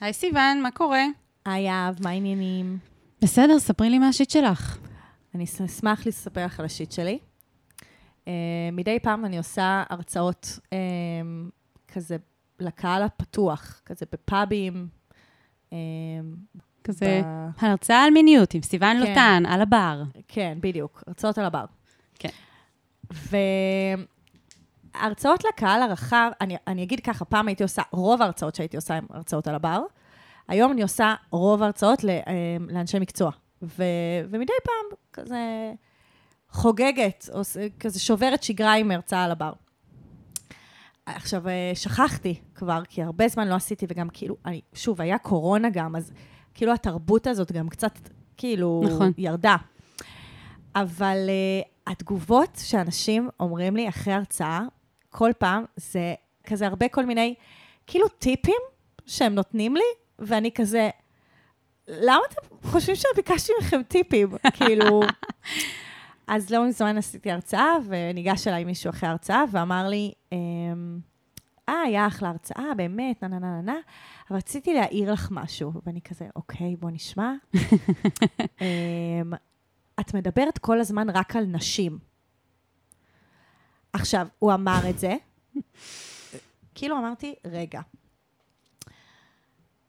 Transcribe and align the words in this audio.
היי 0.00 0.12
סיוון, 0.12 0.62
מה 0.62 0.70
קורה? 0.70 1.04
היי 1.46 1.70
אהב, 1.70 2.02
מה 2.02 2.10
העניינים? 2.10 2.78
בסדר, 3.22 3.58
ספרי 3.58 3.90
לי 3.90 3.98
מה 3.98 4.08
השיט 4.08 4.30
שלך. 4.30 4.78
אני 5.34 5.44
אשמח 5.44 6.06
לספר 6.06 6.44
לך 6.44 6.60
על 6.60 6.66
השיט 6.66 6.92
שלי. 6.92 7.18
Uh, 8.24 8.28
מדי 8.72 8.98
פעם 9.02 9.24
אני 9.24 9.38
עושה 9.38 9.82
הרצאות 9.90 10.58
um, 10.64 10.68
כזה 11.94 12.16
לקהל 12.60 13.02
הפתוח, 13.02 13.80
כזה 13.86 14.06
בפאבים. 14.12 14.88
Um, 15.70 15.74
כזה 16.84 17.22
ב... 17.24 17.64
הרצאה 17.64 18.04
על 18.04 18.10
מיניות 18.10 18.54
עם 18.54 18.62
סיוון 18.62 18.96
כן. 18.96 19.08
לוטן, 19.08 19.42
על 19.46 19.62
הבר. 19.62 20.02
כן, 20.28 20.58
בדיוק, 20.60 21.02
הרצאות 21.06 21.38
על 21.38 21.44
הבר. 21.44 21.64
כן. 22.18 22.28
והרצאות 24.94 25.44
לקהל 25.44 25.82
הרחב, 25.82 26.30
אני, 26.40 26.56
אני 26.66 26.82
אגיד 26.82 27.00
ככה, 27.00 27.24
פעם 27.24 27.48
הייתי 27.48 27.62
עושה, 27.62 27.82
רוב 27.92 28.22
ההרצאות 28.22 28.54
שהייתי 28.54 28.76
עושה 28.76 28.94
הן 28.94 29.04
הרצאות 29.10 29.48
על 29.48 29.54
הבר. 29.54 29.82
היום 30.48 30.72
אני 30.72 30.82
עושה 30.82 31.14
רוב 31.30 31.62
ההרצאות 31.62 32.04
לאנשי 32.68 32.98
מקצוע. 32.98 33.30
ו, 33.62 33.84
ומדי 34.30 34.52
פעם 34.64 34.98
כזה 35.12 35.72
חוגגת, 36.50 37.28
או 37.32 37.40
כזה 37.80 38.00
שוברת 38.00 38.42
שגרה 38.42 38.74
עם 38.74 38.90
הרצאה 38.90 39.24
על 39.24 39.30
הבר. 39.30 39.52
עכשיו, 41.06 41.48
אה, 41.48 41.72
שכחתי 41.74 42.40
כבר, 42.54 42.82
כי 42.88 43.02
הרבה 43.02 43.28
זמן 43.28 43.48
לא 43.48 43.54
עשיתי, 43.54 43.86
וגם 43.88 44.08
כאילו, 44.12 44.36
אני, 44.46 44.60
שוב, 44.74 45.00
היה 45.00 45.18
קורונה 45.18 45.70
גם, 45.70 45.96
אז 45.96 46.12
כאילו 46.54 46.72
התרבות 46.72 47.26
הזאת 47.26 47.52
גם 47.52 47.68
קצת, 47.68 47.98
כאילו, 48.36 48.82
נכון. 48.86 49.12
ירדה. 49.18 49.56
אבל 50.74 51.16
uh, 51.28 51.90
התגובות 51.90 52.60
שאנשים 52.62 53.28
אומרים 53.40 53.76
לי 53.76 53.88
אחרי 53.88 54.12
הרצאה, 54.12 54.60
כל 55.10 55.30
פעם, 55.38 55.64
זה 55.76 56.14
כזה 56.44 56.66
הרבה 56.66 56.88
כל 56.88 57.06
מיני, 57.06 57.34
כאילו 57.86 58.08
טיפים 58.08 58.62
שהם 59.06 59.34
נותנים 59.34 59.76
לי, 59.76 59.82
ואני 60.18 60.50
כזה, 60.54 60.90
למה 61.88 62.20
אתם 62.28 62.68
חושבים 62.70 62.96
שביקשתי 62.96 63.52
מכם 63.60 63.82
טיפים? 63.82 64.28
כאילו... 64.56 65.00
אז 66.28 66.50
לא 66.50 66.68
מזמן 66.68 66.98
עשיתי 66.98 67.30
הרצאה, 67.30 67.76
וניגש 67.86 68.48
אליי 68.48 68.64
מישהו 68.64 68.90
אחרי 68.90 69.08
ההרצאה, 69.08 69.44
ואמר 69.50 69.88
לי, 69.88 70.12
אמ, 70.32 70.98
אה, 71.68 71.80
היה 71.80 72.06
אחלה 72.06 72.28
הרצאה, 72.28 72.74
באמת, 72.76 73.22
נה 73.22 73.28
נה 73.28 73.38
נה 73.38 73.60
נה, 73.60 73.76
אבל 74.30 74.38
רציתי 74.38 74.74
להעיר 74.74 75.12
לך 75.12 75.28
משהו. 75.30 75.72
ואני 75.86 76.00
כזה, 76.00 76.26
אוקיי, 76.36 76.76
בוא 76.76 76.90
נשמע. 76.90 77.32
אמ, 78.60 79.32
את 80.00 80.14
מדברת 80.14 80.58
כל 80.58 80.80
הזמן 80.80 81.10
רק 81.10 81.36
על 81.36 81.44
נשים. 81.44 81.98
עכשיו, 83.92 84.26
הוא 84.38 84.54
אמר 84.54 84.80
את 84.90 84.98
זה, 84.98 85.14
כאילו 86.74 86.98
אמרתי, 86.98 87.34
רגע, 87.44 87.80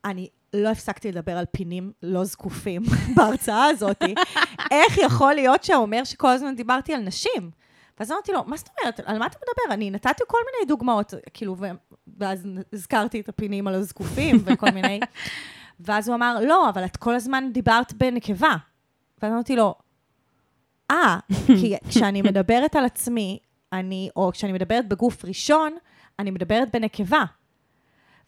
אני 0.06 0.30
לא 0.54 0.70
הפסקתי 0.70 1.12
לדבר 1.12 1.38
על 1.38 1.46
פינים 1.52 1.92
לא 2.04 2.24
זקופים 2.24 2.82
בהרצאה 3.16 3.66
הזאת. 3.66 4.02
איך 4.72 4.98
יכול 4.98 5.34
להיות 5.34 5.64
שהוא 5.64 5.78
אומר 5.78 6.04
שכל 6.04 6.28
הזמן 6.28 6.56
דיברתי 6.56 6.94
על 6.94 7.02
נשים? 7.02 7.52
ואז 8.00 8.12
אמרתי 8.12 8.32
לו, 8.32 8.44
מה 8.46 8.58
זאת 8.58 8.70
אומרת? 8.80 9.00
על 9.00 9.20
מה 9.20 9.26
אתה 9.26 9.38
מדבר? 9.38 9.74
אני 9.74 9.92
נתתי 9.92 10.24
כל 10.28 10.38
מיני 10.46 10.68
דוגמאות, 10.68 11.14
כאילו, 11.34 11.56
ואז 12.18 12.48
הזכרתי 12.74 13.20
את 13.20 13.30
הפינים 13.30 13.68
על 13.68 13.74
הזקופים 13.74 14.36
וכל 14.46 14.70
מיני... 14.70 15.00
ואז 15.80 16.08
הוא 16.08 16.16
אמר, 16.16 16.38
לא, 16.42 16.70
אבל 16.70 16.86
את 16.86 16.98
כל 16.98 17.16
הזמן 17.16 17.50
דיברת 17.54 17.94
בנקבה. 17.94 18.56
ואז 19.22 19.34
אמרתי 19.34 19.56
לו, 19.56 19.76
אה, 20.92 21.20
כי 21.48 21.76
כשאני 21.90 22.22
מדברת 22.22 22.76
על 22.76 22.86
עצמי, 22.86 23.40
אני, 23.74 24.10
או 24.16 24.32
כשאני 24.34 24.54
מדברת 24.54 24.88
בגוף 24.88 25.26
ראשון, 25.26 25.78
אני 26.20 26.32
מדברת 26.32 26.76
בנקבה. 26.76 27.24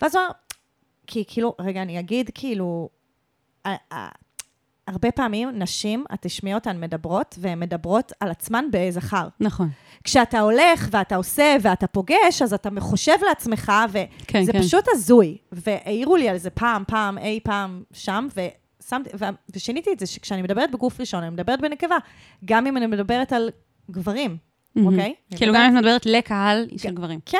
ואז 0.02 0.16
הוא 0.16 0.24
אמר, 0.24 0.32
כי 1.08 1.24
כאילו, 1.28 1.56
רגע, 1.60 1.82
אני 1.82 2.00
אגיד, 2.00 2.30
כאילו, 2.34 2.90
הרבה 4.88 5.12
פעמים 5.12 5.50
נשים, 5.50 6.06
את 6.14 6.22
תשמעי 6.22 6.54
אותן 6.54 6.80
מדברות, 6.80 7.36
והן 7.40 7.60
מדברות 7.60 8.12
על 8.20 8.32
עצמן 8.32 8.66
בזכר. 8.72 9.28
נכון. 9.40 9.70
כשאתה 10.04 10.40
הולך 10.40 10.88
ואתה 10.92 11.16
עושה 11.16 11.56
ואתה 11.62 11.88
פוגש, 11.88 12.42
אז 12.44 12.54
אתה 12.54 12.70
מחושב 12.70 13.18
לעצמך, 13.28 13.72
וזה 13.90 14.06
כן, 14.28 14.44
כן. 14.52 14.62
פשוט 14.62 14.86
הזוי. 14.92 15.38
והעירו 15.52 16.16
לי 16.16 16.30
על 16.30 16.38
זה 16.38 16.50
פעם, 16.50 16.84
פעם, 16.88 17.18
אי 17.18 17.40
פעם 17.44 17.84
שם, 17.94 18.28
ושמתי, 18.36 19.10
ושיניתי 19.56 19.94
את 19.94 20.00
זה, 20.00 20.06
שכשאני 20.06 20.42
מדברת 20.42 20.72
בגוף 20.72 21.00
ראשון, 21.00 21.24
אני 21.24 21.30
מדברת 21.30 21.62
בנקבה, 21.62 21.98
גם 22.46 22.68
אם 22.68 22.78
אני 22.78 22.88
מדברת 22.88 23.34
על 23.34 23.50
גברים. 23.92 24.38
אוקיי? 24.76 25.14
כאילו 25.36 25.54
גם 25.54 25.62
אם 25.62 25.78
את 25.78 25.84
מדברת 25.84 26.06
לקהל 26.06 26.68
של 26.78 26.94
גברים. 26.94 27.20
כן. 27.26 27.38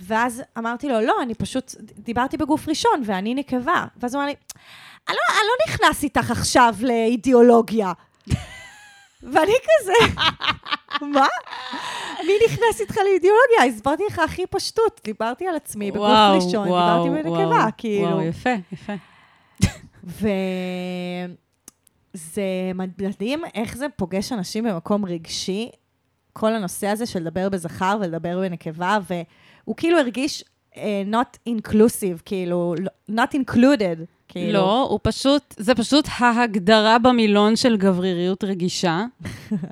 ואז 0.00 0.42
אמרתי 0.58 0.88
לו, 0.88 1.00
לא, 1.00 1.22
אני 1.22 1.34
פשוט 1.34 1.74
דיברתי 1.98 2.36
בגוף 2.36 2.68
ראשון, 2.68 3.02
ואני 3.04 3.34
נקבה. 3.34 3.84
ואז 3.96 4.14
הוא 4.14 4.22
אמר 4.22 4.28
לי, 4.28 4.34
אני 5.08 5.16
לא, 5.16 5.34
אני 5.34 5.46
לא 5.48 5.74
נכנס 5.74 6.02
איתך 6.02 6.30
עכשיו 6.30 6.74
לאידיאולוגיה. 6.80 7.92
ואני 9.32 9.52
כזה, 9.64 9.92
מה? 11.00 11.26
מי 12.26 12.32
נכנס 12.46 12.80
איתך 12.80 12.96
לאידיאולוגיה? 12.96 13.64
הסברתי 13.66 14.02
לך 14.08 14.18
הכי 14.18 14.46
פשטות, 14.46 15.00
דיברתי 15.04 15.46
על 15.48 15.56
עצמי 15.56 15.90
בגוף 15.90 16.08
וואו, 16.08 16.34
ראשון, 16.34 16.68
וואו, 16.68 17.04
דיברתי 17.04 17.28
בנקבה, 17.28 17.68
כאילו. 17.76 18.08
וואו, 18.08 18.22
יפה, 18.22 18.54
יפה. 18.72 18.92
וזה 22.18 22.42
מדהים 23.08 23.44
איך 23.54 23.76
זה 23.76 23.86
פוגש 23.96 24.32
אנשים 24.32 24.64
במקום 24.64 25.04
רגשי, 25.04 25.70
כל 26.32 26.54
הנושא 26.54 26.86
הזה 26.86 27.06
של 27.06 27.18
לדבר 27.20 27.48
בזכר 27.48 27.98
ולדבר 28.00 28.40
בנקבה, 28.40 28.98
והוא 29.08 29.76
כאילו 29.76 29.98
הרגיש 29.98 30.44
uh, 30.74 30.78
not 31.10 31.48
inclusive, 31.48 32.22
כאילו, 32.24 32.74
not 33.10 33.34
included. 33.34 34.04
כאילו. 34.28 34.52
לא, 34.52 34.86
הוא 34.90 35.00
פשוט, 35.02 35.54
זה 35.58 35.74
פשוט 35.74 36.08
ההגדרה 36.18 36.98
במילון 36.98 37.56
של 37.56 37.76
גבריריות 37.76 38.44
רגישה. 38.44 39.04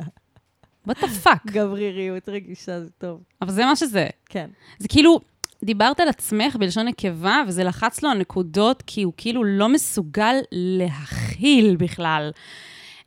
what 0.89 0.95
the 1.01 1.25
fuck? 1.25 1.51
גבריריות 1.51 2.29
רגישה 2.29 2.81
זה 2.81 2.91
טוב. 2.99 3.23
אבל 3.43 3.53
זה 3.53 3.65
מה 3.65 3.77
שזה. 3.77 4.07
כן. 4.27 4.51
זה 4.79 4.89
כאילו, 4.89 5.21
דיברת 5.67 6.01
על 6.01 6.09
עצמך 6.09 6.57
בלשון 6.57 6.89
נקבה, 6.89 7.43
וזה 7.49 7.65
לחץ 7.65 8.03
לו 8.03 8.11
על 8.11 8.19
נקודות, 8.19 8.83
כי 8.87 9.03
הוא 9.03 9.13
כאילו 9.17 9.45
לא 9.45 9.69
מסוגל 9.69 10.37
להכיל 10.53 11.77
בכלל 11.77 12.31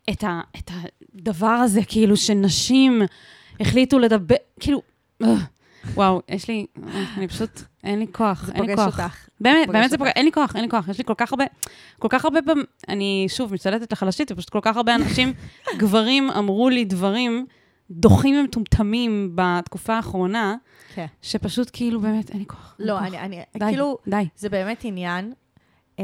את, 0.09 0.23
ה, 0.23 0.41
את 0.57 0.71
הדבר 0.73 1.47
הזה, 1.47 1.81
כאילו, 1.87 2.17
שנשים 2.17 3.01
החליטו 3.59 3.99
לדבר, 3.99 4.35
כאילו... 4.59 4.81
Uh. 5.23 5.27
וואו, 5.93 6.21
יש 6.29 6.47
לי, 6.47 6.65
אני 7.17 7.27
פשוט, 7.27 7.61
אין 7.83 7.99
לי 7.99 8.07
כוח, 8.11 8.49
אין 8.55 8.65
לי 8.65 8.75
כוח. 8.75 8.85
זה 8.85 8.91
פוגש 8.91 9.01
אותך. 9.01 9.27
באמת, 9.41 9.67
באמת 9.67 9.89
זה 9.89 9.97
פוגש, 9.97 10.11
אין 10.15 10.25
לי 10.25 10.31
כוח, 10.31 10.55
אין 10.55 10.63
לי 10.63 10.69
כוח. 10.69 10.87
יש 10.87 10.97
לי 10.97 11.03
כל 11.03 11.13
כך 11.17 11.31
הרבה, 11.31 11.45
כל 11.99 12.07
כך 12.11 12.25
הרבה, 12.25 12.39
אני 12.89 13.25
שוב 13.29 13.53
משתלטת 13.53 13.91
לחלשית, 13.91 14.31
ופשוט 14.31 14.49
כל 14.49 14.59
כך 14.61 14.77
הרבה 14.77 14.95
אנשים, 14.95 15.33
גברים, 15.77 16.29
אמרו 16.29 16.69
לי 16.69 16.85
דברים 16.85 17.45
דוחים 17.91 18.35
ומטומטמים 18.35 19.31
בתקופה 19.35 19.93
האחרונה, 19.95 20.55
כן. 20.93 21.05
שפשוט 21.21 21.69
כאילו, 21.73 22.01
באמת, 22.01 22.29
אין 22.29 22.39
לי 22.39 22.45
כוח. 22.45 22.75
לא, 22.79 22.99
אני, 22.99 23.19
אני, 23.19 23.41
די, 23.57 23.65
כאילו, 23.69 23.97
די. 24.07 24.27
זה 24.35 24.49
באמת 24.49 24.81
עניין. 24.83 25.33
Uh, 25.97 26.01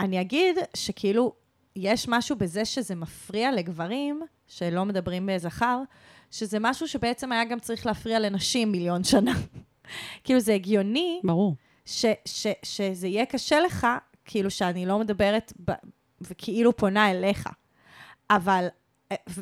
אני 0.00 0.20
אגיד 0.20 0.56
שכאילו, 0.74 1.32
יש 1.76 2.08
משהו 2.08 2.36
בזה 2.36 2.64
שזה 2.64 2.94
מפריע 2.94 3.52
לגברים 3.52 4.22
שלא 4.46 4.84
מדברים 4.84 5.26
בזכר, 5.26 5.82
שזה 6.30 6.58
משהו 6.60 6.88
שבעצם 6.88 7.32
היה 7.32 7.44
גם 7.44 7.60
צריך 7.60 7.86
להפריע 7.86 8.20
לנשים 8.20 8.72
מיליון 8.72 9.04
שנה. 9.04 9.32
כאילו, 10.24 10.40
זה 10.40 10.54
הגיוני. 10.54 11.20
ברור. 11.24 11.56
ש, 11.86 12.04
ש, 12.24 12.46
שזה 12.62 13.08
יהיה 13.08 13.26
קשה 13.26 13.60
לך, 13.60 13.86
כאילו, 14.24 14.50
שאני 14.50 14.86
לא 14.86 14.98
מדברת 14.98 15.52
ב, 15.64 15.72
וכאילו 16.20 16.76
פונה 16.76 17.10
אליך. 17.10 17.48
אבל, 18.30 18.66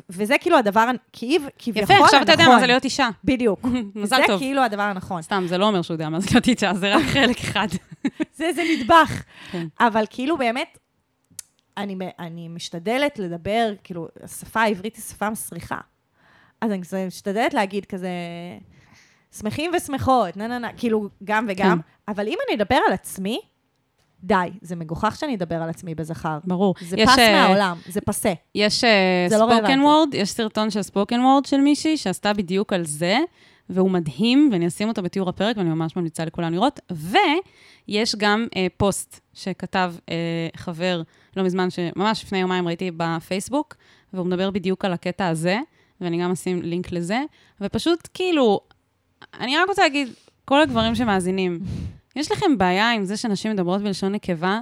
וזה 0.09 0.37
כאילו 0.37 0.57
הדבר, 0.57 0.89
כביכול 1.13 1.81
הנכון. 1.81 1.95
יפה, 1.95 2.05
עכשיו 2.05 2.21
אתה 2.21 2.31
יודע 2.31 2.47
מה 2.47 2.59
זה 2.59 2.67
להיות 2.67 2.83
אישה. 2.83 3.09
בדיוק. 3.23 3.65
מזל 3.95 4.17
טוב. 4.27 4.37
זה 4.37 4.45
כאילו 4.45 4.63
הדבר 4.63 4.81
הנכון. 4.81 5.21
סתם, 5.21 5.43
זה 5.47 5.57
לא 5.57 5.65
אומר 5.65 5.81
שהוא 5.81 5.95
יודע 5.95 6.09
מה 6.09 6.19
זה 6.19 6.27
להיות 6.31 6.47
אישה, 6.47 6.73
זה 6.73 6.95
רק 6.95 7.03
חלק 7.13 7.37
אחד. 7.39 7.67
זה 8.37 8.45
איזה 8.45 8.61
נדבך. 8.77 9.23
כן. 9.51 9.67
אבל 9.79 10.05
כאילו, 10.09 10.37
באמת, 10.37 10.77
אני, 11.77 11.95
אני 12.19 12.47
משתדלת 12.47 13.19
לדבר, 13.19 13.73
כאילו, 13.83 14.07
השפה 14.23 14.61
העברית 14.61 14.95
היא 14.95 15.03
שפה 15.03 15.29
מסריחה. 15.29 15.77
אז 16.61 16.71
אני 16.71 16.81
משתדלת 17.07 17.53
להגיד 17.53 17.85
כזה, 17.85 18.09
שמחים 19.37 19.71
ושמחות, 19.75 20.37
נה 20.37 20.47
נה 20.47 20.59
נה, 20.59 20.73
כאילו, 20.77 21.09
גם 21.23 21.45
וגם, 21.49 21.81
כן. 21.81 22.11
אבל 22.11 22.27
אם 22.27 22.37
אני 22.47 22.55
אדבר 22.55 22.79
על 22.87 22.93
עצמי, 22.93 23.39
די, 24.23 24.49
זה 24.61 24.75
מגוחך 24.75 25.15
שאני 25.19 25.35
אדבר 25.35 25.55
על 25.55 25.69
עצמי 25.69 25.95
בזכר. 25.95 26.37
ברור. 26.43 26.75
זה 26.81 26.95
יש, 26.99 27.09
פס 27.09 27.17
uh, 27.17 27.31
מהעולם, 27.31 27.77
זה 27.87 28.01
פסה. 28.01 28.33
יש 28.55 28.83
ספוקן 29.29 29.79
uh, 29.79 29.83
וורד, 29.83 30.09
לא 30.13 30.19
יש 30.19 30.29
סרטון 30.31 30.69
של 30.69 30.81
ספוקן 30.81 31.19
וורד 31.19 31.45
של 31.45 31.57
מישהי 31.57 31.97
שעשתה 31.97 32.33
בדיוק 32.33 32.73
על 32.73 32.85
זה, 32.85 33.17
והוא 33.69 33.91
מדהים, 33.91 34.49
ואני 34.51 34.67
אשים 34.67 34.87
אותו 34.87 35.01
בתיאור 35.01 35.29
הפרק, 35.29 35.57
ואני 35.57 35.69
ממש 35.69 35.95
ממליצה 35.95 36.25
לכולם 36.25 36.53
לראות. 36.53 36.79
ויש 36.91 38.15
גם 38.15 38.47
uh, 38.49 38.57
פוסט 38.77 39.19
שכתב 39.33 39.93
uh, 39.97 40.09
חבר 40.57 41.01
לא 41.37 41.43
מזמן, 41.43 41.69
שממש 41.69 42.23
לפני 42.23 42.39
יומיים 42.39 42.67
ראיתי 42.67 42.91
בפייסבוק, 42.97 43.75
והוא 44.13 44.25
מדבר 44.25 44.51
בדיוק 44.51 44.85
על 44.85 44.93
הקטע 44.93 45.27
הזה. 45.27 45.59
ואני 46.01 46.21
גם 46.23 46.31
אשים 46.31 46.61
לינק 46.61 46.91
לזה, 46.91 47.21
ופשוט 47.61 48.07
כאילו, 48.13 48.59
אני 49.39 49.57
רק 49.57 49.67
רוצה 49.67 49.81
להגיד, 49.81 50.07
כל 50.45 50.61
הגברים 50.61 50.95
שמאזינים, 50.95 51.59
יש 52.15 52.31
לכם 52.31 52.57
בעיה 52.57 52.91
עם 52.91 53.05
זה 53.05 53.17
שנשים 53.17 53.51
מדברות 53.51 53.81
בלשון 53.81 54.11
נקבה? 54.11 54.59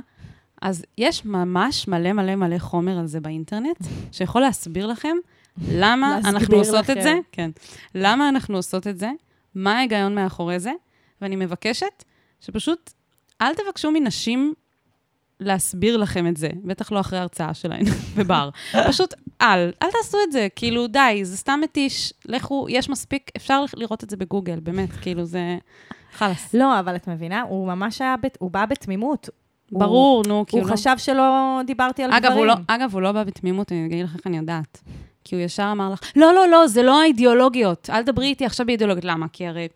אז 0.62 0.86
יש 0.98 1.26
ממש 1.26 1.88
מלא 1.88 2.14
מלא 2.14 2.36
מלא 2.36 2.58
חומר 2.60 3.00
על 3.00 3.08
זה 3.08 3.20
באינטרנט, 3.20 3.78
שיכול 4.12 4.42
להסביר 4.42 4.88
לכם 4.88 5.18
למה 5.72 6.18
אנחנו 6.26 6.58
עושות 6.58 6.76
לכם. 6.90 6.98
את 6.98 7.04
זה. 7.04 7.14
כן. 7.32 7.52
למה 7.96 8.30
אנחנו 8.30 8.56
עושות 8.56 8.88
את 8.88 9.00
זה, 9.00 9.10
מה 9.56 9.78
ההיגיון 9.78 10.16
מאחורי 10.16 10.60
זה, 10.60 10.72
ואני 11.22 11.36
מבקשת 11.36 12.04
שפשוט 12.42 12.94
אל 13.42 13.54
תבקשו 13.56 13.92
מנשים 13.92 14.54
להסביר 15.40 15.98
לכם 15.98 16.28
את 16.28 16.38
זה, 16.38 16.50
בטח 16.64 16.92
לא 16.92 17.00
אחרי 17.00 17.20
הרצאה 17.20 17.54
שלהן 17.54 17.86
בבר. 18.18 18.50
פשוט 18.88 19.14
אל, 19.42 19.72
אל 19.82 19.88
תעשו 19.92 20.18
את 20.24 20.32
זה, 20.32 20.48
כאילו, 20.56 20.88
די, 20.88 21.20
זה 21.24 21.38
סתם 21.38 21.60
מתיש, 21.64 22.14
לכו, 22.26 22.68
יש 22.70 22.90
מספיק, 22.90 23.32
אפשר 23.38 23.66
לראות 23.76 24.04
את 24.04 24.10
זה 24.10 24.18
בגוגל, 24.18 24.60
באמת, 24.60 24.90
כאילו, 24.92 25.26
זה... 25.26 25.58
חלאס. 26.12 26.54
לא, 26.54 26.80
אבל 26.80 26.96
את 26.96 27.08
מבינה, 27.08 27.42
הוא 27.42 27.68
ממש 27.68 28.02
היה, 28.02 28.16
הוא 28.40 28.52
בא 28.52 28.66
בתמימות. 28.66 29.30
ברור, 29.72 30.24
נו, 30.28 30.46
כאילו... 30.48 30.64
הוא 30.64 30.72
חשב 30.72 30.96
שלא 30.98 31.60
דיברתי 31.66 32.04
על 32.04 32.12
אגב, 32.12 32.26
דברים. 32.26 32.38
הוא 32.38 32.46
לא, 32.46 32.54
אגב, 32.68 32.94
הוא 32.94 33.02
לא 33.02 33.12
בא 33.12 33.24
בתמימות, 33.24 33.72
אני 33.72 33.86
אגיד 33.86 34.06
לך 34.06 34.16
איך 34.16 34.28
אני 34.28 34.38
יודעת. 34.38 34.84
כי 35.24 35.36
הוא 35.36 35.44
ישר 35.44 35.70
אמר 35.72 35.92
לך, 35.94 36.12
לא, 36.16 36.34
לא, 36.34 36.48
לא, 36.48 36.68
זה 36.68 36.84
לא 36.84 37.02
האידיאולוגיות, 37.02 37.90
אל 37.90 38.04
תדברי 38.04 38.26
איתי 38.26 38.46
עכשיו 38.46 38.66
באידיאולוגיות. 38.66 39.06
למה? 39.06 39.26
כי 39.28 39.48
הרי 39.48 39.68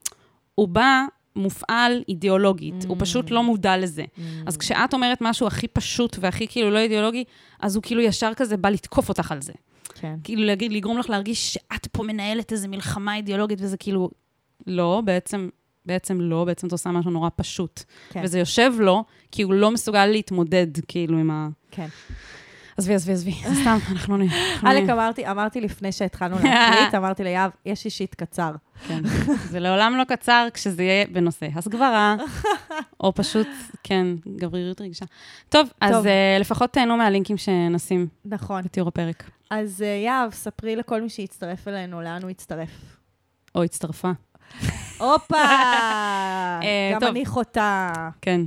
הוא 0.56 0.68
בא 0.68 1.06
מופעל 1.36 2.04
אידיאולוגית, 2.10 2.84
mm. 2.84 2.88
הוא 2.88 2.98
פשוט 3.00 3.32
לא 3.32 3.44
מודע 3.44 3.78
לזה. 3.78 4.04
Mm. 4.04 4.22
אז 4.46 4.58
כשאת 4.58 4.94
אומרת 4.94 5.18
משהו 5.22 5.48
הכי 5.48 5.68
פשוט 5.68 6.18
והכי 6.20 6.48
כאילו 6.48 6.70
לא 6.70 6.80
אידיאולוגי, 6.80 7.24
אז 7.60 7.76
הוא 7.76 7.84
כאילו 7.84 8.02
ישר 8.02 8.34
כזה 8.36 8.58
בא 8.58 8.70
לתקוף 8.70 9.10
אותך 9.10 9.32
על 9.32 9.42
זה. 9.42 9.54
כן. 10.00 10.16
כאילו 10.24 10.44
להגיד, 10.44 10.74
לגרום 10.74 10.98
לך 10.98 11.10
להרגיש 11.10 11.54
שאת 11.54 11.88
פה 11.88 12.04
מנהלת 12.04 12.52
איזו 12.52 12.70
מלחמה 12.70 13.16
אידיאולוגית, 13.16 13.60
וזה 13.62 13.78
כאילו, 13.78 14.10
לא, 14.68 15.02
בעצם, 15.06 15.50
בעצם 15.86 16.22
לא, 16.22 16.44
בעצם 16.46 16.68
את 16.68 16.72
עושה 16.72 16.92
משהו 16.92 17.12
נורא 17.12 17.30
פשוט. 17.36 17.84
כן. 18.10 18.22
וזה 18.24 18.40
יושב 18.40 18.74
לו, 18.80 19.04
כי 19.32 19.42
הוא 19.42 19.54
לא 19.54 19.72
מסוגל 19.72 20.06
להתמודד, 20.06 20.68
כאילו, 20.88 21.18
עם 21.18 21.32
ה... 21.32 21.48
כן. 21.72 21.88
עזבי, 22.78 22.94
עזבי, 22.94 23.12
עזבי, 23.12 23.32
סתם, 23.62 23.78
אנחנו 23.92 24.18
נהיה. 24.18 24.32
אלק, 24.66 24.90
אמרתי, 24.90 25.28
אמרתי 25.32 25.62
לפני 25.62 25.92
שהתחלנו 25.92 26.36
להקליט, 26.36 26.96
אמרתי 26.98 27.24
ליהב, 27.24 27.52
יש 27.66 27.86
אישית 27.86 28.16
קצר. 28.16 28.52
כן, 28.88 29.02
זה 29.50 29.60
לעולם 29.60 29.96
לא 29.98 30.04
קצר 30.04 30.48
כשזה 30.54 30.84
יהיה 30.84 31.06
בנושא 31.12 31.48
הסגברה, 31.56 32.16
או 33.04 33.14
פשוט, 33.14 33.48
כן, 33.84 34.08
גבריות 34.38 34.82
רגישה. 34.82 35.06
טוב, 35.50 35.70
אז 35.82 36.06
אה, 36.06 36.38
לפחות 36.40 36.74
תהנו 36.74 36.98
מהלינקים 36.98 37.38
שנשים. 37.38 38.08
נכון. 38.26 38.62
בתיאור 38.64 38.88
הפרק. 38.88 39.24
אז 39.50 39.82
אה, 39.82 39.88
יהב, 39.88 40.32
ספרי 40.32 40.76
לכל 40.76 41.02
מי 41.02 41.10
שיצטרף 41.10 41.68
אלינו, 41.68 42.02
לאן 42.02 42.22
הוא 42.22 42.30
יצטרף. 42.32 42.70
או 43.56 43.64
הצטרפה. 43.64 44.12
הופה! 44.98 45.36
אה, 45.38 46.92
גם 46.94 47.04
אני 47.04 47.26
חוטא. 47.26 47.88
כן. 48.22 48.42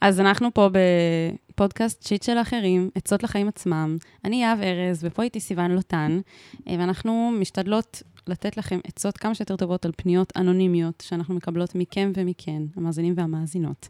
אז 0.00 0.20
אנחנו 0.20 0.54
פה 0.54 0.68
בפודקאסט 0.72 2.06
שיט 2.06 2.22
של 2.22 2.38
אחרים, 2.38 2.90
עצות 2.94 3.22
לחיים 3.22 3.48
עצמם. 3.48 3.96
אני 4.24 4.42
יהב 4.42 4.60
ארז, 4.60 5.04
ופה 5.04 5.22
איתי 5.22 5.40
סיוון 5.40 5.70
לוטן, 5.70 6.20
אה, 6.68 6.74
ואנחנו 6.78 7.32
משתדלות 7.40 8.02
לתת 8.26 8.56
לכם 8.56 8.78
עצות 8.84 9.18
כמה 9.18 9.34
שיותר 9.34 9.56
טובות 9.56 9.84
על 9.84 9.92
פניות 9.96 10.32
אנונימיות 10.36 11.04
שאנחנו 11.06 11.34
מקבלות 11.34 11.74
מכם 11.74 12.12
ומכן, 12.14 12.62
המאזינים 12.76 13.14
והמאזינות. 13.16 13.88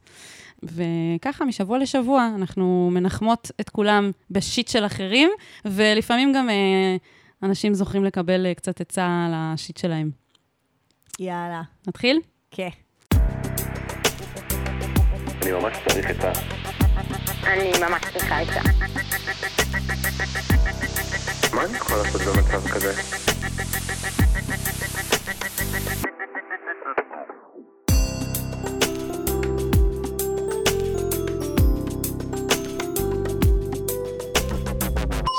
וככה, 0.62 1.44
משבוע 1.44 1.79
לשבוע, 1.79 2.31
אנחנו 2.35 2.91
מנחמות 2.93 3.50
את 3.61 3.71
כולם 3.71 4.11
בשיט 4.31 4.69
של 4.69 4.87
אחרים, 4.87 5.31
ולפעמים 5.65 6.33
גם 6.33 6.50
אה, 6.50 6.97
אנשים 7.43 7.75
זוכים 7.75 8.05
לקבל 8.05 8.47
אה, 8.47 8.55
קצת 8.55 8.81
עצה 8.81 9.25
על 9.27 9.33
השיט 9.35 9.77
שלהם. 9.77 10.21
יאללה. 11.20 11.62
נתחיל? 11.87 12.20
כן. 12.50 12.69
אני 15.43 15.53
ממש 15.53 15.76
צריך 15.88 16.06
עצה. 16.06 16.32
אני 17.44 17.73
ממש 17.81 18.03
צריכה 18.12 18.38
עצה. 18.41 18.61
מה 21.55 21.64
אני 21.64 21.76
יכול 21.76 21.97
לעשות 21.97 22.20
במצב 22.23 22.69
כזה? 22.69 22.93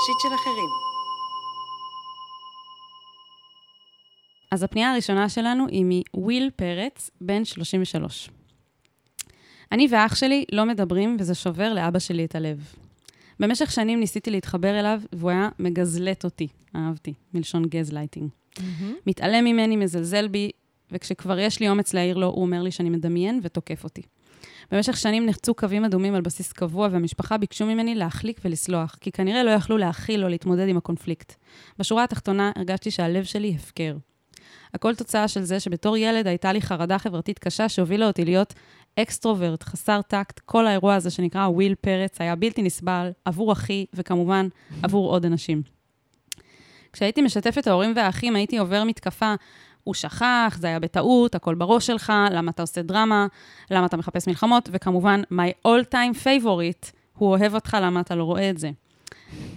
shit 0.06 0.20
של 0.20 0.34
אחרים. 0.34 0.93
אז 4.54 4.62
הפנייה 4.62 4.92
הראשונה 4.92 5.28
שלנו 5.28 5.66
היא 5.68 6.02
מוויל 6.14 6.50
פרץ, 6.56 7.10
בן 7.20 7.44
33. 7.44 8.30
אני 9.72 9.88
ואח 9.90 10.14
שלי 10.14 10.44
לא 10.52 10.66
מדברים, 10.66 11.16
וזה 11.20 11.34
שובר 11.34 11.74
לאבא 11.74 11.98
שלי 11.98 12.24
את 12.24 12.34
הלב. 12.34 12.74
במשך 13.40 13.72
שנים 13.72 14.00
ניסיתי 14.00 14.30
להתחבר 14.30 14.80
אליו, 14.80 15.00
והוא 15.12 15.30
היה 15.30 15.48
מגזלט 15.58 16.24
אותי, 16.24 16.48
אהבתי, 16.76 17.14
מלשון 17.34 17.64
גזלייטינג. 17.68 18.28
Mm-hmm. 18.30 18.60
מתעלם 19.06 19.44
ממני, 19.44 19.76
מזלזל 19.76 20.28
בי, 20.28 20.50
וכשכבר 20.92 21.38
יש 21.38 21.60
לי 21.60 21.68
אומץ 21.68 21.94
להעיר 21.94 22.16
לו, 22.16 22.26
הוא 22.26 22.42
אומר 22.42 22.62
לי 22.62 22.70
שאני 22.70 22.90
מדמיין 22.90 23.40
ותוקף 23.42 23.84
אותי. 23.84 24.02
במשך 24.72 24.96
שנים 24.96 25.26
נחצו 25.26 25.54
קווים 25.54 25.84
אדומים 25.84 26.14
על 26.14 26.20
בסיס 26.20 26.52
קבוע, 26.52 26.88
והמשפחה 26.92 27.36
ביקשו 27.38 27.66
ממני 27.66 27.94
להחליק 27.94 28.40
ולסלוח, 28.44 28.96
כי 29.00 29.12
כנראה 29.12 29.42
לא 29.42 29.50
יכלו 29.50 29.78
להכיל 29.78 30.24
או 30.24 30.28
להתמודד 30.28 30.68
עם 30.68 30.76
הקונפליקט. 30.76 31.34
בשורה 31.78 32.04
התחתונה 32.04 32.52
הרגשתי 32.56 32.90
שהלב 32.90 33.24
שלי 33.24 33.54
הפקר. 33.56 33.96
הכל 34.74 34.94
תוצאה 34.94 35.28
של 35.28 35.42
זה 35.42 35.60
שבתור 35.60 35.96
ילד 35.96 36.26
הייתה 36.26 36.52
לי 36.52 36.62
חרדה 36.62 36.98
חברתית 36.98 37.38
קשה 37.38 37.68
שהובילה 37.68 38.06
אותי 38.06 38.24
להיות 38.24 38.54
אקסטרוברט, 39.00 39.62
חסר 39.62 40.02
טקט. 40.02 40.40
כל 40.40 40.66
האירוע 40.66 40.94
הזה 40.94 41.10
שנקרא 41.10 41.46
וויל 41.46 41.74
פרץ 41.74 42.20
היה 42.20 42.36
בלתי 42.36 42.62
נסבל 42.62 43.10
עבור 43.24 43.52
אחי, 43.52 43.86
וכמובן 43.94 44.48
עבור 44.82 45.10
עוד 45.10 45.26
אנשים. 45.26 45.62
כשהייתי 46.92 47.22
משתפת 47.22 47.58
את 47.58 47.66
ההורים 47.66 47.92
והאחים, 47.96 48.36
הייתי 48.36 48.58
עובר 48.58 48.84
מתקפה. 48.84 49.34
הוא 49.84 49.94
שכח, 49.94 50.56
זה 50.60 50.66
היה 50.66 50.78
בטעות, 50.78 51.34
הכל 51.34 51.54
בראש 51.54 51.86
שלך, 51.86 52.12
למה 52.30 52.50
אתה 52.50 52.62
עושה 52.62 52.82
דרמה, 52.82 53.26
למה 53.70 53.86
אתה 53.86 53.96
מחפש 53.96 54.28
מלחמות, 54.28 54.68
וכמובן, 54.72 55.22
my 55.32 55.68
all 55.68 55.94
time 55.94 56.16
favorite, 56.24 56.90
הוא 57.18 57.30
אוהב 57.30 57.54
אותך, 57.54 57.76
למה 57.82 58.00
אתה 58.00 58.14
לא 58.14 58.24
רואה 58.24 58.50
את 58.50 58.58
זה. 58.58 58.70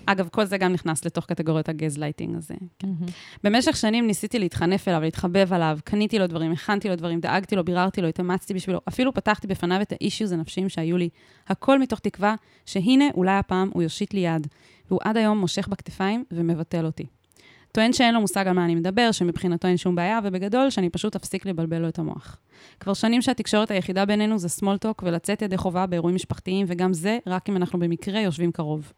אגב, 0.07 0.27
כל 0.31 0.45
זה 0.45 0.57
גם 0.57 0.73
נכנס 0.73 1.05
לתוך 1.05 1.25
קטגוריית 1.25 1.69
הגזלייטינג 1.69 2.35
הזה. 2.35 2.55
כן. 2.79 2.87
Mm-hmm. 2.87 3.11
במשך 3.43 3.75
שנים 3.75 4.07
ניסיתי 4.07 4.39
להתחנף 4.39 4.87
אליו, 4.87 5.01
להתחבב 5.01 5.53
עליו, 5.53 5.79
קניתי 5.83 6.19
לו 6.19 6.27
דברים, 6.27 6.51
הכנתי 6.51 6.89
לו 6.89 6.95
דברים, 6.95 7.19
דאגתי 7.19 7.55
לו, 7.55 7.65
ביררתי 7.65 8.01
לו, 8.01 8.07
התאמצתי 8.07 8.53
בשבילו, 8.53 8.81
אפילו 8.87 9.13
פתחתי 9.13 9.47
בפניו 9.47 9.81
את 9.81 9.91
האישיוז 9.91 10.31
הנפשיים 10.31 10.69
שהיו 10.69 10.97
לי. 10.97 11.09
הכל 11.47 11.79
מתוך 11.79 11.99
תקווה 11.99 12.35
שהנה, 12.65 13.05
אולי 13.13 13.31
הפעם 13.37 13.69
הוא 13.73 13.83
יושיט 13.83 14.13
לי 14.13 14.19
יד. 14.19 14.47
והוא 14.89 14.99
עד 15.03 15.17
היום 15.17 15.37
מושך 15.39 15.67
בכתפיים 15.67 16.23
ומבטל 16.31 16.85
אותי. 16.85 17.05
טוען 17.71 17.93
שאין 17.93 18.13
לו 18.13 18.21
מושג 18.21 18.47
על 18.47 18.53
מה 18.53 18.65
אני 18.65 18.75
מדבר, 18.75 19.11
שמבחינתו 19.11 19.67
אין 19.67 19.77
שום 19.77 19.95
בעיה, 19.95 20.19
ובגדול, 20.23 20.69
שאני 20.69 20.89
פשוט 20.89 21.15
אפסיק 21.15 21.45
לבלבל 21.45 21.77
לו 21.77 21.87
את 21.87 21.99
המוח. 21.99 22.37
כבר 22.79 22.93
שנים 22.93 23.21
שהתקשורת 23.21 23.71
היחידה 23.71 24.05
בינינו 24.05 24.39
זה 24.39 24.49
סמולטוק 24.49 25.03
ולצאת 25.05 25.41
ידי 25.41 25.57
חובה 25.57 25.85
באירועים 25.85 26.15
משפחתיים, 26.15 26.65
וגם 26.69 26.93
זה 26.93 27.17
רק 27.27 27.49
אם 27.49 27.57
אנחנו 27.57 27.79
במקרה 27.79 28.19
יושבים 28.19 28.51
קרוב. 28.51 28.91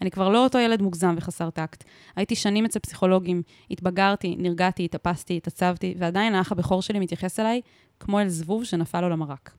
אני 0.00 0.10
כבר 0.10 0.28
לא 0.28 0.44
אותו 0.44 0.58
ילד 0.58 0.82
מוגזם 0.82 1.14
וחסר 1.18 1.50
טקט. 1.50 1.84
הייתי 2.16 2.34
שנים 2.34 2.64
אצל 2.64 2.78
פסיכולוגים, 2.78 3.42
התבגרתי, 3.70 4.36
נרגעתי, 4.38 4.84
התאפסתי, 4.84 5.36
התעצבתי, 5.36 5.94
ועדיין 5.98 6.34
האח 6.34 6.52
הבכור 6.52 6.82
שלי 6.82 6.98
מתייחס 6.98 7.40
אליי 7.40 7.60
כמו 8.00 8.20
אל 8.20 8.28
זבוב 8.28 8.64
שנפל 8.64 9.00
לו 9.00 9.08
למרק. 9.08 9.50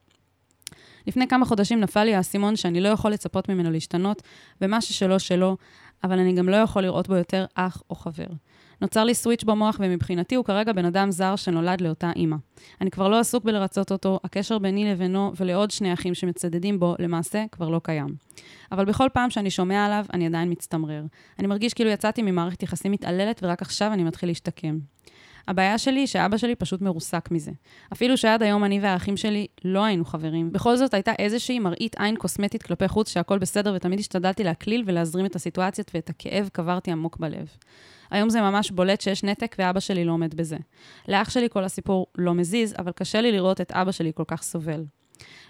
לפני 1.07 1.27
כמה 1.27 1.45
חודשים 1.45 1.79
נפל 1.79 2.03
לי 2.03 2.15
האסימון 2.15 2.55
שאני 2.55 2.81
לא 2.81 2.89
יכול 2.89 3.11
לצפות 3.11 3.49
ממנו 3.49 3.71
להשתנות, 3.71 4.21
ומה 4.61 4.81
ששלו 4.81 5.19
שלו, 5.19 5.57
אבל 6.03 6.19
אני 6.19 6.33
גם 6.33 6.49
לא 6.49 6.55
יכול 6.55 6.81
לראות 6.81 7.07
בו 7.07 7.15
יותר 7.15 7.45
אח 7.55 7.83
או 7.89 7.95
חבר. 7.95 8.27
נוצר 8.81 9.03
לי 9.03 9.13
סוויץ' 9.13 9.43
במוח, 9.43 9.77
ומבחינתי 9.79 10.35
הוא 10.35 10.45
כרגע 10.45 10.73
בן 10.73 10.85
אדם 10.85 11.11
זר 11.11 11.35
שנולד 11.35 11.81
לאותה 11.81 12.11
אימא. 12.15 12.35
אני 12.81 12.91
כבר 12.91 13.07
לא 13.07 13.19
עסוק 13.19 13.43
בלרצות 13.43 13.91
אותו, 13.91 14.19
הקשר 14.23 14.57
ביני 14.59 14.91
לבינו 14.91 15.31
ולעוד 15.35 15.71
שני 15.71 15.93
אחים 15.93 16.13
שמצדדים 16.13 16.79
בו, 16.79 16.95
למעשה 16.99 17.45
כבר 17.51 17.69
לא 17.69 17.81
קיים. 17.83 18.15
אבל 18.71 18.85
בכל 18.85 19.07
פעם 19.13 19.29
שאני 19.29 19.49
שומע 19.49 19.85
עליו, 19.85 20.05
אני 20.13 20.27
עדיין 20.27 20.51
מצטמרר. 20.51 21.03
אני 21.39 21.47
מרגיש 21.47 21.73
כאילו 21.73 21.89
יצאתי 21.89 22.21
ממערכת 22.21 22.63
יחסים 22.63 22.91
מתעללת, 22.91 23.39
ורק 23.43 23.61
עכשיו 23.61 23.93
אני 23.93 24.03
מתחיל 24.03 24.29
להשתקם. 24.29 24.79
הבעיה 25.47 25.77
שלי 25.77 25.99
היא 25.99 26.07
שאבא 26.07 26.37
שלי 26.37 26.55
פשוט 26.55 26.81
מרוסק 26.81 27.31
מזה. 27.31 27.51
אפילו 27.93 28.17
שעד 28.17 28.43
היום 28.43 28.63
אני 28.63 28.79
והאחים 28.79 29.17
שלי 29.17 29.47
לא 29.65 29.83
היינו 29.83 30.05
חברים. 30.05 30.51
בכל 30.51 30.75
זאת 30.75 30.93
הייתה 30.93 31.11
איזושהי 31.19 31.59
מראית 31.59 31.95
עין 31.99 32.15
קוסמטית 32.15 32.63
כלפי 32.63 32.87
חוץ 32.87 33.09
שהכל 33.09 33.37
בסדר, 33.37 33.73
ותמיד 33.75 33.99
השתדלתי 33.99 34.43
להקליל 34.43 34.83
ולהזרים 34.85 35.25
את 35.25 35.35
הסיטואציות, 35.35 35.91
ואת 35.93 36.09
הכאב 36.09 36.49
קברתי 36.53 36.91
עמוק 36.91 37.17
בלב. 37.17 37.47
היום 38.11 38.29
זה 38.29 38.41
ממש 38.41 38.71
בולט 38.71 39.01
שיש 39.01 39.23
נתק 39.23 39.55
ואבא 39.59 39.79
שלי 39.79 40.05
לא 40.05 40.11
עומד 40.11 40.35
בזה. 40.35 40.57
לאח 41.07 41.29
שלי 41.29 41.49
כל 41.49 41.63
הסיפור 41.63 42.07
לא 42.17 42.33
מזיז, 42.33 42.75
אבל 42.79 42.91
קשה 42.91 43.21
לי 43.21 43.31
לראות 43.31 43.61
את 43.61 43.71
אבא 43.71 43.91
שלי 43.91 44.11
כל 44.15 44.23
כך 44.27 44.43
סובל. 44.43 44.83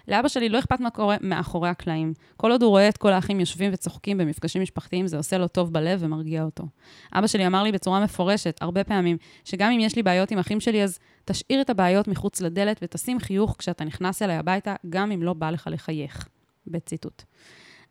לאבא 0.08 0.28
שלי 0.28 0.48
לא 0.48 0.58
אכפת 0.58 0.80
מה 0.80 0.90
קורה 0.90 1.16
מאחורי 1.20 1.68
הקלעים. 1.68 2.12
כל 2.36 2.52
עוד 2.52 2.62
הוא 2.62 2.70
רואה 2.70 2.88
את 2.88 2.96
כל 2.96 3.12
האחים 3.12 3.40
יושבים 3.40 3.70
וצוחקים 3.74 4.18
במפגשים 4.18 4.62
משפחתיים, 4.62 5.06
זה 5.06 5.16
עושה 5.16 5.38
לו 5.38 5.48
טוב 5.48 5.72
בלב 5.72 5.98
ומרגיע 6.02 6.42
אותו. 6.42 6.64
אבא 7.12 7.26
שלי 7.26 7.46
אמר 7.46 7.62
לי 7.62 7.72
בצורה 7.72 8.04
מפורשת, 8.04 8.58
הרבה 8.60 8.84
פעמים, 8.84 9.16
שגם 9.44 9.72
אם 9.72 9.80
יש 9.80 9.96
לי 9.96 10.02
בעיות 10.02 10.30
עם 10.30 10.38
אחים 10.38 10.60
שלי, 10.60 10.82
אז 10.82 10.98
תשאיר 11.24 11.60
את 11.60 11.70
הבעיות 11.70 12.08
מחוץ 12.08 12.40
לדלת 12.40 12.78
ותשים 12.82 13.20
חיוך 13.20 13.56
כשאתה 13.58 13.84
נכנס 13.84 14.22
אליי 14.22 14.36
הביתה, 14.36 14.74
גם 14.88 15.12
אם 15.12 15.22
לא 15.22 15.32
בא 15.32 15.50
לך 15.50 15.68
לחייך. 15.72 16.28
בציטוט. 16.70 17.22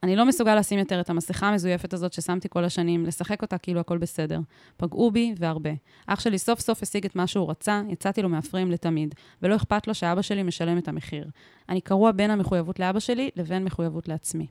אני 0.04 0.16
לא 0.16 0.26
מסוגל 0.26 0.56
לשים 0.56 0.80
יותר 0.80 1.02
את 1.02 1.10
המסכה 1.10 1.48
המזויפת 1.48 1.94
הזאת 1.94 2.14
ששמתי 2.14 2.50
כל 2.50 2.64
השנים, 2.66 3.06
לשחק 3.06 3.42
אותה 3.42 3.58
כאילו 3.58 3.80
הכל 3.80 3.98
בסדר. 3.98 4.40
פגעו 4.78 5.12
בי 5.12 5.34
והרבה. 5.38 5.70
אח 6.08 6.20
שלי 6.20 6.38
סוף 6.38 6.60
סוף 6.60 6.84
השיג 6.84 7.06
את 7.06 7.16
מה 7.16 7.28
שהוא 7.28 7.50
רצה, 7.50 7.82
יצאתי 7.90 8.22
לו 8.22 8.30
מהפריים 8.30 8.72
לתמיד, 8.72 9.16
ולא 9.42 9.56
אכפת 9.56 9.88
לו 9.88 9.94
שאבא 9.94 10.22
שלי 10.22 10.44
משלם 10.44 10.78
את 10.78 10.88
המחיר. 10.88 11.30
אני 11.70 11.82
קרוע 11.82 12.12
בין 12.12 12.32
המחויבות 12.32 12.80
לאבא 12.80 13.00
שלי 13.00 13.30
לבין 13.36 13.64
מחויבות 13.64 14.08
לעצמי. 14.08 14.48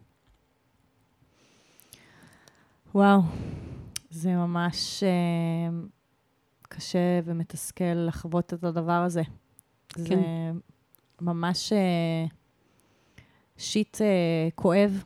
וואו, 2.94 3.20
זה 4.10 4.30
ממש 4.30 5.02
אה, 5.02 5.78
קשה 6.62 7.20
ומתסכל 7.24 7.94
לחוות 7.94 8.54
את 8.54 8.64
הדבר 8.64 8.92
הזה. 8.92 9.22
כן. 9.88 10.02
זה 10.02 10.16
ממש 11.20 11.72
אה, 11.72 12.26
שיט 13.58 14.00
אה, 14.00 14.48
כואב 14.54 15.02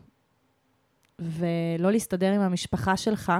ולא 1.20 1.90
להסתדר 1.90 2.32
עם 2.32 2.40
המשפחה 2.40 2.96
שלך, 2.96 3.32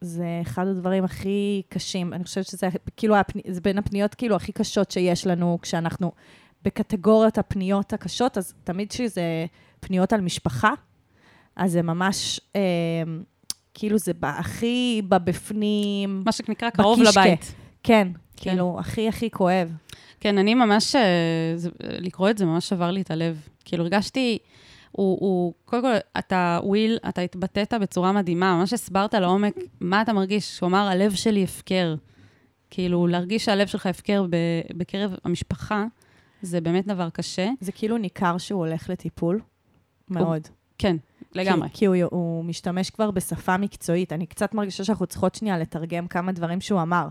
זה 0.00 0.26
אחד 0.42 0.66
הדברים 0.66 1.04
הכי 1.04 1.62
קשים. 1.68 2.12
אני 2.12 2.24
חושבת 2.24 2.46
שזה 2.46 2.68
כאילו, 2.96 3.16
הפני, 3.16 3.42
זה 3.50 3.60
בין 3.60 3.78
הפניות 3.78 4.14
כאילו 4.14 4.36
הכי 4.36 4.52
קשות 4.52 4.90
שיש 4.90 5.26
לנו 5.26 5.58
כשאנחנו 5.62 6.12
בקטגוריות 6.62 7.38
הפניות 7.38 7.92
הקשות, 7.92 8.38
אז 8.38 8.54
תמיד 8.64 8.90
כשזה 8.90 9.46
פניות 9.80 10.12
על 10.12 10.20
משפחה, 10.20 10.72
אז 11.56 11.72
זה 11.72 11.82
ממש, 11.82 12.40
אה, 12.56 12.60
כאילו 13.74 13.98
זה 13.98 14.12
הכי 14.22 15.02
בבפנים. 15.08 16.22
מה 16.24 16.32
שנקרא 16.32 16.70
קרוב 16.70 17.00
בקישקה. 17.00 17.20
לבית. 17.20 17.54
כן, 17.82 18.08
כן, 18.36 18.50
כאילו, 18.50 18.76
הכי 18.80 19.08
הכי 19.08 19.30
כואב. 19.30 19.72
כן, 20.20 20.38
אני 20.38 20.54
ממש, 20.54 20.96
אה, 20.96 21.52
זה, 21.56 21.70
לקרוא 21.80 22.30
את 22.30 22.38
זה 22.38 22.44
ממש 22.44 22.68
שבר 22.68 22.90
לי 22.90 23.00
את 23.00 23.10
הלב. 23.10 23.48
כאילו, 23.64 23.84
הרגשתי... 23.84 24.38
הוא, 24.92 25.18
הוא, 25.20 25.52
קודם 25.64 25.82
כל, 25.82 25.92
אתה, 26.18 26.60
וויל, 26.62 26.98
אתה 27.08 27.20
התבטאת 27.20 27.74
בצורה 27.74 28.12
מדהימה, 28.12 28.56
ממש 28.56 28.72
הסברת 28.72 29.14
לעומק 29.14 29.54
מה 29.80 30.02
אתה 30.02 30.12
מרגיש. 30.12 30.60
הוא 30.60 30.66
אמר, 30.66 30.88
הלב 30.88 31.14
שלי 31.14 31.44
הפקר. 31.44 31.94
כאילו, 32.70 33.06
להרגיש 33.06 33.44
שהלב 33.44 33.66
שלך 33.66 33.86
הפקר 33.86 34.26
בקרב 34.76 35.14
המשפחה, 35.24 35.84
זה 36.42 36.60
באמת 36.60 36.86
דבר 36.86 37.10
קשה. 37.10 37.50
זה 37.60 37.72
כאילו 37.72 37.98
ניכר 37.98 38.38
שהוא 38.38 38.66
הולך 38.66 38.90
לטיפול? 38.90 39.40
מאוד. 40.10 40.46
הוא, 40.48 40.54
כן, 40.78 40.96
לגמרי. 41.34 41.68
כי, 41.68 41.78
כי 41.78 41.86
הוא, 41.86 41.96
הוא 42.10 42.44
משתמש 42.44 42.90
כבר 42.90 43.10
בשפה 43.10 43.56
מקצועית. 43.56 44.12
אני 44.12 44.26
קצת 44.26 44.54
מרגישה 44.54 44.84
שאנחנו 44.84 45.06
צריכות 45.06 45.34
שנייה 45.34 45.58
לתרגם 45.58 46.08
כמה 46.08 46.32
דברים 46.32 46.60
שהוא 46.60 46.82
אמר. 46.82 47.08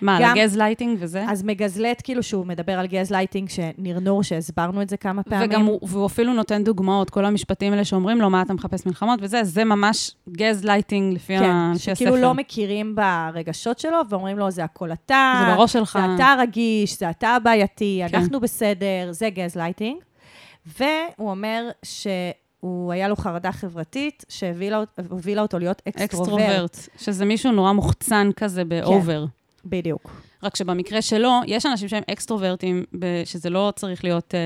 מה, 0.00 0.18
גם, 0.20 0.30
על 0.30 0.38
הגזלייטינג 0.38 0.96
וזה? 1.00 1.24
אז 1.28 1.42
מגזלט, 1.42 2.00
כאילו, 2.04 2.22
שהוא 2.22 2.46
מדבר 2.46 2.78
על 2.78 2.86
גזלייטינג, 2.86 3.48
שנרנור, 3.48 4.22
שהסברנו 4.22 4.82
את 4.82 4.88
זה 4.88 4.96
כמה 4.96 5.22
פעמים. 5.22 5.50
וגם 5.50 5.64
הוא, 5.64 5.78
והוא 5.82 6.06
אפילו 6.06 6.32
נותן 6.32 6.64
דוגמאות, 6.64 7.10
כל 7.10 7.24
המשפטים 7.24 7.72
האלה 7.72 7.84
שאומרים 7.84 8.20
לו, 8.20 8.30
מה 8.30 8.42
אתה 8.42 8.54
מחפש 8.54 8.86
מלחמות 8.86 9.18
וזה, 9.22 9.44
זה 9.44 9.64
ממש 9.64 10.10
גזלייטינג 10.30 11.14
לפי 11.14 11.38
כן, 11.38 11.50
הספר. 11.50 11.84
כן, 11.84 11.94
שכאילו 11.94 12.16
לא 12.16 12.34
מכירים 12.34 12.94
ברגשות 12.94 13.78
שלו, 13.78 13.98
ואומרים 14.08 14.38
לו, 14.38 14.50
זה 14.50 14.64
הכל 14.64 14.92
אתה. 14.92 15.44
זה 15.46 15.54
בראש 15.54 15.72
שלך. 15.72 15.98
זה 16.06 16.14
אתה 16.14 16.34
רגיש, 16.38 16.98
זה 16.98 17.10
אתה 17.10 17.28
הבעייתי, 17.28 18.02
כן. 18.08 18.18
אנחנו 18.18 18.40
בסדר, 18.40 19.08
זה 19.10 19.30
גזלייטינג. 19.30 19.96
והוא 20.66 21.30
אומר 21.30 21.68
ש... 21.82 22.06
הוא, 22.60 22.92
היה 22.92 23.08
לו 23.08 23.16
חרדה 23.16 23.52
חברתית 23.52 24.24
שהובילה 24.28 25.42
אותו 25.42 25.58
להיות 25.58 25.82
אקסטרוברט. 25.88 26.10
אקסטרוברט, 26.10 26.78
שזה 26.96 27.24
מישהו 27.24 27.52
נורא 27.52 27.72
מוחצן 27.72 28.30
כזה 28.36 28.64
באובר. 28.64 29.24
כן. 29.26 29.43
בדיוק. 29.66 30.10
רק 30.42 30.56
שבמקרה 30.56 31.02
שלו, 31.02 31.40
יש 31.46 31.66
אנשים 31.66 31.88
שהם 31.88 32.02
אקסטרוברטים, 32.10 32.84
שזה 33.24 33.50
לא 33.50 33.72
צריך 33.76 34.04
להיות 34.04 34.34
אה, 34.34 34.40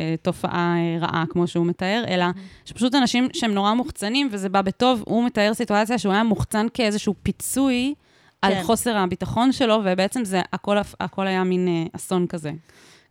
אה, 0.00 0.14
תופעה 0.22 0.74
אה, 0.76 0.98
רעה, 1.00 1.24
כמו 1.30 1.46
שהוא 1.46 1.66
מתאר, 1.66 2.04
אלא 2.08 2.24
mm-hmm. 2.24 2.68
שפשוט 2.68 2.94
אנשים 2.94 3.28
שהם 3.32 3.54
נורא 3.54 3.74
מוחצנים, 3.74 4.28
וזה 4.32 4.48
בא 4.48 4.62
בטוב. 4.62 5.02
הוא 5.06 5.24
מתאר 5.24 5.54
סיטואציה 5.54 5.98
שהוא 5.98 6.12
היה 6.12 6.22
מוחצן 6.22 6.66
כאיזשהו 6.74 7.14
פיצוי 7.22 7.94
כן. 8.42 8.48
על 8.48 8.62
חוסר 8.62 8.96
הביטחון 8.96 9.52
שלו, 9.52 9.80
ובעצם 9.84 10.24
זה, 10.24 10.40
הכל, 10.52 10.76
הכל 11.00 11.26
היה 11.26 11.44
מין 11.44 11.68
אה, 11.68 11.84
אסון 11.92 12.26
כזה, 12.26 12.50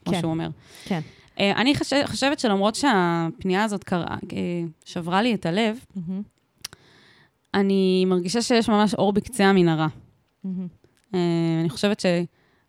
כמו 0.06 0.13
כן. 0.13 0.20
שהוא 0.20 0.32
אומר. 0.32 0.50
כן. 0.86 1.00
אה, 1.39 1.51
אני 1.51 1.75
חושב, 1.75 2.04
חושבת 2.06 2.39
שלמרות 2.39 2.75
שהפנייה 2.75 3.63
הזאת 3.63 3.84
קרה, 3.84 4.16
אה, 4.34 4.63
שברה 4.86 5.22
לי 5.22 5.34
את 5.34 5.46
הלב, 5.46 5.80
mm-hmm. 5.98 6.22
אני 7.54 8.06
מרגישה 8.06 8.42
שיש 8.42 8.70
ממש 8.70 8.94
אור 8.94 9.13
בקצה 9.13 9.46
המנהרה. 9.46 9.88
Mm-hmm. 9.88 10.77
אה, 11.14 11.20
אני 11.62 11.70
חושבת 11.70 12.04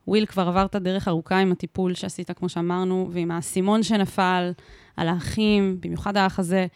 שוויל 0.07 0.27
כבר 0.27 0.49
עברת 0.49 0.77
דרך 0.77 1.09
ארוכה 1.09 1.39
עם 1.39 1.53
הטיפול 1.53 1.95
שעשית, 1.95 2.31
כמו 2.31 2.49
שאמרנו, 2.49 3.09
ועם 3.13 3.31
האסימון 3.31 3.83
שנפל 3.83 4.53
על 4.97 5.09
האחים, 5.09 5.79
במיוחד 5.81 6.17
האח 6.17 6.39
הזה. 6.39 6.67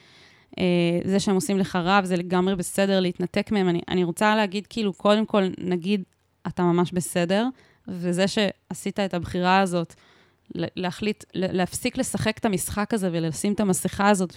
אה, 0.58 0.98
זה 1.04 1.20
שהם 1.20 1.34
עושים 1.34 1.58
לך 1.58 1.76
רב, 1.76 2.04
זה 2.04 2.16
לגמרי 2.16 2.56
בסדר 2.56 3.00
להתנתק 3.00 3.52
מהם. 3.52 3.68
אני, 3.68 3.80
אני 3.88 4.04
רוצה 4.04 4.36
להגיד, 4.36 4.66
כאילו, 4.66 4.92
קודם 4.92 5.26
כל, 5.26 5.42
נגיד, 5.58 6.02
אתה 6.46 6.62
ממש 6.62 6.92
בסדר, 6.92 7.46
וזה 7.88 8.24
שעשית 8.28 9.00
את 9.00 9.14
הבחירה 9.14 9.60
הזאת, 9.60 9.94
להחליט, 10.54 11.24
להפסיק 11.34 11.98
לשחק 11.98 12.38
את 12.38 12.44
המשחק 12.44 12.94
הזה 12.94 13.08
ולשים 13.12 13.52
את 13.52 13.60
המסכה 13.60 14.08
הזאת 14.08 14.34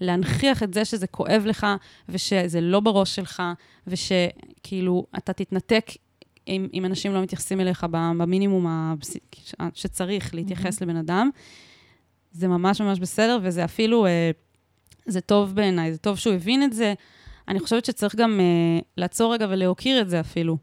ולהנכיח 0.00 0.62
את 0.62 0.74
זה 0.74 0.84
שזה 0.84 1.06
כואב 1.06 1.42
לך 1.46 1.66
ושזה 2.08 2.60
לא 2.60 2.80
בראש 2.80 3.16
שלך 3.16 3.42
ושכאילו 3.86 5.06
אתה 5.18 5.32
תתנתק 5.32 5.86
אם, 6.48 6.68
אם 6.74 6.84
אנשים 6.84 7.14
לא 7.14 7.22
מתייחסים 7.22 7.60
אליך 7.60 7.86
במינימום 7.90 8.66
הבס... 8.66 9.16
שצריך 9.74 10.34
להתייחס 10.34 10.78
mm-hmm. 10.78 10.84
לבן 10.84 10.96
אדם. 10.96 11.30
זה 12.32 12.48
ממש 12.48 12.80
ממש 12.80 12.98
בסדר, 12.98 13.38
וזה 13.42 13.64
אפילו, 13.64 14.06
אה, 14.06 14.30
זה 15.06 15.20
טוב 15.20 15.54
בעיניי, 15.54 15.92
זה 15.92 15.98
טוב 15.98 16.16
שהוא 16.16 16.34
הבין 16.34 16.62
את 16.62 16.72
זה. 16.72 16.94
אני 17.48 17.60
חושבת 17.60 17.84
שצריך 17.84 18.14
גם 18.14 18.40
אה, 18.40 18.80
לעצור 18.96 19.34
רגע 19.34 19.46
ולהוקיר 19.50 20.00
את 20.00 20.10
זה 20.10 20.20
אפילו. 20.20 20.56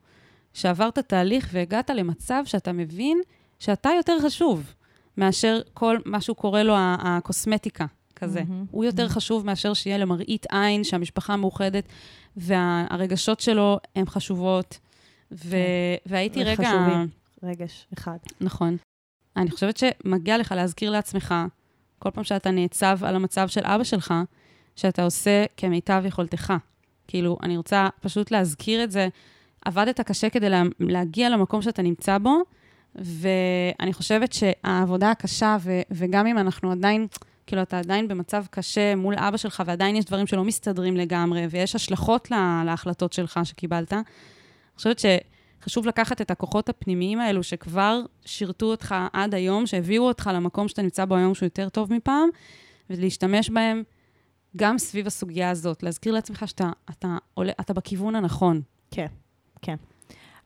שעברת 0.54 1.00
תהליך 1.00 1.50
והגעת 1.52 1.90
למצב 1.90 2.44
שאתה 2.46 2.72
מבין 2.72 3.22
שאתה 3.60 3.90
יותר 3.98 4.18
חשוב 4.24 4.74
מאשר 5.18 5.62
כל 5.74 5.98
מה 6.06 6.22
שהוא 6.22 6.36
קורא 6.36 6.62
לו 6.62 6.74
הקוסמטיקה, 6.78 7.86
כזה. 8.16 8.40
Mm-hmm. 8.40 8.68
הוא 8.72 8.86
יותר 8.86 9.06
mm-hmm. 9.06 9.10
חשוב 9.10 9.46
מאשר 9.46 9.74
שיהיה 9.74 9.98
למראית 9.98 10.46
עין, 10.52 10.84
שהמשפחה 10.84 11.36
מאוחדת, 11.36 11.84
והרגשות 12.38 13.40
שלו 13.40 13.80
הן 13.96 14.06
חשובות. 14.06 14.80
ו... 15.34 15.50
כן. 15.50 15.56
והייתי 16.06 16.44
רגע... 16.44 16.70
חשובים, 16.70 17.08
רגש 17.44 17.88
אחד. 17.94 18.18
נכון. 18.42 18.78
אני 19.38 19.52
חושבת 19.52 19.78
שמגיע 19.78 20.38
לך 20.38 20.52
להזכיר 20.52 20.92
לעצמך, 20.92 21.36
כל 22.00 22.12
פעם 22.12 22.24
שאתה 22.24 22.52
נעצב 22.52 23.00
על 23.02 23.16
המצב 23.16 23.48
של 23.48 23.62
אבא 23.64 23.84
שלך, 23.84 24.14
שאתה 24.76 25.04
עושה 25.04 25.46
כמיטב 25.58 26.04
יכולתך. 26.06 26.54
כאילו, 27.08 27.38
אני 27.44 27.58
רוצה 27.58 27.88
פשוט 28.02 28.32
להזכיר 28.32 28.84
את 28.84 28.92
זה. 28.92 29.08
עבדת 29.66 30.02
קשה 30.02 30.30
כדי 30.30 30.50
לה, 30.50 30.64
להגיע 30.80 31.30
למקום 31.30 31.62
שאתה 31.62 31.82
נמצא 31.82 32.18
בו, 32.18 32.42
ואני 32.96 33.94
חושבת 33.94 34.34
שהעבודה 34.34 35.12
הקשה, 35.12 35.58
ו, 35.60 35.82
וגם 35.92 36.28
אם 36.28 36.38
אנחנו 36.38 36.72
עדיין, 36.72 37.08
כאילו, 37.48 37.62
אתה 37.62 37.80
עדיין 37.80 38.08
במצב 38.08 38.46
קשה 38.50 38.96
מול 38.96 39.16
אבא 39.18 39.38
שלך, 39.38 39.64
ועדיין 39.66 39.96
יש 39.96 40.06
דברים 40.06 40.28
שלא 40.28 40.44
מסתדרים 40.44 40.98
לגמרי, 40.98 41.48
ויש 41.50 41.76
השלכות 41.76 42.32
לה, 42.32 42.64
להחלטות 42.66 43.14
שלך 43.14 43.40
שקיבלת, 43.44 43.94
אני 44.74 44.78
חושבת 44.78 45.00
שחשוב 45.62 45.88
לקחת 45.88 46.22
את 46.22 46.32
הכוחות 46.32 46.70
הפנימיים 46.70 47.20
האלו 47.20 47.44
שכבר 47.44 48.02
שירתו 48.26 48.66
אותך 48.66 48.96
עד 49.14 49.36
היום, 49.36 49.68
שהביאו 49.68 50.04
אותך 50.04 50.30
למקום 50.34 50.68
שאתה 50.68 50.82
נמצא 50.82 51.06
בו 51.06 51.16
היום 51.16 51.36
שהוא 51.36 51.46
יותר 51.46 51.70
טוב 51.70 51.94
מפעם, 51.94 52.30
ולהשתמש 52.90 53.50
בהם 53.50 53.84
גם 54.58 54.78
סביב 54.78 55.08
הסוגיה 55.08 55.50
הזאת. 55.50 55.84
להזכיר 55.84 56.14
לעצמך 56.14 56.44
שאתה 56.48 56.72
אתה 56.90 57.18
עולה, 57.34 57.52
אתה 57.60 57.74
בכיוון 57.74 58.16
הנכון. 58.16 58.62
כן, 58.92 59.08
כן. 59.62 59.76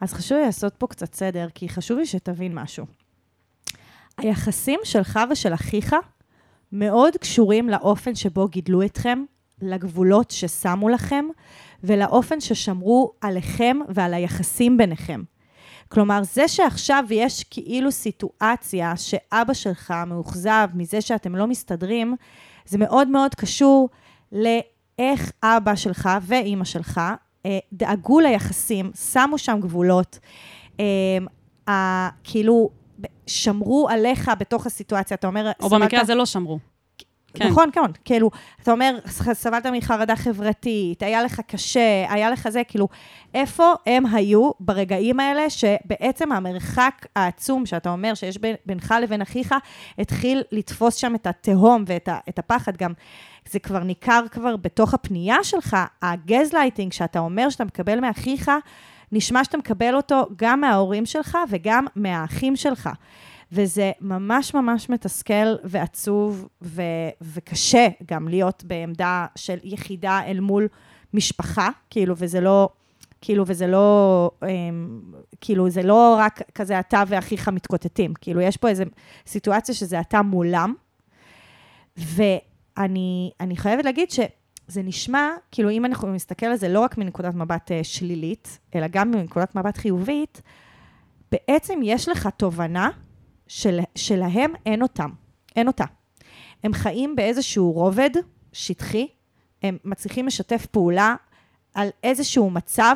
אז 0.02 0.14
חשוב 0.14 0.38
לי 0.38 0.46
לעשות 0.46 0.74
פה 0.78 0.88
קצת 0.88 1.14
סדר, 1.14 1.48
כי 1.56 1.70
חשוב 1.70 1.98
לי 1.98 2.06
שתבין 2.06 2.54
משהו. 2.56 2.86
היחסים 4.18 4.80
שלך 4.84 5.20
ושל 5.32 5.54
אחיך 5.54 5.96
מאוד 6.72 7.18
קשורים 7.18 7.70
לאופן 7.70 8.16
שבו 8.16 8.48
גידלו 8.48 8.86
אתכם, 8.86 9.24
לגבולות 9.62 10.32
ששמו 10.32 10.90
לכם, 10.90 11.26
ולאופן 11.84 12.42
ששמרו 12.42 13.12
עליכם 13.22 13.78
ועל 13.90 14.14
היחסים 14.14 14.78
ביניכם. 14.78 15.24
כלומר, 15.90 16.24
זה 16.24 16.48
שעכשיו 16.48 17.04
יש 17.10 17.44
כאילו 17.44 17.92
סיטואציה 17.92 18.98
שאבא 18.98 19.54
שלך 19.54 19.94
מאוכזב 20.08 20.68
מזה 20.74 21.02
שאתם 21.02 21.36
לא 21.36 21.48
מסתדרים, 21.48 22.16
זה 22.66 22.78
מאוד 22.78 23.08
מאוד 23.08 23.36
קשור 23.36 23.90
לאיך 24.32 25.32
אבא 25.44 25.76
שלך 25.76 26.10
ואימא 26.22 26.66
שלך 26.66 27.02
אה, 27.46 27.60
דאגו 27.74 28.20
ליחסים, 28.20 28.92
שמו 29.12 29.38
שם 29.38 29.60
גבולות, 29.62 30.20
אה, 31.70 32.10
כאילו 32.24 32.70
שמרו 33.28 33.90
עליך 33.90 34.32
בתוך 34.40 34.66
הסיטואציה. 34.66 35.16
אתה 35.16 35.28
אומר... 35.28 35.52
או 35.62 35.70
במקרה 35.70 36.02
הזה 36.02 36.16
לא 36.16 36.26
שמרו. 36.26 36.60
כן. 37.38 37.48
נכון, 37.48 37.70
כן, 37.72 37.82
כאילו, 38.06 38.32
אתה 38.62 38.72
אומר, 38.72 38.98
סבלת 39.34 39.66
מחרדה 39.66 40.16
חברתית, 40.16 41.04
היה 41.04 41.24
לך 41.24 41.40
קשה, 41.48 42.06
היה 42.10 42.30
לך 42.30 42.50
זה, 42.50 42.62
כאילו, 42.68 42.88
איפה 43.34 43.74
הם 43.86 44.06
היו 44.06 44.52
ברגעים 44.60 45.20
האלה 45.20 45.50
שבעצם 45.50 46.32
המרחק 46.32 47.06
העצום 47.16 47.66
שאתה 47.66 47.90
אומר 47.90 48.14
שיש 48.14 48.38
בין, 48.38 48.56
בינך 48.66 48.96
לבין 49.02 49.22
אחיך, 49.22 49.56
התחיל 50.00 50.44
לתפוס 50.52 50.96
שם 50.96 51.16
את 51.16 51.28
התהום 51.28 51.84
ואת 51.88 52.08
ה, 52.08 52.18
את 52.30 52.40
הפחד 52.40 52.78
גם. 52.78 52.94
זה 53.52 53.60
כבר 53.60 53.84
ניכר 53.84 54.24
כבר 54.32 54.58
בתוך 54.58 54.94
הפנייה 54.94 55.44
שלך, 55.44 55.78
הגזלייטינג 56.02 56.94
שאתה 56.94 57.20
אומר 57.20 57.50
שאתה 57.50 57.66
מקבל 57.66 58.00
מאחיך, 58.00 58.52
נשמע 59.12 59.44
שאתה 59.44 59.58
מקבל 59.58 59.96
אותו 59.96 60.28
גם 60.36 60.62
מההורים 60.62 61.06
שלך 61.06 61.38
וגם 61.50 61.86
מהאחים 61.96 62.56
שלך. 62.56 62.90
וזה 63.52 63.92
ממש 64.02 64.54
ממש 64.54 64.90
מתסכל 64.90 65.56
ועצוב 65.64 66.48
ו- 66.62 66.82
וקשה 67.22 67.88
גם 68.06 68.28
להיות 68.28 68.64
בעמדה 68.64 69.26
של 69.36 69.58
יחידה 69.64 70.22
אל 70.26 70.40
מול 70.40 70.68
משפחה, 71.14 71.70
כאילו, 71.90 72.16
וזה 72.18 72.42
לא, 72.42 72.70
כאילו, 73.22 73.44
וזה 73.48 73.68
לא, 73.68 74.32
אמ, 74.44 75.02
כאילו, 75.42 75.70
זה 75.70 75.84
לא 75.84 76.16
רק 76.20 76.42
כזה 76.56 76.80
אתה 76.80 77.04
ואחיך 77.08 77.50
מתקוטטים, 77.50 78.14
כאילו, 78.22 78.42
יש 78.42 78.58
פה 78.58 78.70
איזו 78.70 78.84
סיטואציה 79.28 79.76
שזה 79.76 80.00
אתה 80.00 80.22
מולם, 80.22 80.74
ואני 81.98 83.32
אני 83.40 83.58
חייבת 83.58 83.86
להגיד 83.86 84.12
שזה 84.12 84.84
נשמע, 84.84 85.30
כאילו, 85.52 85.70
אם 85.70 85.86
אנחנו 85.86 86.14
נסתכל 86.14 86.46
על 86.46 86.56
זה 86.56 86.70
לא 86.70 86.80
רק 86.80 86.98
מנקודת 86.98 87.34
מבט 87.36 87.72
אה, 87.72 87.84
שלילית, 87.84 88.60
אלא 88.76 88.88
גם 88.92 89.12
מנקודת 89.12 89.56
מבט 89.56 89.78
חיובית, 89.78 90.42
בעצם 91.32 91.80
יש 91.84 92.10
לך 92.10 92.30
תובנה 92.38 92.90
של, 93.48 93.80
שלהם 93.96 94.54
אין 94.66 94.82
אותם, 94.82 95.10
אין 95.56 95.68
אותה. 95.68 95.86
הם 96.64 96.74
חיים 96.74 97.16
באיזשהו 97.16 97.72
רובד 97.72 98.10
שטחי, 98.54 99.08
הם 99.64 99.78
מצליחים 99.86 100.28
לשתף 100.28 100.66
פעולה 100.66 101.16
על 101.74 101.90
איזשהו 102.04 102.50
מצב. 102.50 102.96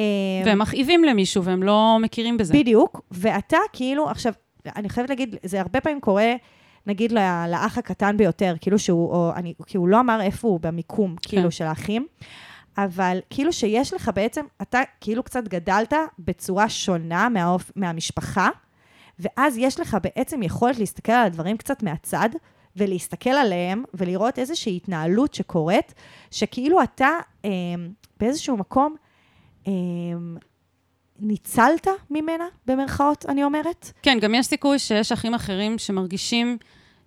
אה, 0.00 0.04
והם 0.46 0.58
מכאיבים 0.58 1.04
למישהו 1.04 1.44
והם 1.44 1.62
לא 1.62 1.98
מכירים 2.00 2.36
בזה. 2.36 2.54
בדיוק, 2.54 3.00
ואתה 3.10 3.58
כאילו, 3.72 4.08
עכשיו, 4.08 4.32
אני 4.76 4.88
חייבת 4.88 5.10
להגיד, 5.10 5.36
זה 5.42 5.60
הרבה 5.60 5.80
פעמים 5.80 6.00
קורה, 6.00 6.34
נגיד 6.86 7.12
לאח 7.48 7.78
הקטן 7.78 8.16
ביותר, 8.16 8.54
כאילו 8.60 8.78
שהוא, 8.78 9.12
או 9.12 9.32
אני, 9.36 9.54
כי 9.66 9.76
הוא 9.76 9.88
לא 9.88 10.00
אמר 10.00 10.20
איפה 10.20 10.48
הוא 10.48 10.60
במיקום, 10.60 11.16
כאילו, 11.22 11.50
של 11.50 11.64
האחים, 11.64 12.06
אבל 12.78 13.18
כאילו 13.30 13.52
שיש 13.52 13.94
לך 13.94 14.10
בעצם, 14.14 14.44
אתה 14.62 14.80
כאילו 15.00 15.22
קצת 15.22 15.48
גדלת 15.48 15.92
בצורה 16.18 16.68
שונה 16.68 17.28
מהאופ, 17.28 17.70
מהמשפחה, 17.76 18.48
ואז 19.18 19.56
יש 19.58 19.80
לך 19.80 19.96
בעצם 20.02 20.42
יכולת 20.42 20.78
להסתכל 20.78 21.12
על 21.12 21.26
הדברים 21.26 21.56
קצת 21.56 21.82
מהצד, 21.82 22.28
ולהסתכל 22.76 23.30
עליהם, 23.30 23.84
ולראות 23.94 24.38
איזושהי 24.38 24.76
התנהלות 24.76 25.34
שקורית, 25.34 25.94
שכאילו 26.30 26.82
אתה 26.82 27.08
אה, 27.44 27.50
באיזשהו 28.20 28.56
מקום, 28.56 28.94
אה, 29.66 29.72
ניצלת 31.20 31.86
ממנה, 32.10 32.44
במרכאות, 32.66 33.26
אני 33.28 33.44
אומרת. 33.44 33.92
כן, 34.02 34.18
גם 34.20 34.34
יש 34.34 34.46
סיכוי 34.46 34.78
שיש 34.78 35.12
אחים 35.12 35.34
אחרים 35.34 35.78
שמרגישים 35.78 36.58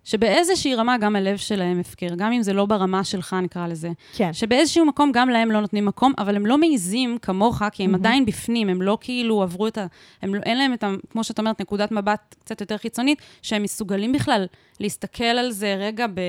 שבאיזושהי 0.04 0.74
רמה 0.74 0.98
גם 0.98 1.16
הלב 1.16 1.36
שלהם 1.36 1.80
הפקר, 1.80 2.14
גם 2.16 2.32
אם 2.32 2.42
זה 2.42 2.52
לא 2.52 2.66
ברמה 2.66 3.04
שלך, 3.04 3.36
נקרא 3.42 3.66
לזה. 3.66 3.90
כן. 4.16 4.32
שבאיזשהו 4.32 4.84
מקום 4.84 5.10
גם 5.14 5.28
להם 5.28 5.50
לא 5.50 5.60
נותנים 5.60 5.84
מקום, 5.84 6.12
אבל 6.18 6.36
הם 6.36 6.46
לא 6.46 6.58
מעיזים 6.58 7.18
כמוך, 7.22 7.62
כי 7.72 7.84
הם 7.84 7.94
עדיין 7.94 8.24
בפנים, 8.24 8.68
הם 8.68 8.82
לא 8.82 8.98
כאילו 9.00 9.42
עברו 9.42 9.66
את 9.66 9.78
ה... 9.78 9.86
הם 10.22 10.34
לא, 10.34 10.40
אין 10.42 10.58
להם 10.58 10.72
את 10.72 10.84
ה... 10.84 10.90
כמו 11.10 11.24
שאת 11.24 11.38
אומרת, 11.38 11.60
נקודת 11.60 11.92
מבט 11.92 12.34
קצת 12.44 12.60
יותר 12.60 12.76
חיצונית, 12.76 13.22
שהם 13.42 13.62
מסוגלים 13.62 14.12
בכלל 14.12 14.46
להסתכל 14.80 15.24
על 15.24 15.50
זה 15.50 15.74
רגע 15.78 16.06
ב... 16.06 16.20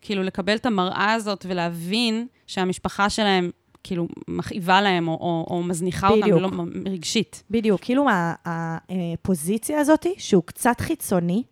כאילו, 0.00 0.22
לקבל 0.22 0.56
את 0.56 0.66
המראה 0.66 1.12
הזאת 1.12 1.46
ולהבין 1.48 2.26
שהמשפחה 2.46 3.10
שלהם, 3.10 3.50
כאילו, 3.84 4.08
מכאיבה 4.28 4.80
להם 4.80 5.08
או, 5.08 5.12
או, 5.12 5.46
או 5.50 5.62
מזניחה 5.62 6.08
אותם, 6.08 6.20
בדיוק. 6.20 6.38
ולא 6.38 6.50
רגשית. 6.86 7.42
בדיוק, 7.50 7.80
כאילו 7.80 8.06
הפוזיציה 8.44 9.80
הזאת, 9.80 10.06
שהוא 10.18 10.42
קצת 10.46 10.80
חיצוני, 10.80 11.42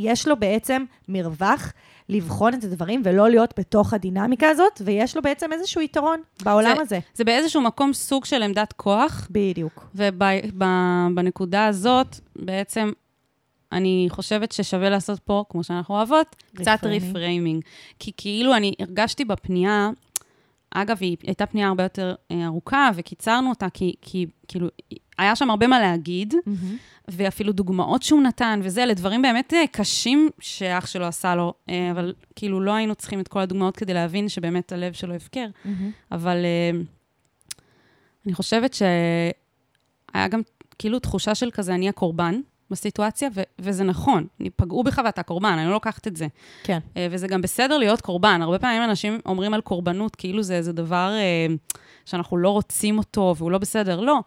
יש 0.00 0.28
לו 0.28 0.36
בעצם 0.36 0.84
מרווח 1.08 1.72
לבחון 2.08 2.54
את 2.54 2.64
הדברים 2.64 3.02
ולא 3.04 3.28
להיות 3.30 3.54
בתוך 3.58 3.94
הדינמיקה 3.94 4.48
הזאת, 4.48 4.82
ויש 4.84 5.16
לו 5.16 5.22
בעצם 5.22 5.52
איזשהו 5.52 5.80
יתרון 5.80 6.20
בעולם 6.42 6.74
זה- 6.76 6.82
הזה. 6.82 6.98
זה 7.14 7.24
באיזשהו 7.24 7.60
מקום 7.62 7.92
סוג 7.92 8.24
של 8.24 8.42
עמדת 8.42 8.72
כוח, 8.72 9.28
בדיוק. 9.30 9.86
ובנקודה 9.94 11.66
הזאת, 11.66 12.16
בעצם, 12.36 12.90
אני 13.72 14.06
חושבת 14.10 14.52
ששווה 14.52 14.90
לעשות 14.90 15.18
פה, 15.20 15.44
כמו 15.48 15.64
שאנחנו 15.64 15.94
אוהבות, 15.94 16.36
קצת 16.56 16.78
Reframing. 16.82 16.86
ריפריימינג. 16.86 17.62
כי 17.98 18.12
כאילו 18.16 18.54
אני 18.56 18.72
הרגשתי 18.80 19.24
בפנייה, 19.24 19.90
אגב, 20.74 20.96
היא 21.00 21.16
הייתה 21.22 21.46
פנייה 21.46 21.68
הרבה 21.68 21.82
יותר 21.82 22.14
אה, 22.30 22.46
ארוכה, 22.46 22.90
וקיצרנו 22.94 23.50
אותה, 23.50 23.70
כי, 23.70 23.94
כי 24.02 24.26
כאילו, 24.48 24.68
היה 25.18 25.36
שם 25.36 25.50
הרבה 25.50 25.66
מה 25.66 25.80
להגיד, 25.80 26.34
ואפילו 27.08 27.52
דוגמאות 27.52 28.02
שהוא 28.02 28.22
נתן, 28.22 28.60
וזה, 28.62 28.86
לדברים 28.86 29.22
באמת 29.22 29.54
אה, 29.54 29.64
קשים 29.72 30.28
שאח 30.40 30.86
שלו 30.86 31.06
עשה 31.06 31.34
לו, 31.34 31.54
אה, 31.68 31.90
אבל 31.90 32.14
כאילו 32.36 32.60
לא 32.60 32.74
היינו 32.74 32.94
צריכים 32.94 33.20
את 33.20 33.28
כל 33.28 33.40
הדוגמאות 33.40 33.76
כדי 33.76 33.94
להבין 33.94 34.28
שבאמת 34.28 34.72
הלב 34.72 34.92
שלו 34.92 35.14
הפקר. 35.14 35.46
אבל 36.12 36.36
אה, 36.44 36.80
אני 38.26 38.34
חושבת 38.34 38.74
שהיה 38.74 40.28
גם 40.28 40.40
כאילו 40.78 40.98
תחושה 40.98 41.34
של 41.34 41.50
כזה, 41.50 41.74
אני 41.74 41.88
הקורבן 41.88 42.40
בסיטואציה, 42.70 43.28
ו- 43.34 43.42
וזה 43.58 43.84
נכון, 43.84 44.26
פגעו 44.56 44.84
בך 44.84 45.00
ואתה 45.04 45.22
קורבן, 45.22 45.48
אני 45.48 45.66
לא 45.66 45.72
לוקחת 45.72 46.06
את 46.06 46.16
זה. 46.16 46.26
כן. 46.62 46.78
אה, 46.96 47.06
וזה 47.10 47.28
גם 47.28 47.42
בסדר 47.42 47.78
להיות 47.78 48.00
קורבן. 48.00 48.42
הרבה 48.42 48.58
פעמים 48.58 48.82
אנשים 48.82 49.18
אומרים 49.26 49.54
על 49.54 49.60
קורבנות, 49.60 50.16
כאילו 50.16 50.42
זה 50.42 50.54
איזה 50.54 50.72
דבר 50.72 51.12
אה, 51.14 51.54
שאנחנו 52.04 52.36
לא 52.36 52.50
רוצים 52.50 52.98
אותו 52.98 53.34
והוא 53.38 53.50
לא 53.50 53.58
בסדר. 53.58 54.00
לא. 54.00 54.20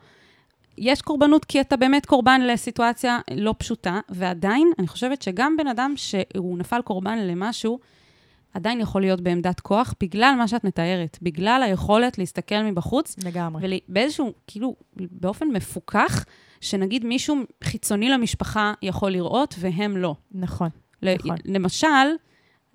יש 0.78 1.02
קורבנות 1.02 1.46
כי 1.46 1.62
אתה 1.62 1.78
באמת 1.78 2.06
קורבן 2.06 2.42
לסיטואציה 2.42 3.20
לא 3.34 3.56
פשוטה, 3.58 4.00
ועדיין, 4.10 4.72
אני 4.80 4.88
חושבת 4.88 5.22
שגם 5.22 5.58
בן 5.58 5.68
אדם 5.68 5.94
שהוא 5.96 6.58
נפל 6.58 6.82
קורבן 6.82 7.20
למשהו, 7.20 7.80
עדיין 8.54 8.80
יכול 8.80 9.02
להיות 9.02 9.22
בעמדת 9.22 9.60
כוח, 9.60 9.94
בגלל 10.02 10.36
מה 10.38 10.48
שאת 10.48 10.64
מתארת, 10.64 11.18
בגלל 11.22 11.64
היכולת 11.64 12.18
להסתכל 12.18 12.64
מבחוץ, 12.64 13.16
לגמרי. 13.26 13.80
ובאיזשהו, 13.90 14.34
כאילו, 14.48 14.76
באופן 14.96 15.48
מפוקח, 15.48 16.26
שנגיד 16.64 17.06
מישהו 17.06 17.36
חיצוני 17.64 18.10
למשפחה 18.10 18.74
יכול 18.82 19.12
לראות 19.12 19.56
והם 19.60 19.98
לא. 19.98 20.16
נכון. 20.32 20.70
ל- 21.02 21.16
נכון. 21.16 21.36
למשל, 21.46 21.88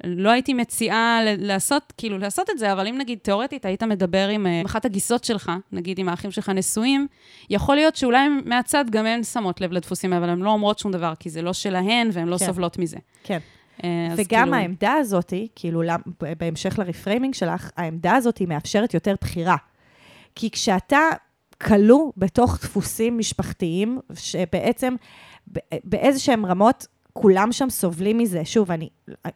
לא 0.04 0.30
הייתי 0.30 0.54
מציעה 0.54 1.20
לעשות, 1.38 1.92
כאילו, 1.96 2.18
לעשות 2.18 2.50
את 2.50 2.58
זה, 2.58 2.72
אבל 2.72 2.86
אם 2.86 2.98
נגיד, 2.98 3.18
תיאורטית, 3.22 3.64
היית 3.64 3.82
מדבר 3.82 4.28
עם 4.28 4.46
אה, 4.46 4.62
אחת 4.66 4.84
הגיסות 4.84 5.24
שלך, 5.24 5.52
נגיד 5.72 5.98
עם 5.98 6.08
האחים 6.08 6.30
שלך 6.30 6.48
נשואים, 6.48 7.06
יכול 7.50 7.74
להיות 7.76 7.96
שאולי 7.96 8.18
הם 8.18 8.40
מהצד 8.44 8.84
גם 8.90 9.06
הן 9.06 9.22
שמות 9.22 9.60
לב 9.60 9.72
לדפוסים, 9.72 10.12
אבל 10.12 10.28
הן 10.28 10.38
לא 10.38 10.50
אומרות 10.50 10.78
שום 10.78 10.92
דבר, 10.92 11.12
כי 11.18 11.30
זה 11.30 11.42
לא 11.42 11.52
שלהן 11.52 12.08
והן 12.12 12.28
לא 12.28 12.36
כן. 12.38 12.46
סובלות 12.46 12.78
מזה. 12.78 12.96
כן. 13.24 13.38
אז 13.82 13.88
וגם 14.16 14.42
כאילו, 14.42 14.54
העמדה 14.56 14.92
הזאת, 14.92 15.32
כאילו, 15.54 15.82
בהמשך 16.20 16.78
לרפריימינג 16.78 17.34
שלך, 17.34 17.70
העמדה 17.76 18.14
הזאת 18.14 18.40
מאפשרת 18.40 18.94
יותר 18.94 19.14
בחירה. 19.20 19.56
כי 20.34 20.50
כשאתה 20.50 20.98
כלוא 21.62 22.12
בתוך 22.16 22.58
דפוסים 22.62 23.18
משפחתיים, 23.18 23.98
שבעצם 24.14 24.94
באיזה 25.84 26.20
שהם 26.20 26.46
רמות, 26.46 26.86
כולם 27.12 27.52
שם 27.52 27.70
סובלים 27.70 28.18
מזה. 28.18 28.44
שוב, 28.44 28.70
אני, 28.70 28.88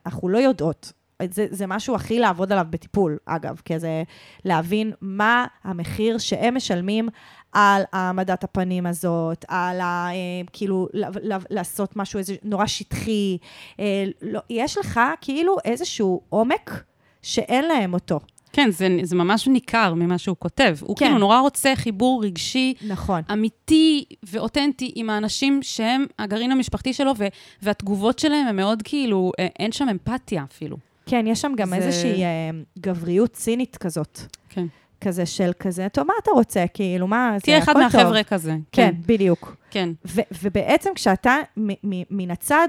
אנחנו 0.06 0.28
לא 0.28 0.38
יודעות. 0.38 0.92
זה, 1.30 1.46
זה 1.50 1.66
משהו 1.66 1.94
הכי 1.94 2.18
לעבוד 2.18 2.52
עליו 2.52 2.66
בטיפול, 2.70 3.18
אגב, 3.26 3.61
כזה 3.64 4.02
להבין 4.44 4.92
מה 5.00 5.46
המחיר 5.64 6.18
שהם 6.18 6.56
משלמים 6.56 7.08
על 7.52 7.82
העמדת 7.92 8.44
הפנים 8.44 8.87
הזאת, 8.87 9.44
על 9.48 9.80
ה... 9.80 10.08
אה, 10.11 10.14
כאילו, 10.52 10.88
לעשות 11.50 11.96
משהו 11.96 12.18
איזה 12.18 12.35
נורא 12.42 12.66
שטחי. 12.66 13.38
אה, 13.80 14.04
לא, 14.22 14.40
יש 14.50 14.78
לך 14.78 15.00
כאילו 15.20 15.56
איזשהו 15.64 16.20
עומק 16.28 16.85
שאין 17.22 17.64
להם 17.64 17.94
אותו. 17.94 18.20
כן, 18.52 18.70
זה, 18.70 18.88
זה 19.02 19.16
ממש 19.16 19.48
ניכר 19.48 19.94
ממה 19.94 20.18
שהוא 20.18 20.36
כותב. 20.38 20.76
הוא 20.80 20.96
כן. 20.96 21.04
כאילו 21.06 21.18
נורא 21.18 21.40
רוצה 21.40 21.72
חיבור 21.76 22.24
רגשי, 22.24 22.74
נכון. 22.88 23.20
אמיתי 23.32 24.04
ואותנטי 24.22 24.92
עם 24.94 25.10
האנשים 25.10 25.58
שהם 25.62 26.06
הגרעין 26.18 26.52
המשפחתי 26.52 26.92
שלו, 26.92 27.12
ו- 27.18 27.26
והתגובות 27.62 28.18
שלהם 28.18 28.46
הן 28.46 28.56
מאוד 28.56 28.82
כאילו, 28.82 29.32
אה, 29.38 29.46
אין 29.58 29.72
שם 29.72 29.88
אמפתיה 29.88 30.44
אפילו. 30.52 30.76
כן, 31.06 31.24
יש 31.28 31.40
שם 31.40 31.52
גם 31.56 31.68
זה- 31.68 31.74
איזושהי 31.76 32.24
אה, 32.24 32.28
גבריות 32.78 33.32
צינית 33.32 33.76
כזאת. 33.76 34.20
כן. 34.48 34.66
כזה 35.00 35.26
של 35.26 35.50
כזה, 35.58 35.86
טוב, 35.92 36.06
מה 36.06 36.14
אתה 36.22 36.30
רוצה? 36.30 36.64
כאילו, 36.74 37.06
מה, 37.06 37.32
זה 37.36 37.40
תהיה 37.40 37.58
אחד 37.58 37.72
הכל 37.76 37.82
טוב. 37.90 38.00
מהחבר'ה 38.00 38.22
כזה. 38.22 38.56
כן, 38.72 38.94
בדיוק. 39.06 39.56
כן. 39.70 39.88
ו- 40.06 40.20
ובעצם 40.42 40.90
כשאתה 40.94 41.36
מן 42.10 42.30
הצד, 42.30 42.68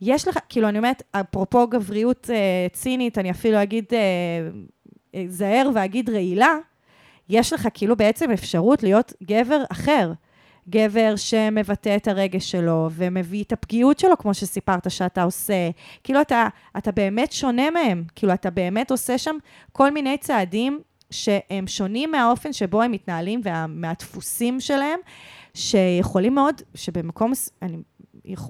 יש 0.00 0.28
לך, 0.28 0.38
כאילו, 0.48 0.68
אני 0.68 0.78
אומרת, 0.78 1.02
אפרופו 1.12 1.66
גבריות 1.66 2.30
אה, 2.32 2.36
צינית, 2.72 3.18
אני 3.18 3.30
אפילו 3.30 3.62
אגיד, 3.62 3.84
אה, 3.92 3.98
אה, 5.14 5.24
זהר 5.28 5.70
ואגיד 5.74 6.10
רעילה, 6.10 6.56
יש 7.28 7.52
לך 7.52 7.68
כאילו 7.74 7.96
בעצם 7.96 8.30
אפשרות 8.30 8.82
להיות 8.82 9.12
גבר 9.22 9.62
אחר. 9.72 10.12
גבר 10.70 11.16
שמבטא 11.16 11.96
את 11.96 12.08
הרגש 12.08 12.50
שלו 12.50 12.88
ומביא 12.92 13.44
את 13.44 13.52
הפגיעות 13.52 13.98
שלו, 13.98 14.18
כמו 14.18 14.34
שסיפרת 14.34 14.90
שאתה 14.90 15.22
עושה. 15.22 15.70
כאילו, 16.04 16.20
אתה, 16.20 16.48
אתה 16.76 16.92
באמת 16.92 17.32
שונה 17.32 17.70
מהם. 17.70 18.04
כאילו, 18.14 18.32
אתה 18.34 18.50
באמת 18.50 18.90
עושה 18.90 19.18
שם 19.18 19.36
כל 19.72 19.90
מיני 19.90 20.18
צעדים 20.18 20.80
שהם 21.10 21.66
שונים 21.66 22.10
מהאופן 22.10 22.52
שבו 22.52 22.82
הם 22.82 22.92
מתנהלים 22.92 23.40
ומהדפוסים 23.44 24.60
שלהם, 24.60 25.00
שיכולים 25.54 26.34
מאוד, 26.34 26.62
שבמקום, 26.74 27.32
אני 27.62 27.76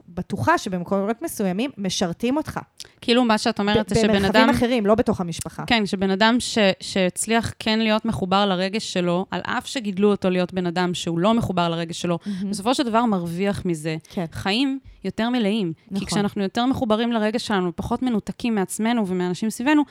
בטוחה 0.09 0.59
שבמקומות 0.59 1.23
מסוימים 1.23 1.71
משרתים 1.79 2.37
אותך. 2.37 2.61
כאילו 3.01 3.25
מה 3.25 3.39
שאת 3.39 3.61
אומרת 3.61 3.89
זה 3.89 3.95
שבן 3.95 4.11
אדם... 4.11 4.21
במרחבים 4.21 4.51
אחרים, 4.51 4.87
לא 4.87 4.95
בתוך 4.95 5.21
המשפחה. 5.21 5.65
כן, 5.67 5.87
שבן 5.87 6.11
אדם 6.11 6.37
ש, 6.39 6.59
שהצליח 6.81 7.53
כן 7.59 7.79
להיות 7.79 8.05
מחובר 8.05 8.47
לרגש 8.47 8.93
שלו, 8.93 9.27
על 9.31 9.41
אף 9.45 9.67
שגידלו 9.67 10.11
אותו 10.11 10.31
להיות 10.31 10.55
בן 10.55 10.67
אדם 10.67 10.95
שהוא 10.95 11.19
לא 11.19 11.35
מחובר 11.35 11.69
לרגש 11.69 12.01
שלו, 12.01 12.19
mm-hmm. 12.23 12.47
בסופו 12.51 12.75
של 12.75 12.83
דבר 12.83 13.05
מרוויח 13.05 13.65
מזה 13.65 13.97
כן. 14.11 14.25
חיים 14.33 14.79
יותר 15.05 15.31
מלאים. 15.31 15.73
נכון. 15.91 15.99
כי 15.99 16.07
כשאנחנו 16.07 16.43
יותר 16.43 16.67
מחוברים 16.67 17.13
לרגש 17.13 17.47
שלנו, 17.47 17.73
פחות 17.77 18.03
מנותקים 18.03 18.55
מעצמנו 18.55 19.07
ומאנשים 19.07 19.51
סביבנו, 19.51 19.83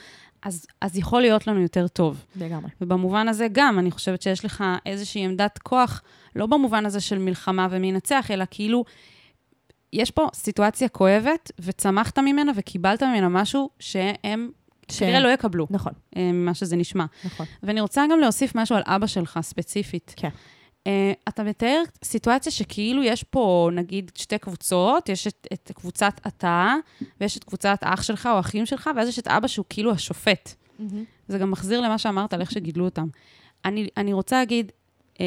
אז, 0.43 0.65
אז 0.81 0.97
יכול 0.97 1.21
להיות 1.21 1.47
לנו 1.47 1.61
יותר 1.61 1.87
טוב. 1.87 2.25
לגמרי. 2.35 2.69
ובמובן 2.81 3.27
הזה 3.27 3.47
גם, 3.51 3.79
אני 3.79 3.91
חושבת 3.91 4.21
שיש 4.21 4.45
לך 4.45 4.63
איזושהי 4.85 5.25
עמדת 5.25 5.57
כוח, 5.57 6.01
לא 6.35 6.45
במובן 6.45 6.85
הזה 6.85 7.01
של 7.01 7.19
מלחמה 7.19 7.67
ומי 7.71 7.87
ינצח, 7.87 8.31
אלא 8.31 8.45
כאילו... 8.51 8.83
יש 9.93 10.11
פה 10.11 10.27
סיטואציה 10.33 10.89
כואבת, 10.89 11.51
וצמחת 11.59 12.19
ממנה 12.19 12.51
וקיבלת 12.55 13.03
ממנה 13.03 13.29
משהו 13.29 13.69
שהם 13.79 14.51
ש... 14.91 14.99
כנראה 14.99 15.19
לא 15.19 15.27
יקבלו. 15.27 15.67
נכון. 15.69 15.93
אה, 16.17 16.31
ממה 16.31 16.53
שזה 16.53 16.75
נשמע. 16.75 17.05
נכון. 17.25 17.45
ואני 17.63 17.81
רוצה 17.81 18.05
גם 18.11 18.19
להוסיף 18.19 18.55
משהו 18.55 18.75
על 18.75 18.83
אבא 18.85 19.07
שלך, 19.07 19.39
ספציפית. 19.41 20.13
כן. 20.17 20.29
Uh, 20.29 20.89
אתה 21.29 21.43
מתאר 21.43 21.83
סיטואציה 22.03 22.51
שכאילו 22.51 23.03
יש 23.03 23.23
פה, 23.23 23.69
נגיד, 23.73 24.11
שתי 24.15 24.37
קבוצות, 24.37 25.09
יש 25.09 25.27
את, 25.27 25.47
את 25.53 25.71
קבוצת 25.75 26.13
אתה, 26.27 26.75
ויש 27.21 27.37
את 27.37 27.43
קבוצת 27.43 27.77
אח 27.81 28.03
שלך 28.03 28.29
או 28.33 28.39
אחים 28.39 28.65
שלך, 28.65 28.89
ואז 28.95 29.07
יש 29.07 29.19
את 29.19 29.27
אבא 29.27 29.47
שהוא 29.47 29.65
כאילו 29.69 29.91
השופט. 29.91 30.53
Mm-hmm. 30.79 30.83
זה 31.27 31.37
גם 31.37 31.51
מחזיר 31.51 31.81
למה 31.81 31.97
שאמרת 31.97 32.33
על 32.33 32.41
איך 32.41 32.51
שגידלו 32.51 32.85
אותם. 32.85 33.07
אני, 33.65 33.87
אני 33.97 34.13
רוצה 34.13 34.39
להגיד 34.39 34.71
uh, 35.13 35.19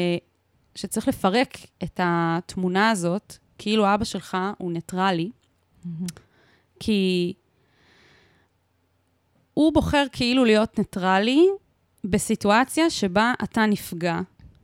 שצריך 0.75 1.07
לפרק 1.07 1.57
את 1.83 1.99
התמונה 2.03 2.89
הזאת 2.89 3.37
כאילו 3.61 3.93
אבא 3.93 4.03
שלך 4.05 4.37
הוא 4.57 4.71
ניטרלי, 4.71 5.29
כי 6.79 7.33
הוא 9.53 9.73
בוחר 9.73 10.05
כאילו 10.11 10.45
להיות 10.45 10.79
ניטרלי 10.79 11.47
בסיטואציה 12.03 12.89
שבה 12.89 13.33
אתה 13.43 13.65
נפגע. 13.65 14.19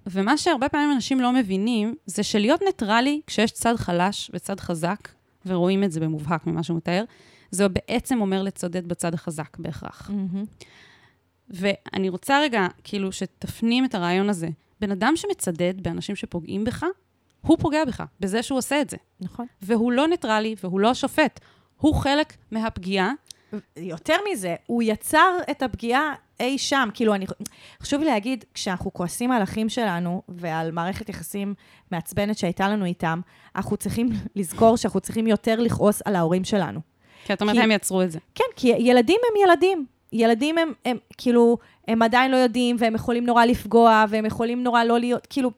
ומה 0.08 0.38
שהרבה 0.38 0.70
פעמים 0.70 0.92
אנשים 0.92 1.20
לא 1.22 1.34
מבינים, 1.34 1.96
זה 2.06 2.24
שלהיות 2.24 2.62
ניטרלי 2.62 3.22
כשיש 3.28 3.52
צד 3.52 3.76
חלש 3.76 4.32
וצד 4.34 4.60
חזק, 4.60 5.08
ורואים 5.46 5.84
את 5.84 5.92
זה 5.92 6.00
במובהק 6.00 6.48
ממה 6.48 6.64
שהוא 6.64 6.78
מתאר, 6.78 7.04
זה 7.52 7.68
בעצם 7.68 8.22
אומר 8.22 8.44
לצודד 8.44 8.88
בצד 8.88 9.14
החזק 9.14 9.58
בהכרח. 9.60 10.10
Mm-hmm. 10.10 10.66
ואני 11.50 12.10
רוצה 12.10 12.40
רגע, 12.42 12.68
כאילו, 12.84 13.12
שתפנים 13.12 13.86
את 13.86 13.96
הרעיון 13.96 14.30
הזה. 14.30 14.50
בן 14.82 14.92
אדם 14.92 15.14
שמצדד 15.16 15.74
באנשים 15.82 16.16
שפוגעים 16.16 16.64
בך, 16.64 16.86
הוא 17.42 17.58
פוגע 17.58 17.86
בך, 17.86 18.04
בזה 18.20 18.44
שהוא 18.44 18.58
עושה 18.58 18.82
את 18.82 18.90
זה. 18.90 18.98
נכון. 19.20 19.46
והוא 19.62 19.92
לא 19.92 20.08
ניטרלי 20.08 20.56
והוא 20.64 20.80
לא 20.80 20.94
שופט. 20.94 21.40
הוא 21.78 21.96
חלק 21.96 22.34
מהפגיעה. 22.52 23.12
יותר 23.78 24.16
מזה, 24.32 24.56
הוא 24.66 24.84
יצר 24.84 25.38
את 25.52 25.62
הפגיעה 25.62 26.14
אי 26.40 26.58
שם. 26.58 26.90
כאילו, 26.94 27.16
אני... 27.16 27.26
חשוב 27.82 28.02
לי 28.02 28.06
להגיד, 28.06 28.46
כשאנחנו 28.54 28.94
כועסים 28.94 29.32
על 29.32 29.44
אחים 29.44 29.70
שלנו 29.70 30.22
ועל 30.30 30.72
מערכת 30.72 31.10
יחסים 31.10 31.54
מעצבנת 31.92 32.38
שהייתה 32.38 32.70
לנו 32.70 32.86
איתם, 32.86 33.22
אנחנו 33.56 33.78
צריכים 33.78 34.10
לזכור 34.36 34.78
שאנחנו 34.78 35.00
צריכים 35.00 35.28
יותר 35.28 35.60
לכעוס 35.60 36.02
על 36.06 36.16
ההורים 36.16 36.44
שלנו. 36.44 36.80
כי 37.26 37.34
את 37.34 37.42
אומרת, 37.42 37.56
כי... 37.56 37.62
הם 37.62 37.72
יצרו 37.72 38.02
את 38.02 38.12
זה. 38.12 38.20
כן, 38.36 38.44
כי 38.56 38.68
ילדים 38.68 39.20
הם 39.30 39.50
ילדים. 39.50 39.86
ילדים 40.14 40.58
הם, 40.58 40.74
הם, 40.86 40.98
כאילו, 41.18 41.58
הם 41.88 42.02
עדיין 42.02 42.32
לא 42.32 42.38
יודעים, 42.38 42.76
והם 42.80 42.96
יכולים 42.96 43.26
נורא 43.26 43.46
לפגוע, 43.46 44.06
והם 44.10 44.26
יכולים 44.26 44.64
נורא 44.64 44.84
לא 44.84 45.00
להיות, 45.00 45.28
כאילו... 45.30 45.52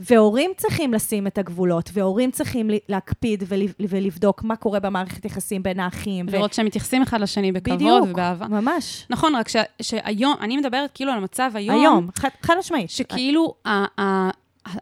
והורים 0.00 0.50
צריכים 0.56 0.94
לשים 0.94 1.26
את 1.26 1.38
הגבולות, 1.38 1.90
והורים 1.92 2.30
צריכים 2.30 2.70
להקפיד 2.88 3.44
ולבדוק 3.80 4.44
מה 4.44 4.56
קורה 4.56 4.80
במערכת 4.80 5.24
יחסים 5.24 5.62
בין 5.62 5.80
האחים. 5.80 6.26
לראות 6.28 6.50
ו... 6.50 6.54
שהם 6.54 6.66
מתייחסים 6.66 7.02
אחד 7.02 7.20
לשני 7.20 7.52
בכבוד 7.52 7.78
בדיוק, 7.78 8.06
ובאהבה. 8.10 8.46
בדיוק, 8.46 8.62
ממש. 8.62 9.06
נכון, 9.10 9.34
רק 9.34 9.48
ש, 9.48 9.56
שהיום, 9.82 10.34
אני 10.40 10.56
מדברת 10.56 10.90
כאילו 10.94 11.12
על 11.12 11.18
המצב 11.18 11.50
היום. 11.54 11.76
היום, 11.76 12.08
חד 12.42 12.54
משמעית. 12.58 12.90
שכאילו, 12.90 13.54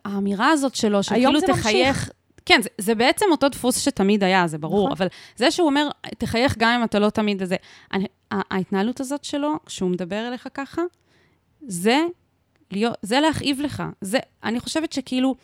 האמירה 0.04 0.50
הזאת 0.50 0.74
שלו, 0.74 1.02
שכאילו 1.02 1.40
תחייך... 1.40 2.10
כן, 2.46 2.62
זה, 2.62 2.68
זה 2.78 2.94
בעצם 2.94 3.26
אותו 3.30 3.48
דפוס 3.48 3.78
שתמיד 3.78 4.24
היה, 4.24 4.46
זה 4.46 4.58
ברור, 4.58 4.86
נכון. 4.86 4.92
אבל 4.92 5.06
זה 5.36 5.50
שהוא 5.50 5.66
אומר, 5.66 5.88
תחייך 6.18 6.54
גם 6.58 6.70
אם 6.70 6.84
אתה 6.84 6.98
לא 6.98 7.10
תמיד 7.10 7.40
איזה... 7.40 7.56
ההתנהלות 8.30 9.00
הזאת 9.00 9.24
שלו, 9.24 9.54
כשהוא 9.66 9.90
מדבר 9.90 10.28
אליך 10.28 10.48
ככה, 10.54 10.82
זה, 11.66 12.00
להיות, 12.70 12.94
זה 13.02 13.20
להכאיב 13.20 13.60
לך. 13.60 13.82
זה, 14.00 14.18
אני 14.44 14.60
חושבת 14.60 14.92
שכאילו, 14.92 15.34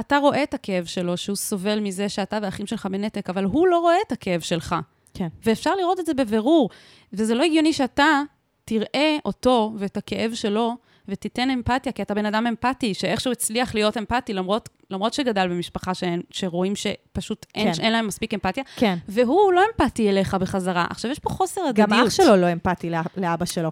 אתה 0.00 0.16
רואה 0.16 0.42
את 0.42 0.54
הכאב 0.54 0.84
שלו, 0.84 1.16
שהוא 1.16 1.36
סובל 1.36 1.80
מזה 1.80 2.08
שאתה 2.08 2.38
והאחים 2.42 2.66
שלך 2.66 2.86
בנתק, 2.86 3.30
אבל 3.30 3.44
הוא 3.44 3.68
לא 3.68 3.78
רואה 3.78 3.96
את 4.06 4.12
הכאב 4.12 4.40
שלך. 4.40 4.74
כן. 5.14 5.28
ואפשר 5.44 5.74
לראות 5.74 6.00
את 6.00 6.06
זה 6.06 6.14
בבירור. 6.14 6.70
וזה 7.12 7.34
לא 7.34 7.42
הגיוני 7.42 7.72
שאתה 7.72 8.22
תראה 8.64 9.16
אותו 9.24 9.72
ואת 9.78 9.96
הכאב 9.96 10.34
שלו, 10.34 10.76
ותיתן 11.08 11.50
אמפתיה, 11.50 11.92
כי 11.92 12.02
אתה 12.02 12.14
בן 12.14 12.26
אדם 12.26 12.46
אמפתי, 12.46 12.94
שאיכשהו 12.94 13.32
הצליח 13.32 13.74
להיות 13.74 13.96
אמפתי, 13.96 14.32
למרות, 14.32 14.68
למרות 14.90 15.14
שגדל 15.14 15.48
במשפחה 15.48 15.94
שאין, 15.94 16.22
שרואים 16.30 16.72
שפשוט 16.76 17.46
אין, 17.54 17.74
כן. 17.74 17.82
אין 17.82 17.92
להם 17.92 18.06
מספיק 18.06 18.34
אמפתיה, 18.34 18.64
כן. 18.76 18.98
והוא 19.08 19.52
לא 19.52 19.62
אמפתי 19.72 20.10
אליך 20.10 20.34
בחזרה. 20.34 20.86
עכשיו, 20.90 21.10
יש 21.10 21.18
פה 21.18 21.30
חוסר 21.30 21.60
הדדיות. 21.60 21.90
גם 21.90 22.02
אח 22.06 22.10
שלו 22.10 22.36
לא 22.36 22.52
אמפתי 22.52 22.90
לאבא 23.16 23.44
שלו. 23.44 23.70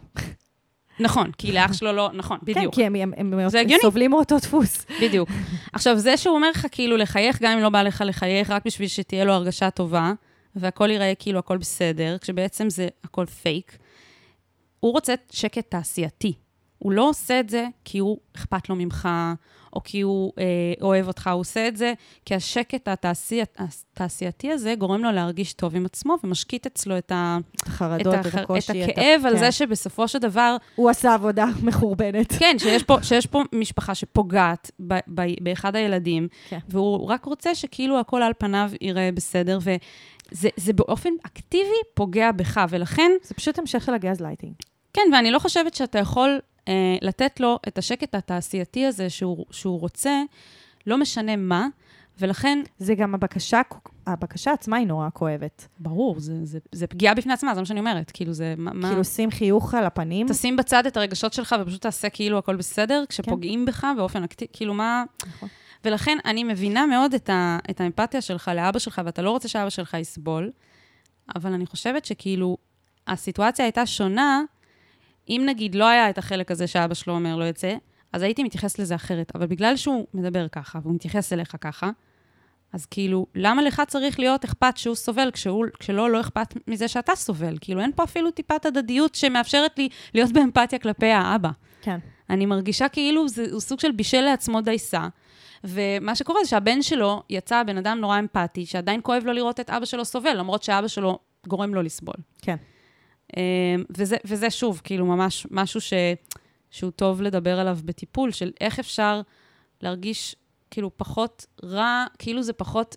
נכון, 1.00 1.32
כי 1.38 1.52
לאח 1.52 1.72
שלו 1.72 1.92
לא, 1.92 2.10
נכון, 2.14 2.38
כן, 2.38 2.46
בדיוק. 2.46 2.74
כן, 2.74 2.80
כי 2.80 2.86
הם, 2.86 2.94
הם, 2.94 3.12
הם, 3.16 3.38
הם 3.38 3.68
סובלים 3.82 4.10
מאותו 4.10 4.38
דפוס. 4.38 4.86
בדיוק. 5.02 5.28
עכשיו, 5.72 5.98
זה 5.98 6.16
שהוא 6.16 6.34
אומר 6.34 6.50
לך 6.50 6.66
כאילו 6.70 6.96
לחייך, 6.96 7.42
גם 7.42 7.52
אם 7.52 7.62
לא 7.62 7.68
בא 7.68 7.82
לך 7.82 8.04
לחייך, 8.06 8.50
רק 8.50 8.62
בשביל 8.66 8.88
שתהיה 8.88 9.24
לו 9.24 9.32
הרגשה 9.32 9.70
טובה, 9.70 10.12
והכל 10.56 10.90
ייראה 10.90 11.12
כאילו 11.18 11.38
הכל 11.38 11.56
בסדר, 11.56 12.16
כשבעצם 12.20 12.70
זה 12.70 12.88
הכל 13.04 13.26
פייק, 13.26 13.78
הוא 14.80 14.92
רוצה 14.92 15.14
שקט 15.30 15.70
תעשייתי. 15.70 16.32
הוא 16.82 16.92
לא 16.92 17.08
עושה 17.08 17.40
את 17.40 17.48
זה 17.48 17.66
כי 17.84 17.98
הוא 17.98 18.18
אכפת 18.36 18.68
לו 18.68 18.76
ממך, 18.76 19.08
או 19.72 19.82
כי 19.82 20.00
הוא 20.00 20.32
אה, 20.38 20.44
אוהב 20.82 21.06
אותך, 21.06 21.30
הוא 21.32 21.40
עושה 21.40 21.68
את 21.68 21.76
זה 21.76 21.92
כי 22.24 22.34
השקט 22.34 22.88
התעשי, 22.88 23.40
התעשייתי 23.56 24.52
הזה 24.52 24.74
גורם 24.78 25.02
לו 25.02 25.12
להרגיש 25.12 25.52
טוב 25.52 25.76
עם 25.76 25.86
עצמו, 25.86 26.16
ומשקיט 26.24 26.66
אצלו 26.66 26.98
את, 26.98 27.12
ה, 27.12 27.38
החרדות, 27.66 28.14
את, 28.14 28.26
הח, 28.26 28.36
את 28.36 28.70
הכאב 28.70 29.20
את 29.20 29.24
ה... 29.24 29.28
על 29.28 29.34
כן. 29.34 29.38
זה 29.38 29.52
שבסופו 29.52 30.08
של 30.08 30.18
דבר... 30.18 30.56
הוא 30.74 30.90
עשה 30.90 31.14
עבודה 31.14 31.46
מחורבנת. 31.66 32.32
כן, 32.32 32.56
שיש 32.58 32.82
פה, 32.82 32.98
שיש 33.02 33.26
פה 33.26 33.42
משפחה 33.52 33.94
שפוגעת 33.94 34.70
ב, 34.80 34.94
ב, 35.14 35.22
באחד 35.40 35.76
הילדים, 35.76 36.28
כן. 36.48 36.58
והוא 36.68 37.08
רק 37.08 37.24
רוצה 37.24 37.54
שכאילו 37.54 38.00
הכל 38.00 38.22
על 38.22 38.32
פניו 38.38 38.70
ייראה 38.80 39.10
בסדר, 39.14 39.58
וזה 40.32 40.72
באופן 40.72 41.10
אקטיבי 41.26 41.80
פוגע 41.94 42.32
בך, 42.32 42.60
ולכן... 42.68 43.10
זה 43.22 43.34
פשוט 43.34 43.58
המשך 43.58 43.84
של 43.84 43.94
הגזלייטינג. 43.94 44.52
כן, 44.92 45.02
ואני 45.12 45.30
לא 45.30 45.38
חושבת 45.38 45.74
שאתה 45.74 45.98
יכול 45.98 46.40
אה, 46.68 46.96
לתת 47.02 47.40
לו 47.40 47.58
את 47.68 47.78
השקט 47.78 48.14
התעשייתי 48.14 48.86
הזה 48.86 49.10
שהוא, 49.10 49.46
שהוא 49.50 49.80
רוצה, 49.80 50.22
לא 50.86 50.98
משנה 50.98 51.36
מה, 51.36 51.66
ולכן... 52.20 52.58
זה 52.78 52.94
גם 52.94 53.14
הבקשה, 53.14 53.60
הבקשה 54.06 54.52
עצמה 54.52 54.76
היא 54.76 54.86
נורא 54.86 55.08
כואבת. 55.12 55.68
ברור, 55.78 56.20
זה, 56.20 56.44
זה, 56.44 56.58
זה 56.72 56.86
פגיעה 56.86 57.14
בפני 57.14 57.32
עצמה, 57.32 57.54
זה 57.54 57.60
מה 57.60 57.66
שאני 57.66 57.80
אומרת. 57.80 58.10
כאילו, 58.14 58.32
זה... 58.32 58.54
מה... 58.56 58.88
כאילו, 58.88 59.04
שים 59.04 59.30
חיוך 59.30 59.74
על 59.74 59.84
הפנים. 59.84 60.28
תשים 60.28 60.56
בצד 60.56 60.86
את 60.86 60.96
הרגשות 60.96 61.32
שלך 61.32 61.56
ופשוט 61.60 61.82
תעשה 61.82 62.08
כאילו 62.08 62.38
הכל 62.38 62.56
בסדר, 62.56 63.04
כשפוגעים 63.08 63.60
כן. 63.60 63.64
בך 63.64 63.86
באופן 63.96 64.24
אקטיבי, 64.24 64.50
כאילו, 64.52 64.74
מה... 64.74 65.04
נכון. 65.26 65.48
ולכן 65.84 66.18
אני 66.24 66.44
מבינה 66.44 66.86
מאוד 66.86 67.14
את, 67.14 67.30
ה, 67.30 67.58
את 67.70 67.80
האמפתיה 67.80 68.20
שלך 68.20 68.50
לאבא 68.54 68.78
שלך, 68.78 69.00
ואתה 69.04 69.22
לא 69.22 69.30
רוצה 69.30 69.48
שאבא 69.48 69.70
שלך 69.70 69.96
יסבול, 70.00 70.50
אבל 71.36 71.52
אני 71.52 71.66
חושבת 71.66 72.04
שכאילו, 72.04 72.56
הסיטואציה 73.06 73.64
הייתה 73.64 73.86
שונה, 73.86 74.42
אם 75.28 75.42
נגיד 75.46 75.74
לא 75.74 75.88
היה 75.88 76.10
את 76.10 76.18
החלק 76.18 76.50
הזה 76.50 76.66
שאבא 76.66 76.94
שלו 76.94 77.14
אומר 77.14 77.48
את 77.48 77.56
זה, 77.56 77.76
אז 78.12 78.22
הייתי 78.22 78.42
מתייחס 78.42 78.78
לזה 78.78 78.94
אחרת. 78.94 79.32
אבל 79.34 79.46
בגלל 79.46 79.76
שהוא 79.76 80.06
מדבר 80.14 80.48
ככה, 80.48 80.78
והוא 80.82 80.94
מתייחס 80.94 81.32
אליך 81.32 81.56
ככה, 81.60 81.90
אז 82.72 82.86
כאילו, 82.86 83.26
למה 83.34 83.62
לך 83.62 83.82
צריך 83.88 84.18
להיות 84.18 84.44
אכפת 84.44 84.76
שהוא 84.76 84.94
סובל, 84.94 85.30
כשהוא, 85.30 85.66
כשלא 85.78 86.10
לא 86.10 86.20
אכפת 86.20 86.54
מזה 86.68 86.88
שאתה 86.88 87.14
סובל? 87.14 87.56
כאילו, 87.60 87.80
אין 87.80 87.90
פה 87.96 88.04
אפילו 88.04 88.30
טיפת 88.30 88.66
הדדיות 88.66 89.14
שמאפשרת 89.14 89.78
לי 89.78 89.88
להיות 90.14 90.32
באמפתיה 90.32 90.78
כלפי 90.78 91.06
האבא. 91.06 91.50
כן. 91.82 91.98
אני 92.30 92.46
מרגישה 92.46 92.88
כאילו 92.88 93.28
זה, 93.28 93.46
הוא 93.52 93.60
סוג 93.60 93.80
של 93.80 93.92
בישל 93.92 94.20
לעצמו 94.20 94.60
דייסה. 94.60 95.08
ומה 95.64 96.14
שקורה 96.14 96.44
זה 96.44 96.50
שהבן 96.50 96.82
שלו 96.82 97.22
יצא 97.30 97.62
בן 97.62 97.78
אדם 97.78 97.98
נורא 98.00 98.18
אמפתי, 98.18 98.66
שעדיין 98.66 99.00
כואב 99.02 99.22
לו 99.24 99.32
לראות 99.32 99.60
את 99.60 99.70
אבא 99.70 99.84
שלו 99.84 100.04
סובל, 100.04 100.36
למרות 100.36 100.62
שאבא 100.62 100.88
שלו 100.88 101.18
גורם 101.46 101.74
לו 101.74 101.82
לסבול. 101.82 102.14
כן. 102.42 102.56
אמ, 103.36 103.42
וזה, 103.90 104.16
וזה 104.24 104.50
שוב, 104.50 104.80
כאילו, 104.84 105.06
ממש 105.06 105.46
משהו 105.50 105.80
ש, 105.80 105.92
שהוא 106.70 106.90
טוב 106.90 107.22
לדבר 107.22 107.58
עליו 107.60 107.78
בטיפול, 107.84 108.30
של 108.32 108.50
איך 108.60 108.78
אפשר 108.78 109.20
להרגיש 109.80 110.36
כאילו 110.70 110.90
פחות 110.96 111.46
רע, 111.64 112.04
כאילו 112.18 112.42
זה 112.42 112.52
פחות 112.52 112.96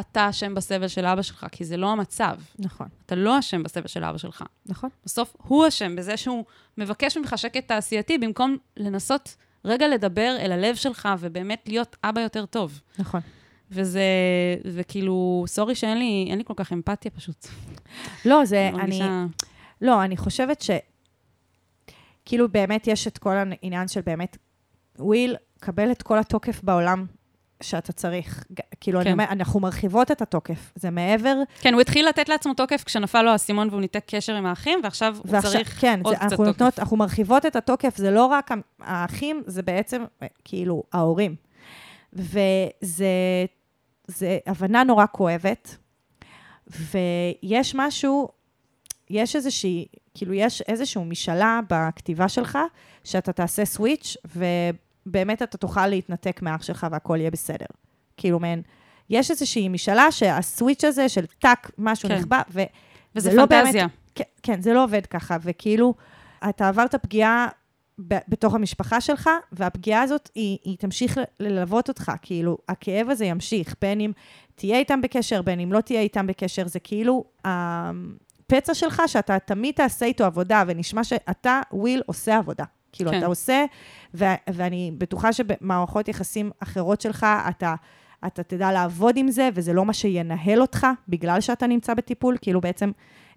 אתה 0.00 0.30
אשם 0.30 0.54
בסבל 0.54 0.88
של 0.88 1.06
אבא 1.06 1.22
שלך, 1.22 1.46
כי 1.52 1.64
זה 1.64 1.76
לא 1.76 1.92
המצב. 1.92 2.36
נכון, 2.58 2.86
אתה 3.06 3.14
לא 3.14 3.38
אשם 3.38 3.62
בסבל 3.62 3.86
של 3.86 4.04
אבא 4.04 4.18
שלך. 4.18 4.44
נכון. 4.66 4.90
בסוף 5.04 5.36
הוא 5.42 5.68
אשם 5.68 5.96
בזה 5.96 6.16
שהוא 6.16 6.44
מבקש 6.78 7.16
ממך 7.16 7.34
שקט 7.36 7.68
תעשייתי, 7.68 8.18
במקום 8.18 8.56
לנסות 8.76 9.36
רגע 9.64 9.88
לדבר 9.88 10.36
אל 10.40 10.52
הלב 10.52 10.76
שלך 10.76 11.08
ובאמת 11.20 11.62
להיות 11.66 11.96
אבא 12.04 12.20
יותר 12.20 12.46
טוב. 12.46 12.80
נכון. 12.98 13.20
וזה, 13.70 14.02
וכאילו, 14.64 15.44
סורי 15.46 15.74
שאין 15.74 15.98
לי, 15.98 16.26
אין 16.30 16.38
לי 16.38 16.44
כל 16.44 16.54
כך 16.56 16.72
אמפתיה 16.72 17.10
פשוט. 17.10 17.46
לא, 18.24 18.44
זה, 18.44 18.68
אני... 18.68 18.78
מרגישה- 18.78 19.26
לא, 19.80 20.04
אני 20.04 20.16
חושבת 20.16 20.60
ש... 20.60 20.70
כאילו 22.24 22.48
באמת 22.48 22.86
יש 22.86 23.06
את 23.06 23.18
כל 23.18 23.34
העניין 23.36 23.88
של 23.88 24.00
באמת, 24.00 24.36
וויל, 24.98 25.36
קבל 25.60 25.90
את 25.90 26.02
כל 26.02 26.18
התוקף 26.18 26.62
בעולם 26.62 27.06
שאתה 27.62 27.92
צריך. 27.92 28.44
כאילו, 28.80 28.98
אני 28.98 29.04
כן. 29.04 29.12
אומרת, 29.12 29.28
אנחנו 29.30 29.60
מרחיבות 29.60 30.10
את 30.10 30.22
התוקף. 30.22 30.72
זה 30.74 30.90
מעבר... 30.90 31.34
כן, 31.60 31.74
הוא 31.74 31.80
התחיל 31.80 32.08
לתת 32.08 32.28
לעצמו 32.28 32.54
תוקף 32.54 32.84
כשנפל 32.84 33.22
לו 33.22 33.30
האסימון 33.30 33.68
והוא 33.68 33.80
ניתק 33.80 34.04
קשר 34.06 34.34
עם 34.34 34.46
האחים, 34.46 34.80
ועכשיו 34.84 35.16
הוא 35.16 35.26
ועכשיו, 35.28 35.52
צריך 35.52 35.80
כן, 35.80 36.00
עוד 36.04 36.14
זה, 36.14 36.20
קצת 36.20 36.32
אנחנו, 36.32 36.44
תוקף. 36.44 36.48
נותנות, 36.48 36.78
אנחנו 36.78 36.96
מרחיבות 36.96 37.46
את 37.46 37.56
התוקף, 37.56 37.96
זה 37.96 38.10
לא 38.10 38.26
רק 38.26 38.50
האחים, 38.80 39.42
זה 39.46 39.62
בעצם 39.62 40.04
כאילו 40.44 40.82
ההורים. 40.92 41.34
וזה 42.12 43.06
זה 44.06 44.38
הבנה 44.46 44.84
נורא 44.84 45.04
כואבת, 45.12 45.76
ויש 46.66 47.74
משהו, 47.74 48.28
יש 49.10 49.36
איזושהי, 49.36 49.86
כאילו 50.14 50.34
יש 50.34 50.62
איזושהי 50.62 51.04
משאלה 51.04 51.60
בכתיבה 51.70 52.28
שלך, 52.28 52.58
שאתה 53.04 53.32
תעשה 53.32 53.64
סוויץ', 53.64 54.16
ובאמת 54.36 55.42
אתה 55.42 55.58
תוכל 55.58 55.86
להתנתק 55.86 56.42
מאח 56.42 56.62
שלך 56.62 56.86
והכל 56.90 57.16
יהיה 57.20 57.30
בסדר. 57.30 57.66
כאילו, 58.16 58.38
מעין, 58.38 58.62
יש 59.10 59.30
איזושהי 59.30 59.68
משאלה 59.68 60.12
שהסוויץ' 60.12 60.84
הזה 60.84 61.08
של 61.08 61.26
טאק, 61.26 61.70
משהו 61.78 62.08
כן. 62.08 62.14
נחבא, 62.16 62.42
ו... 62.50 62.62
וזה 63.16 63.30
זה 63.30 63.36
לא 63.36 63.46
באמת- 63.46 63.64
פנטזיה. 63.64 63.86
כן, 64.14 64.24
כן, 64.42 64.62
זה 64.62 64.72
לא 64.72 64.84
עובד 64.84 65.06
ככה, 65.06 65.36
וכאילו, 65.42 65.94
אתה 66.48 66.68
עברת 66.68 66.94
פגיעה 66.94 67.48
ב- 68.08 68.18
בתוך 68.28 68.54
המשפחה 68.54 69.00
שלך, 69.00 69.30
והפגיעה 69.52 70.02
הזאת, 70.02 70.30
היא, 70.34 70.58
היא 70.64 70.76
תמשיך 70.78 71.18
ללוות 71.40 71.88
אותך, 71.88 72.12
כאילו, 72.22 72.58
הכאב 72.68 73.10
הזה 73.10 73.24
ימשיך, 73.24 73.74
בין 73.80 74.00
אם 74.00 74.12
תהיה 74.54 74.78
איתם 74.78 75.00
בקשר, 75.00 75.42
בין 75.42 75.60
אם 75.60 75.72
לא 75.72 75.80
תהיה 75.80 76.00
איתם 76.00 76.26
בקשר, 76.26 76.68
זה 76.68 76.80
כאילו 76.80 77.24
הפצע 78.52 78.74
שלך, 78.74 79.02
שאתה 79.06 79.38
תמיד 79.38 79.74
תעשה 79.74 80.06
איתו 80.06 80.24
עבודה, 80.24 80.64
ונשמע 80.66 81.04
שאתה, 81.04 81.60
וויל, 81.72 82.02
עושה 82.06 82.36
עבודה. 82.38 82.64
כאילו, 82.92 83.10
כן. 83.10 83.18
אתה 83.18 83.26
עושה, 83.26 83.64
ו- 84.14 84.24
ואני 84.48 84.92
בטוחה 84.98 85.32
שבמערכות 85.32 86.08
יחסים 86.08 86.50
אחרות 86.62 87.00
שלך, 87.00 87.26
אתה... 87.48 87.74
אתה 88.26 88.42
תדע 88.42 88.72
לעבוד 88.72 89.16
עם 89.16 89.30
זה, 89.30 89.48
וזה 89.54 89.72
לא 89.72 89.84
מה 89.84 89.92
שינהל 89.92 90.60
אותך, 90.60 90.86
בגלל 91.08 91.40
שאתה 91.40 91.66
נמצא 91.66 91.94
בטיפול, 91.94 92.36
כאילו 92.40 92.60
בעצם, 92.60 92.90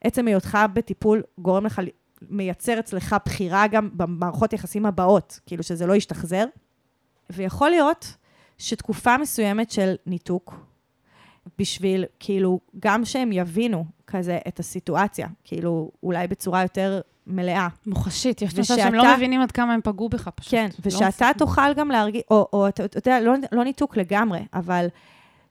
עצם 0.03 0.27
היותך 0.27 0.57
בטיפול 0.73 1.23
גורם 1.37 1.65
לך, 1.65 1.81
מייצר 2.29 2.79
אצלך 2.79 3.15
בחירה 3.25 3.67
גם 3.67 3.89
במערכות 3.93 4.53
יחסים 4.53 4.85
הבאות, 4.85 5.39
כאילו 5.45 5.63
שזה 5.63 5.85
לא 5.85 5.95
ישתחזר. 5.95 6.45
ויכול 7.29 7.69
להיות 7.69 8.15
שתקופה 8.57 9.17
מסוימת 9.17 9.71
של 9.71 9.95
ניתוק, 10.05 10.55
בשביל, 11.59 12.05
כאילו, 12.19 12.59
גם 12.79 13.05
שהם 13.05 13.31
יבינו 13.31 13.85
כזה 14.07 14.39
את 14.47 14.59
הסיטואציה, 14.59 15.27
כאילו, 15.43 15.91
אולי 16.03 16.27
בצורה 16.27 16.61
יותר 16.61 17.01
מלאה. 17.27 17.67
מוחשית, 17.87 18.41
יש 18.41 18.55
מצב 18.59 18.75
שהם 18.75 18.93
לא 18.93 19.15
מבינים 19.15 19.41
עד 19.41 19.51
כמה 19.51 19.73
הם 19.73 19.79
פגעו 19.83 20.09
בך 20.09 20.27
פשוט. 20.35 20.51
כן, 20.51 20.67
לא 20.85 20.87
ושאתה 20.87 21.29
מפ- 21.31 21.37
תוכל 21.37 21.73
גם 21.73 21.89
להרגיש, 21.91 22.21
או, 22.31 22.47
או 22.53 22.67
אתה 22.67 22.85
אתה 22.85 22.97
יודע, 22.97 23.19
לא, 23.21 23.33
לא 23.51 23.63
ניתוק 23.63 23.97
לגמרי, 23.97 24.39
אבל 24.53 24.87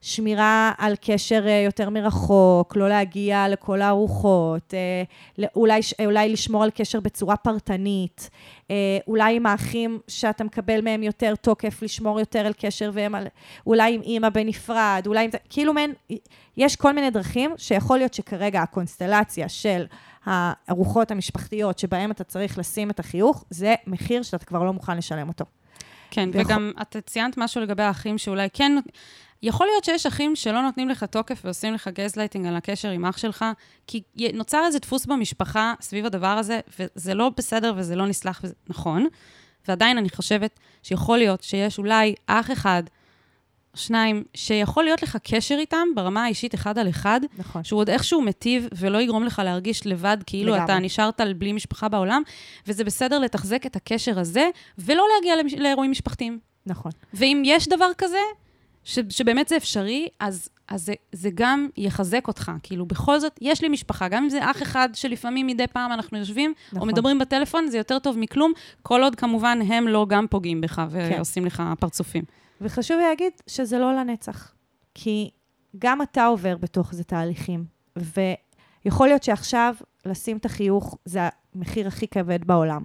שמירה 0.03 0.73
על 0.79 0.95
קשר 1.01 1.47
אה, 1.47 1.63
יותר 1.65 1.91
מרחוק, 1.91 2.77
לא 2.77 2.89
להגיע 2.89 3.49
לכל 3.49 3.83
הארוחות, 3.83 4.75
אה, 4.75 5.47
אולי, 5.57 5.81
אולי 6.05 6.29
לשמור 6.29 6.63
על 6.63 6.71
קשר 6.75 7.01
בצורה 7.01 7.37
פרטנית, 7.37 8.31
אה, 8.71 8.99
אולי 9.07 9.37
עם 9.37 9.47
האחים 9.47 10.01
שאתה 10.09 10.45
מקבל 10.45 10.81
מהם 10.81 11.03
יותר 11.03 11.35
תוקף, 11.35 11.83
לשמור 11.83 12.21
יותר 12.21 12.39
על 12.47 12.53
קשר, 12.59 12.91
והם 12.95 13.15
על, 13.15 13.27
אולי 13.67 13.95
עם 13.95 14.03
אימא 14.03 14.29
בנפרד, 14.29 15.03
אולי 15.07 15.25
עם 15.25 15.31
כאילו 15.51 15.75
מעין, 15.75 15.93
יש 16.57 16.77
כל 16.77 16.93
מיני 16.93 17.11
דרכים 17.11 17.51
שיכול 17.57 17.99
להיות 17.99 18.15
שכרגע 18.15 18.63
הקונסטלציה 18.63 19.49
של 19.49 19.85
הארוחות 20.25 21.11
המשפחתיות 21.11 21.79
שבהם 21.79 22.11
אתה 22.11 22.25
צריך 22.25 22.59
לשים 22.59 22.91
את 22.91 23.01
החיוך, 23.01 23.45
זה 23.51 23.75
מחיר 23.87 24.23
שאתה 24.23 24.45
כבר 24.45 24.63
לא 24.63 24.73
מוכן 24.73 24.97
לשלם 24.97 25.29
אותו. 25.29 25.45
כן, 26.11 26.29
ויכול- 26.33 26.41
וגם 26.41 26.73
את 26.83 26.97
ציינת 27.07 27.39
משהו 27.39 27.61
לגבי 27.61 27.83
האחים 27.83 28.19
שאולי 28.19 28.49
כן... 28.53 28.73
יכול 29.43 29.67
להיות 29.67 29.85
שיש 29.85 30.07
אחים 30.07 30.37
שלא 30.37 30.63
נותנים 30.63 30.89
לך 30.89 31.05
תוקף 31.05 31.41
ועושים 31.45 31.75
לך 31.75 31.89
גזלייטינג 31.89 32.47
על 32.47 32.57
הקשר 32.57 32.91
עם 32.91 33.07
אח 33.07 33.17
שלך, 33.17 33.45
כי 33.87 34.03
נוצר 34.35 34.63
איזה 34.67 34.79
דפוס 34.79 35.07
במשפחה 35.07 35.75
סביב 35.81 36.07
הדבר 36.07 36.27
הזה, 36.27 36.61
וזה 36.79 37.15
לא 37.15 37.31
בסדר 37.37 37.75
וזה 37.77 37.97
לא 37.97 38.07
נסלח, 38.07 38.41
וזה 38.45 38.55
נכון. 38.69 39.07
ועדיין 39.69 39.99
אני 39.99 40.09
חושבת 40.09 40.61
שיכול 40.83 41.19
להיות 41.19 41.43
שיש 41.43 41.79
אולי 41.79 42.15
אח 42.27 42.51
אחד, 42.51 42.83
שניים, 43.75 44.25
שיכול 44.35 44.85
להיות 44.85 45.03
לך 45.03 45.17
קשר 45.23 45.57
איתם 45.59 45.89
ברמה 45.95 46.25
האישית 46.25 46.55
אחד 46.55 46.79
על 46.79 46.89
אחד, 46.89 47.21
נכון. 47.39 47.65
שהוא 47.65 47.81
עוד 47.81 47.91
איכשהו 47.91 48.23
מיטיב 48.23 48.69
ולא 48.77 49.03
יגרום 49.03 49.25
לך 49.25 49.43
להרגיש 49.45 49.87
לבד, 49.87 50.17
כאילו 50.27 50.53
לגמרי. 50.53 50.65
אתה 50.65 50.79
נשארת 50.79 51.21
בלי 51.37 51.53
משפחה 51.53 51.89
בעולם, 51.89 52.23
וזה 52.67 52.85
בסדר 52.85 53.19
לתחזק 53.19 53.67
את 53.67 53.77
הקשר 53.77 54.19
הזה, 54.19 54.51
ולא 54.79 55.05
להגיע 55.15 55.35
לאירועים 55.59 55.91
משפחתיים. 55.91 56.39
נכון. 56.67 56.93
ואם 57.15 57.43
יש 57.45 57.69
דבר 57.69 57.91
כזה, 57.99 58.19
ש, 58.85 58.99
שבאמת 59.09 59.49
זה 59.49 59.57
אפשרי, 59.57 60.09
אז, 60.21 60.49
אז 60.69 60.85
זה, 60.85 60.93
זה 61.13 61.31
גם 61.35 61.69
יחזק 61.77 62.29
אותך. 62.29 62.53
כאילו, 62.63 62.87
בכל 62.87 63.21
זאת, 63.21 63.39
יש 63.41 63.63
לי 63.63 63.69
משפחה, 63.69 64.09
גם 64.09 64.23
אם 64.23 64.29
זה 64.29 64.51
אח 64.51 64.63
אחד 64.63 64.89
שלפעמים 64.95 65.47
מדי 65.47 65.67
פעם 65.67 65.93
אנחנו 65.93 66.19
יושבים, 66.19 66.55
נכון. 66.69 66.81
או 66.81 66.87
מדברים 66.87 67.19
בטלפון, 67.19 67.67
זה 67.67 67.79
יותר 67.79 67.99
טוב 67.99 68.19
מכלום, 68.19 68.53
כל 68.83 69.03
עוד 69.03 69.17
כמובן 69.17 69.59
הם 69.69 69.89
לא 69.89 70.07
גם 70.09 70.27
פוגעים 70.31 70.61
בך 70.61 70.75
כן. 70.75 70.87
ועושים 70.91 71.47
לך 71.47 71.63
פרצופים. 71.81 72.25
וחשוב 72.61 72.97
להגיד 72.99 73.33
שזה 73.47 73.79
לא 73.79 73.95
לנצח. 73.95 74.53
כי 74.95 75.31
גם 75.79 76.03
אתה 76.03 76.27
עובר 76.27 76.57
בתוך 76.57 76.95
זה 76.95 77.05
תהליכים. 77.05 77.65
ויכול 77.97 79.09
להיות 79.09 79.23
שעכשיו 79.23 79.75
לשים 80.07 80.37
את 80.37 80.45
החיוך 80.45 80.99
זה 81.05 81.21
המחיר 81.55 81.87
הכי 81.87 82.09
כבד 82.09 82.45
בעולם. 82.45 82.85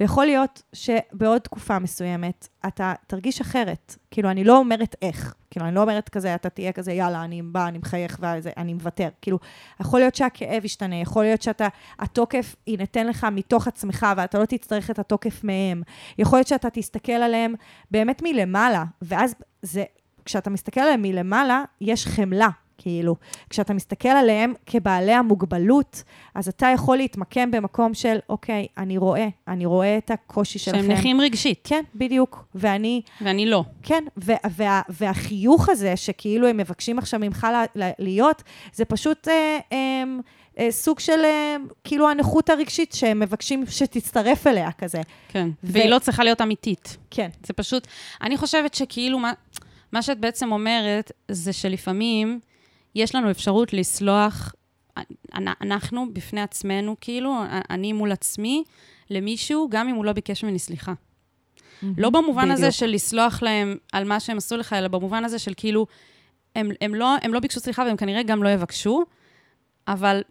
ויכול 0.00 0.24
להיות 0.24 0.62
שבעוד 0.72 1.40
תקופה 1.40 1.78
מסוימת 1.78 2.48
אתה 2.66 2.92
תרגיש 3.06 3.40
אחרת. 3.40 3.96
כאילו, 4.10 4.30
אני 4.30 4.44
לא 4.44 4.58
אומרת 4.58 4.96
איך. 5.02 5.34
כאילו, 5.50 5.66
אני 5.66 5.74
לא 5.74 5.82
אומרת 5.82 6.08
כזה, 6.08 6.34
אתה 6.34 6.48
תהיה 6.48 6.72
כזה, 6.72 6.92
יאללה, 6.92 7.24
אני 7.24 7.42
בא, 7.42 7.68
אני 7.68 7.78
מחייך 7.78 8.18
ואני 8.20 8.74
מוותר. 8.74 9.08
כאילו, 9.22 9.38
יכול 9.80 10.00
להיות 10.00 10.14
שהכאב 10.14 10.64
ישתנה, 10.64 10.96
יכול 10.96 11.24
להיות 11.24 11.42
שאתה, 11.42 11.68
התוקף 11.98 12.56
יינתן 12.66 13.06
לך 13.06 13.26
מתוך 13.32 13.68
עצמך 13.68 14.06
ואתה 14.16 14.38
לא 14.38 14.44
תצטרך 14.44 14.90
את 14.90 14.98
התוקף 14.98 15.44
מהם. 15.44 15.82
יכול 16.18 16.38
להיות 16.38 16.48
שאתה 16.48 16.70
תסתכל 16.70 17.12
עליהם 17.12 17.54
באמת 17.90 18.22
מלמעלה, 18.22 18.84
ואז 19.02 19.34
זה, 19.62 19.84
כשאתה 20.24 20.50
מסתכל 20.50 20.80
עליהם 20.80 21.02
מלמעלה, 21.02 21.64
יש 21.80 22.06
חמלה. 22.06 22.48
כאילו, 22.82 23.16
כשאתה 23.50 23.74
מסתכל 23.74 24.08
עליהם 24.08 24.54
כבעלי 24.66 25.12
המוגבלות, 25.12 26.02
אז 26.34 26.48
אתה 26.48 26.66
יכול 26.74 26.96
להתמקם 26.96 27.50
במקום 27.50 27.94
של, 27.94 28.18
אוקיי, 28.28 28.66
אני 28.78 28.98
רואה, 28.98 29.28
אני 29.48 29.66
רואה 29.66 29.98
את 29.98 30.10
הקושי 30.10 30.58
שלכם. 30.58 30.78
שהם 30.82 30.90
נכים 30.90 31.20
רגשית, 31.20 31.60
כן, 31.64 31.82
בדיוק. 31.94 32.44
ואני, 32.54 33.02
ואני 33.20 33.46
לא. 33.46 33.64
כן, 33.82 34.04
ו- 34.24 34.32
וה- 34.50 34.82
והחיוך 34.88 35.68
הזה, 35.68 35.96
שכאילו 35.96 36.48
הם 36.48 36.56
מבקשים 36.56 36.98
עכשיו 36.98 37.20
ממך 37.20 37.46
ל- 37.52 37.82
ל- 37.82 37.90
להיות, 37.98 38.42
זה 38.74 38.84
פשוט 38.84 39.28
אה, 39.28 39.58
אה, 39.72 40.02
אה, 40.58 40.70
סוג 40.70 40.98
של 41.00 41.20
אה, 41.24 41.56
כאילו 41.84 42.10
הנכות 42.10 42.50
הרגשית 42.50 42.92
שהם 42.92 43.20
מבקשים 43.20 43.64
שתצטרף 43.70 44.46
אליה 44.46 44.72
כזה. 44.72 45.00
כן. 45.28 45.48
ו- 45.64 45.72
והיא 45.72 45.90
לא 45.90 45.98
צריכה 45.98 46.24
להיות 46.24 46.40
אמיתית. 46.40 46.96
כן, 47.10 47.28
זה 47.46 47.52
פשוט, 47.52 47.86
אני 48.22 48.36
חושבת 48.36 48.74
שכאילו, 48.74 49.18
מה, 49.18 49.32
מה 49.92 50.02
שאת 50.02 50.18
בעצם 50.20 50.52
אומרת, 50.52 51.12
זה 51.28 51.52
שלפעמים 51.52 52.40
יש 52.94 53.14
לנו 53.14 53.30
אפשרות 53.30 53.72
לסלוח, 53.72 54.54
אנ- 55.34 55.48
אנחנו 55.60 56.06
בפני 56.12 56.40
עצמנו, 56.40 56.96
כאילו, 57.00 57.42
אני 57.70 57.92
מול 57.92 58.12
עצמי, 58.12 58.64
למישהו, 59.10 59.68
גם 59.70 59.88
אם 59.88 59.94
הוא 59.94 60.04
לא 60.04 60.12
ביקש 60.12 60.44
ממני 60.44 60.58
סליחה. 60.58 60.92
לא 61.96 62.10
במובן 62.10 62.50
הזה. 62.50 62.70
של 62.70 62.86
לסלוח 62.86 63.42
להם 63.42 63.76
על 63.92 64.04
מה 64.04 64.20
שהם 64.20 64.36
עשו 64.36 64.56
לך, 64.56 64.72
אלא 64.72 64.88
במובן 64.88 65.24
הזה 65.24 65.38
של 65.38 65.52
כאילו, 65.56 65.86
הם, 66.56 66.70
הם, 66.80 66.94
לא, 66.94 67.14
הם 67.22 67.34
לא 67.34 67.40
ביקשו 67.40 67.60
סליחה 67.60 67.82
והם 67.82 67.96
כנראה 67.96 68.22
גם 68.22 68.42
לא 68.42 68.48
יבקשו, 68.48 69.02
אבל 69.88 70.22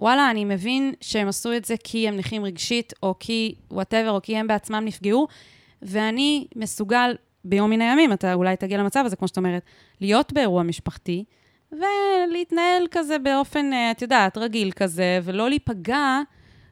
וואלה, 0.00 0.30
אני 0.30 0.44
מבין 0.44 0.92
שהם 1.00 1.28
עשו 1.28 1.56
את 1.56 1.64
זה 1.64 1.74
כי 1.84 2.08
הם 2.08 2.16
נכים 2.16 2.44
רגשית, 2.44 2.92
או 3.02 3.14
כי 3.20 3.54
וואטאבר, 3.70 4.10
או 4.10 4.22
כי 4.22 4.36
הם 4.36 4.46
בעצמם 4.46 4.82
נפגעו, 4.84 5.26
ואני 5.82 6.46
מסוגל 6.56 7.14
ביום 7.44 7.70
מן 7.70 7.80
הימים, 7.80 8.12
אתה 8.12 8.34
אולי 8.34 8.56
תגיע 8.56 8.78
למצב 8.78 9.02
הזה, 9.06 9.16
כמו 9.16 9.28
שאת 9.28 9.36
אומרת, 9.36 9.62
להיות 10.00 10.32
באירוע 10.32 10.62
משפחתי, 10.62 11.24
ולהתנהל 11.72 12.86
כזה 12.90 13.18
באופן, 13.18 13.72
אה, 13.72 13.90
את 13.90 14.02
יודעת, 14.02 14.38
רגיל 14.38 14.70
כזה, 14.70 15.20
ולא 15.24 15.48
להיפגע 15.48 16.20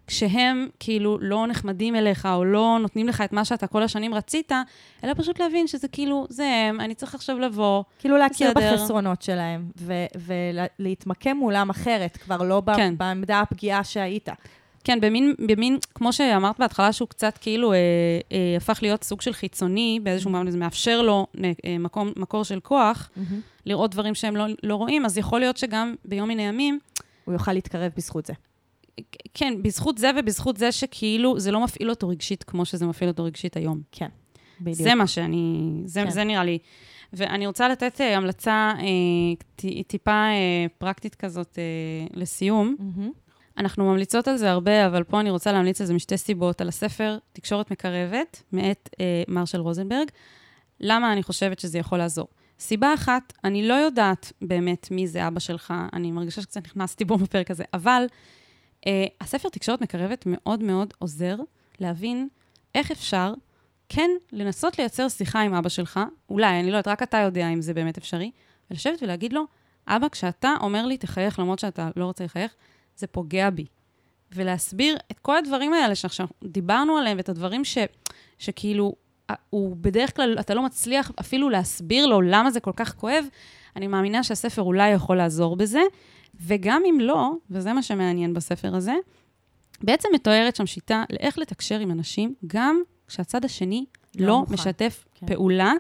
כשהם 0.07 0.69
כאילו 0.81 1.19
לא 1.21 1.47
נחמדים 1.47 1.97
אליך, 1.97 2.29
או 2.35 2.45
לא 2.45 2.79
נותנים 2.81 3.09
לך 3.09 3.21
את 3.21 3.33
מה 3.33 3.45
שאתה 3.45 3.67
כל 3.67 3.83
השנים 3.83 4.15
רצית, 4.15 4.53
אלא 5.05 5.15
פשוט 5.15 5.41
להבין 5.41 5.67
שזה 5.67 5.89
כאילו, 5.89 6.27
זה 6.29 6.47
הם, 6.47 6.81
אני 6.81 6.95
צריך 6.95 7.15
עכשיו 7.15 7.39
לבוא, 7.39 7.83
כאילו 7.99 8.17
להכיר 8.17 8.51
בסדר. 8.51 8.75
בחסרונות 8.75 9.23
שלהם, 9.23 9.71
ולהתמקם 10.79 11.37
מולם 11.37 11.71
אחרת, 11.71 12.17
כבר 12.17 12.43
לא 12.43 12.63
כן. 12.77 12.95
בעמדה 12.99 13.41
הפגיעה 13.41 13.85
שהיית. 13.85 14.29
כן, 14.85 15.01
במין, 15.01 15.35
במין, 15.47 15.79
כמו 15.95 16.13
שאמרת 16.13 16.59
בהתחלה, 16.59 16.93
שהוא 16.93 17.09
קצת 17.09 17.39
כאילו 17.41 17.73
אה, 17.73 17.79
אה, 18.33 18.57
הפך 18.57 18.79
להיות 18.83 19.05
סוג 19.05 19.21
של 19.21 19.33
חיצוני, 19.33 20.01
באיזשהו 20.03 20.31
מעמד, 20.31 20.51
זה 20.51 20.59
מאפשר 20.59 21.03
לו 21.03 21.27
אה, 21.45 21.79
מקום, 21.79 22.13
מקור 22.17 22.45
של 22.45 22.61
כוח, 22.61 23.11
לראות 23.67 23.91
דברים 23.91 24.15
שהם 24.15 24.37
לא, 24.37 24.45
לא 24.63 24.75
רואים, 24.75 25.05
אז 25.05 25.19
יכול 25.19 25.41
להיות 25.41 25.57
שגם 25.57 25.95
ביום 26.05 26.29
מן 26.29 26.39
הימים, 26.39 26.79
הוא 27.25 27.33
יוכל 27.33 27.53
להתקרב 27.53 27.93
בזכות 27.97 28.27
זה. 28.27 28.33
כן, 29.35 29.55
בזכות 29.63 29.99
זה 29.99 30.11
ובזכות 30.19 30.57
זה 30.57 30.73
שכאילו 30.73 31.41
זה 31.41 31.51
לא 31.51 31.65
מפעיל 31.65 31.91
אותו 31.91 32.09
רגשית 32.09 32.45
כמו 32.45 32.65
שזה 32.65 32.87
מפעיל 32.87 33.11
אותו 33.11 33.25
רגשית 33.25 33.57
היום. 33.57 33.81
כן, 33.93 34.09
בדיוק. 34.61 34.77
זה 34.79 34.95
מה 34.95 35.07
שאני, 35.07 35.71
זה, 35.85 36.03
כן. 36.05 36.11
זה 36.11 36.25
נראה 36.25 36.45
לי. 36.45 36.59
ואני 37.13 37.47
רוצה 37.47 37.69
לתת 37.69 38.01
אה, 38.01 38.17
המלצה 38.17 38.73
אה, 38.79 38.85
ט- 39.57 39.87
טיפה 39.87 40.11
אה, 40.11 40.67
פרקטית 40.79 41.15
כזאת 41.15 41.59
אה, 41.59 42.07
לסיום. 42.21 42.77
מהמם. 42.79 43.11
אנחנו 43.59 43.85
ממליצות 43.85 44.29
על 44.29 44.37
זה 44.37 44.51
הרבה, 44.51 44.87
אבל 44.87 45.05
פה 45.05 45.21
אני 45.21 45.31
רוצה 45.31 45.53
להמליץ 45.53 45.81
על 45.81 45.87
זה 45.87 45.95
משתי 45.95 46.17
סיבות. 46.17 46.61
על 46.61 46.69
הספר 46.69 47.19
תקשורת 47.33 47.71
מקרבת, 47.71 48.43
מאת 48.53 48.89
אה, 49.01 49.23
מרשל 49.29 49.61
רוזנברג. 49.61 50.09
למה 50.81 51.13
אני 51.13 51.23
חושבת 51.23 51.59
שזה 51.59 51.79
יכול 51.79 51.99
לעזור? 51.99 52.29
סיבה 52.61 52.95
אחת, 52.95 53.33
אני 53.45 53.69
לא 53.69 53.75
יודעת 53.75 54.33
באמת 54.43 54.91
מי 54.91 55.07
זה 55.07 55.29
אבא 55.29 55.41
שלך, 55.41 55.75
אני 55.93 56.11
מרגישה 56.11 56.43
שקצת 56.43 56.67
נכנסתי 56.67 57.05
בו 57.05 57.17
בפרק 57.17 57.51
הזה, 57.51 57.65
אבל 57.75 58.07
אה, 58.87 59.07
הספר 59.21 59.49
תקשורת 59.49 59.81
מקרבת 59.81 60.25
מאוד 60.27 60.63
מאוד 60.63 60.95
עוזר 60.99 61.37
להבין 61.79 62.29
איך 62.75 62.91
אפשר 62.91 63.35
כן 63.89 64.11
לנסות 64.33 64.79
לייצר 64.79 65.09
שיחה 65.09 65.41
עם 65.41 65.55
אבא 65.55 65.69
שלך, 65.69 66.01
אולי, 66.29 66.61
אני 66.61 66.71
לא 66.71 66.77
יודעת, 66.77 66.89
רק 66.89 67.03
אתה 67.03 67.19
יודע 67.19 67.49
אם 67.49 67.63
זה 67.63 67.75
באמת 67.75 67.99
אפשרי, 67.99 68.31
ולשבת 68.71 69.03
ולהגיד 69.03 69.33
לו, 69.33 69.45
אבא, 69.87 70.09
כשאתה 70.09 70.55
אומר 70.61 70.87
לי 70.87 70.99
תחייך 70.99 71.39
למרות 71.39 71.59
שאתה 71.59 71.91
לא 71.97 72.05
רוצה 72.05 72.25
לחייך, 72.25 72.55
זה 72.97 73.07
פוגע 73.07 73.51
בי. 73.51 73.67
ולהסביר 74.33 74.97
את 75.11 75.19
כל 75.19 75.37
הדברים 75.37 75.73
האלה 75.73 75.95
שעכשיו 75.95 76.27
דיברנו 76.45 76.97
עליהם, 76.97 77.17
ואת 77.17 77.29
הדברים 77.29 77.65
ש, 77.65 77.79
שכאילו, 78.39 78.95
הוא 79.51 79.77
בדרך 79.81 80.17
כלל, 80.17 80.37
אתה 80.41 80.55
לא 80.55 80.63
מצליח 80.63 81.13
אפילו 81.21 81.51
להסביר 81.51 82.07
לו 82.07 82.21
למה 82.21 82.51
זה 82.51 82.61
כל 82.61 82.73
כך 82.77 82.95
כואב, 82.95 83.25
אני 83.77 83.87
מאמינה 83.87 84.23
שהספר 84.23 84.63
אולי 84.63 84.91
יכול 84.91 85.17
לעזור 85.17 85.57
בזה, 85.57 85.81
וגם 86.41 86.83
אם 86.91 87.01
לא, 87.01 87.31
וזה 87.51 87.73
מה 87.73 87.83
שמעניין 87.83 88.35
בספר 88.35 88.77
הזה, 88.77 88.95
בעצם 89.83 90.09
מתוארת 90.15 90.57
שם 90.57 90.67
שיטה 90.67 91.05
לאיך 91.11 91.39
לתקשר 91.39 91.79
עם 91.79 91.91
אנשים, 91.91 92.35
גם 92.47 92.83
כשהצד 93.07 93.45
השני 93.45 93.85
לא 94.19 94.27
לא, 94.27 94.41
מוכן. 94.41 94.55
משתף 94.55 95.05
כן. 95.15 95.27
פעולה. 95.27 95.73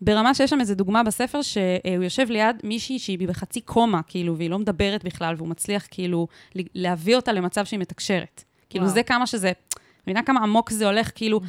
ברמה 0.00 0.34
שיש 0.34 0.50
שם 0.50 0.60
איזו 0.60 0.74
דוגמה 0.74 1.02
בספר, 1.02 1.42
שהוא 1.42 2.04
יושב 2.04 2.30
ליד 2.30 2.56
מישהי 2.64 2.98
שהיא 2.98 3.28
בחצי 3.28 3.60
קומה, 3.60 4.00
כאילו, 4.02 4.36
והיא 4.36 4.50
לא 4.50 4.58
מדברת 4.58 5.04
בכלל, 5.04 5.34
והוא 5.38 5.48
מצליח 5.48 5.86
כאילו 5.90 6.28
להביא 6.74 7.16
אותה 7.16 7.32
למצב 7.32 7.64
שהיא 7.64 7.80
מתקשרת. 7.80 8.44
כאילו, 8.70 8.84
וואו. 8.84 8.94
זה 8.94 9.02
כמה 9.02 9.26
שזה, 9.26 9.52
מבינה 10.02 10.22
כמה 10.22 10.40
עמוק 10.40 10.70
זה 10.70 10.86
הולך, 10.86 11.10
כאילו, 11.14 11.40
um, 11.40 11.44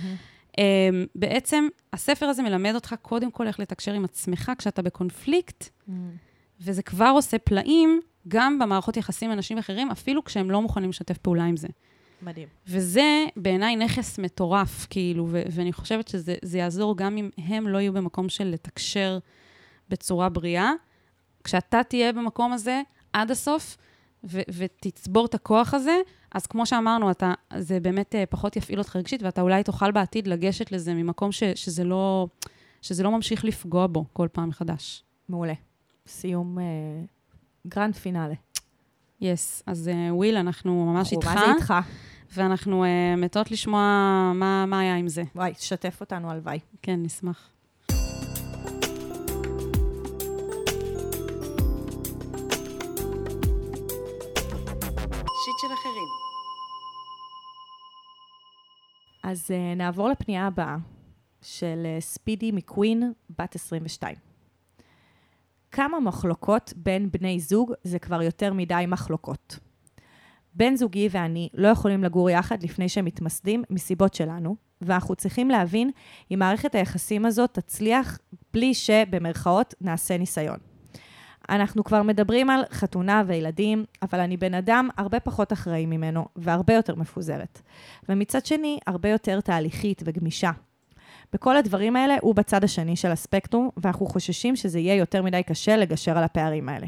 בעצם 1.16 1.68
הספר 1.94 2.26
הזה 2.26 2.44
מלמד 2.44 2.76
אותך 2.76 2.96
קודם 3.02 3.32
כל 3.32 3.48
איך 3.48 3.60
לתקשר 3.60 3.94
עם 3.94 4.06
עצמך 4.06 4.52
כשאתה 4.58 4.82
בקונפליקט, 4.82 5.70
וזה 6.62 6.84
כבר 6.84 7.12
עושה 7.16 7.38
פלאים 7.38 8.02
גם 8.28 8.60
במערכות 8.60 8.98
יחסים 8.98 9.30
עם 9.30 9.38
אנשים 9.38 9.58
אחרים, 9.58 9.92
אפילו 9.92 10.24
כשהם 10.24 10.52
לא 10.52 10.62
מוכנים 10.62 10.90
לשתף 10.90 11.18
פעולה 11.18 11.44
עם 11.44 11.58
זה. 11.58 11.68
מדהים. 12.22 12.48
וזה 12.68 13.26
בעיניי 13.36 13.76
נכס 13.76 14.20
מטורף, 14.20 14.88
כאילו, 14.90 15.28
ו- 15.30 15.44
ואני 15.52 15.74
חושבת 15.74 16.08
שזה 16.08 16.36
זה 16.42 16.58
יעזור 16.58 16.98
גם 16.98 17.18
אם 17.18 17.30
הם 17.38 17.68
לא 17.68 17.78
יהיו 17.78 17.94
במקום 17.94 18.30
של 18.30 18.48
לתקשר 18.48 19.20
בצורה 19.90 20.30
בריאה. 20.30 20.72
כשאתה 21.44 21.84
תהיה 21.84 22.14
במקום 22.14 22.54
הזה 22.54 22.82
עד 23.14 23.32
הסוף, 23.32 23.78
ו- 24.24 24.42
ותצבור 24.58 25.26
את 25.26 25.34
הכוח 25.36 25.74
הזה, 25.74 25.98
אז 26.32 26.46
כמו 26.48 26.66
שאמרנו, 26.66 27.12
אתה, 27.12 27.34
זה 27.58 27.80
באמת 27.80 28.16
אה, 28.16 28.26
פחות 28.26 28.56
יפעיל 28.56 28.80
אותך 28.80 28.96
רגשית, 28.96 29.24
ואתה 29.24 29.42
אולי 29.42 29.64
תוכל 29.64 29.92
בעתיד 29.92 30.28
לגשת 30.28 30.72
לזה 30.72 30.94
ממקום 30.94 31.32
ש- 31.32 31.44
שזה, 31.44 31.84
לא, 31.84 32.28
שזה 32.82 33.04
לא 33.04 33.12
ממשיך 33.12 33.46
לפגוע 33.46 33.88
בו 33.88 34.06
כל 34.14 34.28
פעם 34.32 34.50
מחדש. 34.50 35.04
מעולה. 35.30 35.54
סיום 36.08 36.60
אה, 36.60 36.64
grand 37.68 37.96
finale. 37.96 38.34
Yes, 39.22 39.64
אז 39.66 39.88
אה, 39.88 40.16
וויל, 40.16 40.38
אנחנו 40.38 40.86
ממש 40.94 41.12
איתך, 41.12 41.28
מה 41.28 41.46
זה 41.46 41.52
איתך? 41.54 41.74
ואנחנו 42.34 42.84
אה, 42.84 43.16
מתות 43.18 43.52
לשמוע 43.52 43.82
מה, 44.36 44.66
מה 44.66 44.80
היה 44.80 44.96
עם 44.96 45.08
זה. 45.08 45.24
וואי, 45.36 45.54
שתף 45.60 45.98
אותנו, 46.02 46.32
הלוואי. 46.32 46.60
כן, 46.82 47.00
נשמח. 47.04 47.50
אז 59.30 59.52
uh, 59.52 59.78
נעבור 59.78 60.10
לפנייה 60.10 60.48
הבאה 60.48 60.78
של 61.42 61.88
uh, 61.98 62.02
ספידי 62.02 62.52
מקווין, 62.52 63.14
בת 63.40 63.56
22. 63.56 64.16
כמה 65.72 66.00
מחלוקות 66.00 66.74
בין 66.76 67.12
בני 67.12 67.40
זוג 67.40 67.74
זה 67.84 68.00
כבר 68.00 68.22
יותר 68.22 68.54
מדי 68.54 68.86
מחלוקות. 68.88 69.60
בן 70.54 70.76
זוגי 70.76 71.10
ואני 71.12 71.50
לא 71.54 71.68
יכולים 71.68 72.04
לגור 72.04 72.30
יחד 72.30 72.64
לפני 72.64 72.90
שהם 72.90 73.06
מתמסדים 73.06 73.64
מסיבות 73.70 74.14
שלנו, 74.14 74.56
ואנחנו 74.82 75.16
צריכים 75.16 75.50
להבין 75.50 75.92
אם 76.32 76.40
מערכת 76.40 76.76
היחסים 76.76 77.26
הזאת 77.26 77.54
תצליח 77.54 78.20
בלי 78.54 78.74
שבמרכאות 78.74 79.74
נעשה 79.82 80.18
ניסיון. 80.18 80.69
אנחנו 81.50 81.84
כבר 81.84 82.04
מדברים 82.04 82.50
על 82.50 82.62
חתונה 82.72 83.24
וילדים, 83.28 83.86
אבל 84.02 84.20
אני 84.20 84.38
בן 84.38 84.54
אדם 84.54 84.90
הרבה 84.98 85.20
פחות 85.20 85.54
אחראי 85.54 85.86
ממנו 85.86 86.26
והרבה 86.36 86.74
יותר 86.74 86.96
מפוזרת. 86.96 87.62
ומצד 88.10 88.46
שני, 88.46 88.80
הרבה 88.88 89.10
יותר 89.10 89.42
תהליכית 89.42 90.02
וגמישה. 90.06 90.52
בכל 91.34 91.58
הדברים 91.58 91.96
האלה 91.96 92.16
הוא 92.22 92.36
בצד 92.36 92.64
השני 92.64 92.96
של 92.96 93.12
הספקטרום, 93.12 93.70
ואנחנו 93.78 94.06
חוששים 94.06 94.56
שזה 94.56 94.80
יהיה 94.80 94.96
יותר 94.96 95.24
מדי 95.24 95.44
קשה 95.44 95.78
לגשר 95.78 96.18
על 96.18 96.24
הפערים 96.24 96.70
האלה. 96.70 96.88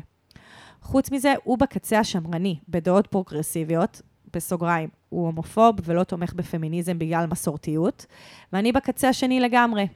חוץ 0.81 1.11
מזה, 1.11 1.33
הוא 1.43 1.57
בקצה 1.57 1.99
השמרני, 1.99 2.59
בדעות 2.69 3.07
פרוגרסיביות, 3.07 4.01
בסוגריים, 4.33 4.89
הוא 5.09 5.25
הומופוב 5.25 5.75
ולא 5.83 6.03
תומך 6.03 6.33
בפמיניזם 6.33 6.99
בגלל 6.99 7.25
מסורתיות, 7.25 8.05
ואני 8.53 8.71
בקצה 8.71 9.09
השני 9.09 9.39
לגמרי. 9.39 9.87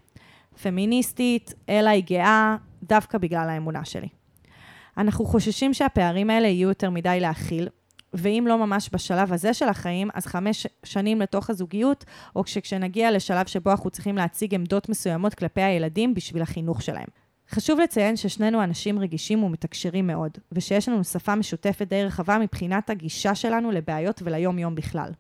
פמיניסטית, 0.64 1.54
אלא 1.70 1.90
היא 1.90 2.04
גאה, 2.08 2.56
דווקא 2.84 3.18
בגלל 3.18 3.50
האמונה 3.50 3.86
שלי. 3.86 4.08
אנחנו 4.98 5.26
חוששים 5.26 5.74
שהפערים 5.74 6.30
האלה 6.30 6.48
יהיו 6.48 6.70
יותר 6.70 6.90
מדי 6.90 7.18
להכיל, 7.22 7.70
ואם 8.14 8.46
לא 8.48 8.58
ממש 8.58 8.90
בשלב 8.94 9.34
הזה 9.34 9.54
של 9.54 9.68
החיים, 9.68 10.10
אז 10.14 10.26
חמש 10.26 10.68
שנים 10.84 11.22
לתוך 11.22 11.50
הזוגיות, 11.50 12.06
או 12.36 12.44
כשנגיע 12.44 13.12
לשלב 13.12 13.46
שבו 13.46 13.72
אנחנו 13.72 13.90
צריכים 13.90 14.16
להציג 14.16 14.56
עמדות 14.56 14.90
מסוימות 14.90 15.34
כלפי 15.34 15.62
הילדים 15.62 16.14
בשביל 16.14 16.42
החינוך 16.42 16.82
שלהם. 16.82 17.08
חשוב 17.50 17.80
לציין 17.80 18.16
ששנינו 18.16 18.64
אנשים 18.64 19.00
רגישים 19.00 19.44
ומתקשרים 19.44 20.08
מאוד, 20.08 20.32
ושיש 20.52 20.90
לנו 20.90 21.04
שפה 21.04 21.36
משותפת 21.36 21.88
די 21.88 22.04
רחבה 22.04 22.38
מבחינת 22.38 22.90
הגישה 22.90 23.36
שלנו 23.36 23.72
לבעיות 23.72 24.22
וליום-יום 24.26 24.76
בכלל. 24.76 25.12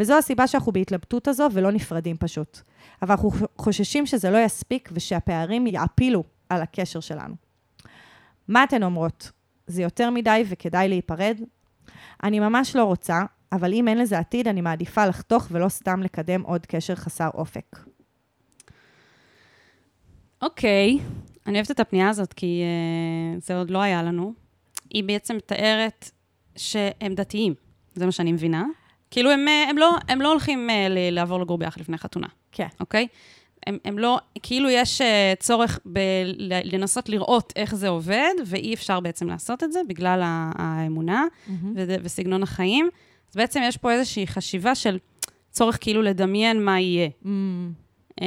וזו 0.00 0.18
הסיבה 0.18 0.46
שאנחנו 0.46 0.72
בהתלבטות 0.72 1.28
הזו 1.28 1.48
ולא 1.52 1.72
נפרדים 1.72 2.16
פשוט. 2.16 2.60
אבל 3.02 3.10
אנחנו 3.10 3.30
חוששים 3.58 4.06
שזה 4.06 4.30
לא 4.30 4.38
יספיק 4.38 4.88
ושהפערים 4.92 5.66
יעפילו 5.66 6.24
על 6.48 6.62
הקשר 6.62 7.00
שלנו. 7.00 7.49
מה 8.50 8.64
אתן 8.64 8.82
אומרות? 8.82 9.30
זה 9.66 9.82
יותר 9.82 10.10
מדי 10.10 10.44
וכדאי 10.48 10.88
להיפרד? 10.88 11.40
אני 12.22 12.40
ממש 12.40 12.76
לא 12.76 12.84
רוצה, 12.84 13.22
אבל 13.52 13.72
אם 13.72 13.88
אין 13.88 13.98
לזה 13.98 14.18
עתיד, 14.18 14.48
אני 14.48 14.60
מעדיפה 14.60 15.06
לחתוך 15.06 15.48
ולא 15.50 15.68
סתם 15.68 16.02
לקדם 16.02 16.42
עוד 16.42 16.66
קשר 16.66 16.94
חסר 16.94 17.28
אופק. 17.34 17.76
אוקיי, 20.42 20.98
אני 21.46 21.58
אוהבת 21.58 21.70
את 21.70 21.80
הפנייה 21.80 22.08
הזאת, 22.08 22.32
כי 22.32 22.62
uh, 23.36 23.44
זה 23.44 23.56
עוד 23.56 23.70
לא 23.70 23.78
היה 23.78 24.02
לנו. 24.02 24.34
היא 24.90 25.04
בעצם 25.04 25.36
מתארת 25.36 26.10
שהם 26.56 27.14
דתיים, 27.14 27.54
זה 27.94 28.06
מה 28.06 28.12
שאני 28.12 28.32
מבינה. 28.32 28.64
כאילו, 29.10 29.30
הם, 29.30 29.48
אה, 29.48 29.66
הם, 29.70 29.78
לא, 29.78 29.96
הם 30.08 30.20
לא 30.20 30.30
הולכים 30.30 30.70
uh, 30.70 30.72
לעבור 31.12 31.40
לגור 31.40 31.58
ביחד 31.58 31.80
לפני 31.80 31.98
חתונה, 31.98 32.28
כן. 32.52 32.68
אוקיי? 32.80 33.06
הם, 33.66 33.78
הם 33.84 33.98
לא, 33.98 34.18
כאילו 34.42 34.70
יש 34.70 35.00
uh, 35.00 35.04
צורך 35.40 35.78
ב- 35.92 36.22
לנסות 36.64 37.08
לראות 37.08 37.52
איך 37.56 37.74
זה 37.74 37.88
עובד, 37.88 38.32
ואי 38.46 38.74
אפשר 38.74 39.00
בעצם 39.00 39.28
לעשות 39.28 39.62
את 39.62 39.72
זה 39.72 39.80
בגלל 39.88 40.20
האמונה 40.54 41.24
ו- 41.74 41.94
וסגנון 42.02 42.42
החיים. 42.42 42.88
אז 43.30 43.36
בעצם 43.36 43.60
יש 43.64 43.76
פה 43.76 43.92
איזושהי 43.92 44.26
חשיבה 44.26 44.74
של 44.74 44.98
צורך 45.50 45.78
כאילו 45.80 46.02
לדמיין 46.02 46.64
מה 46.64 46.80
יהיה. 46.80 47.08
Mm, 47.24 47.28
Um, 48.10 48.22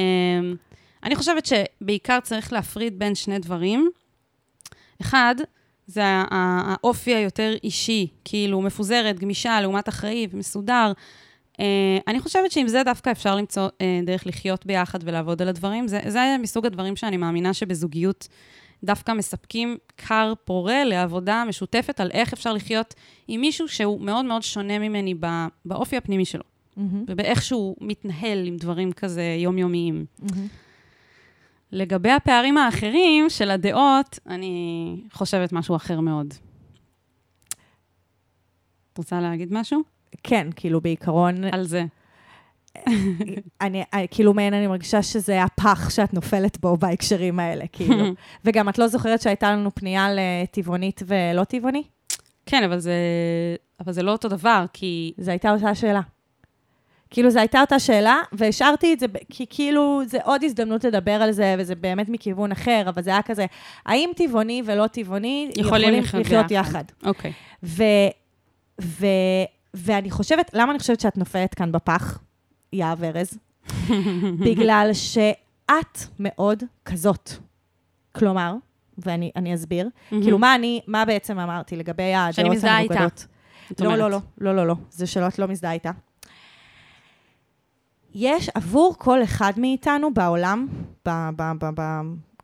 אני 1.02 1.16
חושבת 1.16 1.46
שבעיקר 1.46 2.20
צריך 2.22 2.52
להפריד 2.52 2.98
בין 2.98 3.14
שני 3.14 3.38
דברים. 3.38 3.90
אחד, 5.00 5.34
זה 5.86 6.02
האופי 6.30 7.14
היותר 7.14 7.54
אישי, 7.64 8.06
כאילו 8.24 8.60
מפוזרת, 8.60 9.18
גמישה, 9.18 9.60
לעומת 9.60 9.88
אחראי 9.88 10.26
ומסודר. 10.30 10.92
Uh, 11.54 11.56
אני 12.08 12.20
חושבת 12.20 12.52
שעם 12.52 12.68
זה 12.68 12.82
דווקא 12.84 13.10
אפשר 13.10 13.36
למצוא 13.36 13.68
uh, 13.68 14.06
דרך 14.06 14.26
לחיות 14.26 14.66
ביחד 14.66 14.98
ולעבוד 15.02 15.42
על 15.42 15.48
הדברים. 15.48 15.88
זה, 15.88 16.00
זה 16.06 16.36
מסוג 16.40 16.66
הדברים 16.66 16.96
שאני 16.96 17.16
מאמינה 17.16 17.54
שבזוגיות 17.54 18.28
דווקא 18.84 19.12
מספקים 19.12 19.76
כר 19.96 20.32
פורה 20.44 20.84
לעבודה 20.84 21.44
משותפת 21.48 22.00
על 22.00 22.10
איך 22.10 22.32
אפשר 22.32 22.52
לחיות 22.52 22.94
עם 23.28 23.40
מישהו 23.40 23.68
שהוא 23.68 24.00
מאוד 24.00 24.24
מאוד 24.24 24.42
שונה 24.42 24.78
ממני 24.78 25.14
בא, 25.14 25.46
באופי 25.64 25.96
הפנימי 25.96 26.24
שלו, 26.24 26.42
mm-hmm. 26.42 26.80
ובאיך 27.08 27.42
שהוא 27.42 27.76
מתנהל 27.80 28.46
עם 28.46 28.56
דברים 28.56 28.92
כזה 28.92 29.36
יומיומיים. 29.38 30.04
Mm-hmm. 30.20 30.38
לגבי 31.72 32.10
הפערים 32.10 32.58
האחרים 32.58 33.30
של 33.30 33.50
הדעות, 33.50 34.18
אני 34.26 34.96
חושבת 35.12 35.52
משהו 35.52 35.76
אחר 35.76 36.00
מאוד. 36.00 36.34
את 38.92 38.98
רוצה 38.98 39.20
להגיד 39.20 39.48
משהו? 39.52 39.82
כן, 40.22 40.48
כאילו 40.56 40.80
בעיקרון... 40.80 41.44
על 41.44 41.64
זה. 41.64 41.84
אני, 43.60 43.84
אני, 43.92 44.06
כאילו 44.10 44.34
מעין 44.34 44.54
אני 44.54 44.66
מרגישה 44.66 45.02
שזה 45.02 45.42
הפח 45.42 45.90
שאת 45.90 46.14
נופלת 46.14 46.60
בו 46.60 46.76
בהקשרים 46.76 47.40
האלה, 47.40 47.64
כאילו. 47.72 48.04
וגם 48.44 48.68
את 48.68 48.78
לא 48.78 48.88
זוכרת 48.88 49.22
שהייתה 49.22 49.52
לנו 49.52 49.74
פנייה 49.74 50.08
לטבעונית 50.12 51.02
ולא 51.06 51.44
טבעוני? 51.44 51.82
כן, 52.46 52.64
אבל 52.64 52.78
זה, 52.78 52.94
אבל 53.80 53.92
זה 53.92 54.02
לא 54.02 54.12
אותו 54.12 54.28
דבר, 54.28 54.64
כי... 54.72 55.12
זו 55.18 55.30
הייתה 55.30 55.50
אותה 55.50 55.74
שאלה. 55.74 56.00
כאילו, 57.10 57.30
זו 57.30 57.38
הייתה 57.38 57.60
אותה 57.60 57.78
שאלה, 57.78 58.18
והשארתי 58.32 58.94
את 58.94 59.00
זה, 59.00 59.06
כי 59.30 59.46
כאילו, 59.50 60.02
זה 60.06 60.18
עוד 60.24 60.44
הזדמנות 60.44 60.84
לדבר 60.84 61.12
על 61.12 61.32
זה, 61.32 61.54
וזה 61.58 61.74
באמת 61.74 62.08
מכיוון 62.08 62.52
אחר, 62.52 62.82
אבל 62.88 63.02
זה 63.02 63.10
היה 63.10 63.22
כזה, 63.22 63.46
האם 63.86 64.10
טבעוני 64.16 64.62
ולא 64.64 64.86
טבעוני 64.86 65.50
יכולים, 65.56 65.94
יכולים 65.94 66.24
לחיות, 66.24 66.50
יחד? 66.50 66.84
אוקיי. 67.04 67.30
Okay. 67.30 67.64
ואני 69.74 70.10
חושבת, 70.10 70.50
למה 70.54 70.70
אני 70.70 70.78
חושבת 70.78 71.00
שאת 71.00 71.18
נופלת 71.18 71.54
כאן 71.54 71.72
בפח? 71.72 72.18
יהב 72.72 73.04
ארז, 73.04 73.38
בגלל 74.46 74.90
שאת 74.92 75.98
מאוד 76.18 76.62
כזאת. 76.84 77.30
כלומר, 78.12 78.54
ואני 78.98 79.54
אסביר, 79.54 79.88
כאילו, 80.08 80.38
מה 80.38 80.54
אני, 80.54 80.80
מה 80.86 81.04
בעצם 81.04 81.38
אמרתי 81.38 81.76
לגבי 81.76 82.14
הדעות 82.14 82.38
המנוגדות? 82.38 82.60
שאני 82.60 82.78
מזדהה 82.78 82.80
איתה. 82.80 83.06
לא, 83.80 83.96
לא, 83.96 84.10
לא, 84.10 84.18
לא, 84.38 84.56
לא, 84.56 84.66
לא, 84.66 84.74
זה 84.90 85.06
שלא 85.06 85.28
את 85.28 85.38
לא 85.38 85.48
מזדהה 85.48 85.72
איתה. 85.72 85.90
יש 88.14 88.48
עבור 88.54 88.94
כל 88.98 89.22
אחד 89.22 89.52
מאיתנו 89.56 90.14
בעולם, 90.14 90.66
ב, 91.06 91.10
ב, 91.36 91.42
ב, 91.58 91.80
ב, 91.80 91.82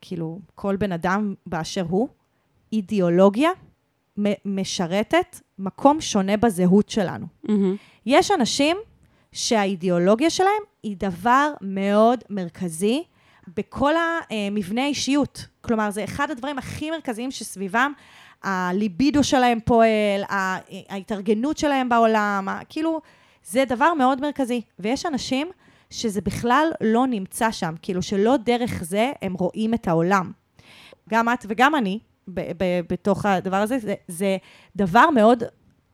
כאילו, 0.01 0.39
כל 0.55 0.77
בן 0.77 0.93
אדם 0.93 1.35
באשר 1.47 1.85
הוא, 1.89 2.09
אידיאולוגיה 2.73 3.51
משרתת 4.45 5.41
מקום 5.61 6.01
שונה 6.01 6.37
בזהות 6.37 6.89
שלנו. 6.89 7.27
Mm-hmm. 7.47 7.51
יש 8.07 8.31
אנשים 8.31 8.77
שהאידיאולוגיה 9.33 10.31
שלהם 10.31 10.63
היא 10.83 10.97
דבר 10.99 11.53
מאוד 11.61 12.19
מרכזי 12.31 13.05
בכל 13.57 13.95
המבנה 14.31 14.85
האישיות. 14.85 15.47
כלומר, 15.61 15.91
זה 15.91 16.05
אחד 16.05 16.31
הדברים 16.31 16.59
הכי 16.59 16.91
מרכזיים 16.91 17.31
שסביבם 17.31 17.93
הליבידו 18.43 19.25
שלהם 19.25 19.59
פועל, 19.65 20.23
ההתארגנות 20.89 21.59
שלהם 21.59 21.89
בעולם, 21.89 22.49
כאילו, 22.69 23.01
זה 23.45 23.65
דבר 23.69 23.95
מאוד 23.95 24.21
מרכזי. 24.21 24.61
ויש 24.79 25.07
אנשים 25.07 25.51
שזה 25.91 26.21
בכלל 26.21 26.71
לא 26.81 27.07
נמצא 27.07 27.51
שם, 27.51 27.75
כאילו 27.83 28.03
שלא 28.03 28.37
דרך 28.37 28.83
זה 28.85 29.13
הם 29.23 29.35
רואים 29.35 29.75
את 29.75 29.89
העולם. 29.89 30.33
גם 31.11 31.29
את 31.29 31.47
וגם 31.49 31.75
אני, 31.75 31.99
ב- 32.35 32.53
ב- 32.57 32.81
בתוך 32.91 33.27
הדבר 33.27 33.57
הזה, 33.57 33.79
זה, 33.79 33.95
זה 34.09 34.37
דבר 34.77 35.11
מאוד 35.11 35.43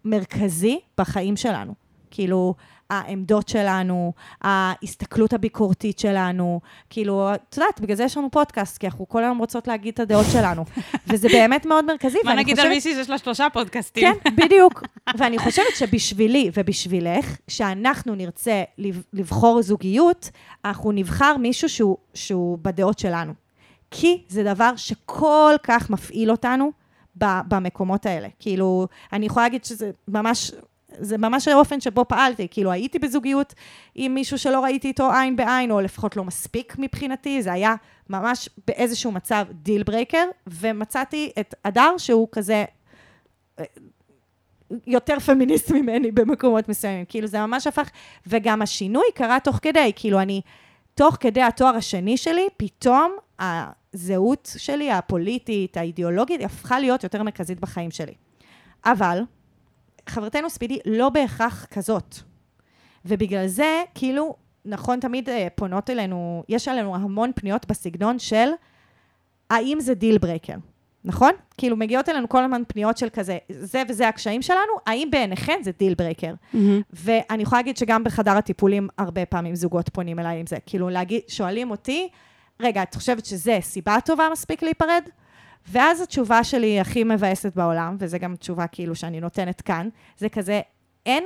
מרכזי 0.05 0.81
בחיים 0.99 1.37
שלנו. 1.37 1.75
כאילו, 2.11 2.55
העמדות 2.91 3.49
שלנו, 3.49 4.13
ההסתכלות 4.43 5.33
הביקורתית 5.33 5.99
שלנו, 5.99 6.61
כאילו, 6.91 7.35
את 7.35 7.57
יודעת, 7.57 7.81
בגלל 7.81 7.97
זה 7.97 8.05
יש 8.05 8.17
לנו 8.17 8.31
פודקאסט, 8.31 8.79
כי 8.79 8.87
אנחנו 8.87 9.09
כל 9.09 9.25
היום 9.25 9.39
רוצות 9.39 9.69
להגיד 9.69 9.95
את 9.95 10.01
הדעות 10.01 10.27
שלנו. 10.33 10.65
וזה 11.09 11.29
באמת 11.29 11.67
מאוד 11.67 11.85
מרכזי. 11.85 12.19
מה 12.25 12.35
נגיד 12.35 12.55
חושבת... 12.55 12.67
על 12.67 12.75
מישהי 12.75 12.95
שיש 12.95 13.11
לה 13.11 13.19
שלושה 13.19 13.47
פודקאסטים? 13.53 14.15
כן, 14.23 14.31
בדיוק. 14.45 14.83
ואני 15.19 15.39
חושבת 15.39 15.77
שבשבילי 15.77 16.51
ובשבילך, 16.55 17.37
שאנחנו 17.49 18.15
נרצה 18.15 18.63
לבחור 19.13 19.63
זוגיות, 19.63 20.31
אנחנו 20.65 20.93
נבחר 20.93 21.37
מישהו 21.37 21.69
שהוא, 21.69 21.97
שהוא 22.15 22.59
בדעות 22.63 22.99
שלנו. 22.99 23.46
כי 23.99 24.23
זה 24.29 24.45
דבר 24.45 24.77
שכל 24.77 25.55
כך 25.63 25.91
מפעיל 25.91 26.31
אותנו 26.31 26.73
במקומות 27.17 28.07
האלה. 28.07 28.29
כאילו, 28.39 28.87
אני 29.13 29.27
יכולה 29.27 29.47
להגיד 29.47 29.65
שזה 29.65 29.91
ממש 30.09 30.53
זה 30.99 31.19
ממש 31.19 31.49
האופן 31.49 31.81
שבו 31.81 32.05
פעלתי, 32.09 32.49
כאילו 32.51 32.73
הייתי 32.73 32.99
בזוגיות 32.99 33.55
עם 33.95 34.15
מישהו 34.15 34.39
שלא 34.39 34.61
ראיתי 34.61 34.89
איתו 34.89 35.13
עין 35.13 35.37
בעין, 35.37 35.71
או 35.71 35.81
לפחות 35.81 36.17
לא 36.17 36.25
מספיק 36.25 36.77
מבחינתי, 36.79 37.43
זה 37.43 37.53
היה 37.53 37.75
ממש 38.11 38.49
באיזשהו 38.67 39.13
מצב 39.13 39.47
deal 39.51 39.83
breaker, 39.83 40.25
ומצאתי 40.47 41.33
את 41.41 41.55
הדר 41.65 41.95
שהוא 41.99 42.29
כזה 42.33 42.65
אה, 43.59 43.65
יותר 44.87 45.21
פמיניסט 45.21 45.71
ממני 45.71 46.11
במקומות 46.11 46.69
מסוימים, 46.69 47.05
כאילו 47.09 47.27
זה 47.27 47.41
ממש 47.41 47.67
הפך, 47.67 47.91
וגם 48.27 48.63
השינוי 48.63 49.07
קרה 49.15 49.41
תוך 49.41 49.59
כדי, 49.63 49.93
כאילו 49.97 50.21
אני, 50.21 50.41
תוך 50.95 51.17
כדי 51.21 51.43
התואר 51.43 51.77
השני 51.77 52.17
שלי, 52.17 52.49
פתאום 52.57 53.17
הזהות 53.97 54.53
שלי, 54.57 54.91
הפוליטית, 54.91 55.77
האידיאולוגית, 55.77 56.41
הפכה 56.41 56.81
להיות 56.81 57.05
יותר 57.05 57.23
מרכזית 57.23 57.61
בחיים 57.61 57.91
שלי. 57.91 58.15
אבל, 58.85 59.23
חברתנו 60.09 60.51
ספידי 60.51 60.79
לא 60.87 61.09
בהכרח 61.09 61.67
כזאת. 61.71 62.17
ובגלל 63.05 63.47
זה, 63.47 63.83
כאילו, 63.95 64.37
נכון, 64.65 65.01
תמיד 65.01 65.29
אה, 65.29 65.47
פונות 65.55 65.91
אלינו, 65.91 66.45
יש 66.49 66.69
אלינו 66.69 66.95
המון 66.95 67.31
פניות 67.35 67.67
בסגנון 67.67 68.19
של 68.19 68.49
האם 69.51 69.81
זה 69.81 69.95
deal 69.95 70.19
breaker, 70.19 70.57
נכון? 71.05 71.31
כאילו, 71.59 71.77
מגיעות 71.77 72.09
אלינו 72.09 72.29
כל 72.29 72.45
הזמן 72.45 72.63
פניות 72.69 72.99
של 72.99 73.09
כזה, 73.13 73.39
זה 73.49 73.83
וזה 73.89 74.09
הקשיים 74.09 74.43
שלנו, 74.43 74.73
האם 74.87 75.09
בעיניכם 75.11 75.59
זה 75.63 75.71
deal 75.79 75.95
breaker? 75.95 76.35
Mm-hmm. 76.35 76.57
ואני 76.93 77.43
יכולה 77.43 77.61
להגיד 77.61 77.77
שגם 77.77 78.05
בחדר 78.05 78.37
הטיפולים, 78.37 78.89
הרבה 78.99 79.27
פעמים 79.27 79.55
זוגות 79.55 79.89
פונים 79.89 80.19
אליי 80.19 80.41
עם 80.41 80.47
זה. 80.47 80.57
כאילו, 80.67 80.89
להגיד, 80.89 81.21
שואלים 81.29 81.71
אותי, 81.71 82.09
רגע, 82.61 82.83
את 82.83 82.95
חושבת 82.95 83.27
שזה 83.27 83.59
סיבה 83.61 83.97
טובה 84.05 84.29
מספיק 84.33 84.63
להיפרד? 84.63 85.03
ואז 85.69 86.01
התשובה 86.01 86.45
שלי 86.45 86.81
הכי 86.81 87.05
מבאסת 87.05 87.57
בעולם, 87.57 87.97
וזו 87.99 88.19
גם 88.19 88.37
תשובה 88.37 88.67
כאילו 88.67 88.95
שאני 88.95 89.21
נותנת 89.21 89.61
כאן, 89.61 89.89
זה 90.19 90.29
כזה, 90.29 90.61
אין 91.07 91.25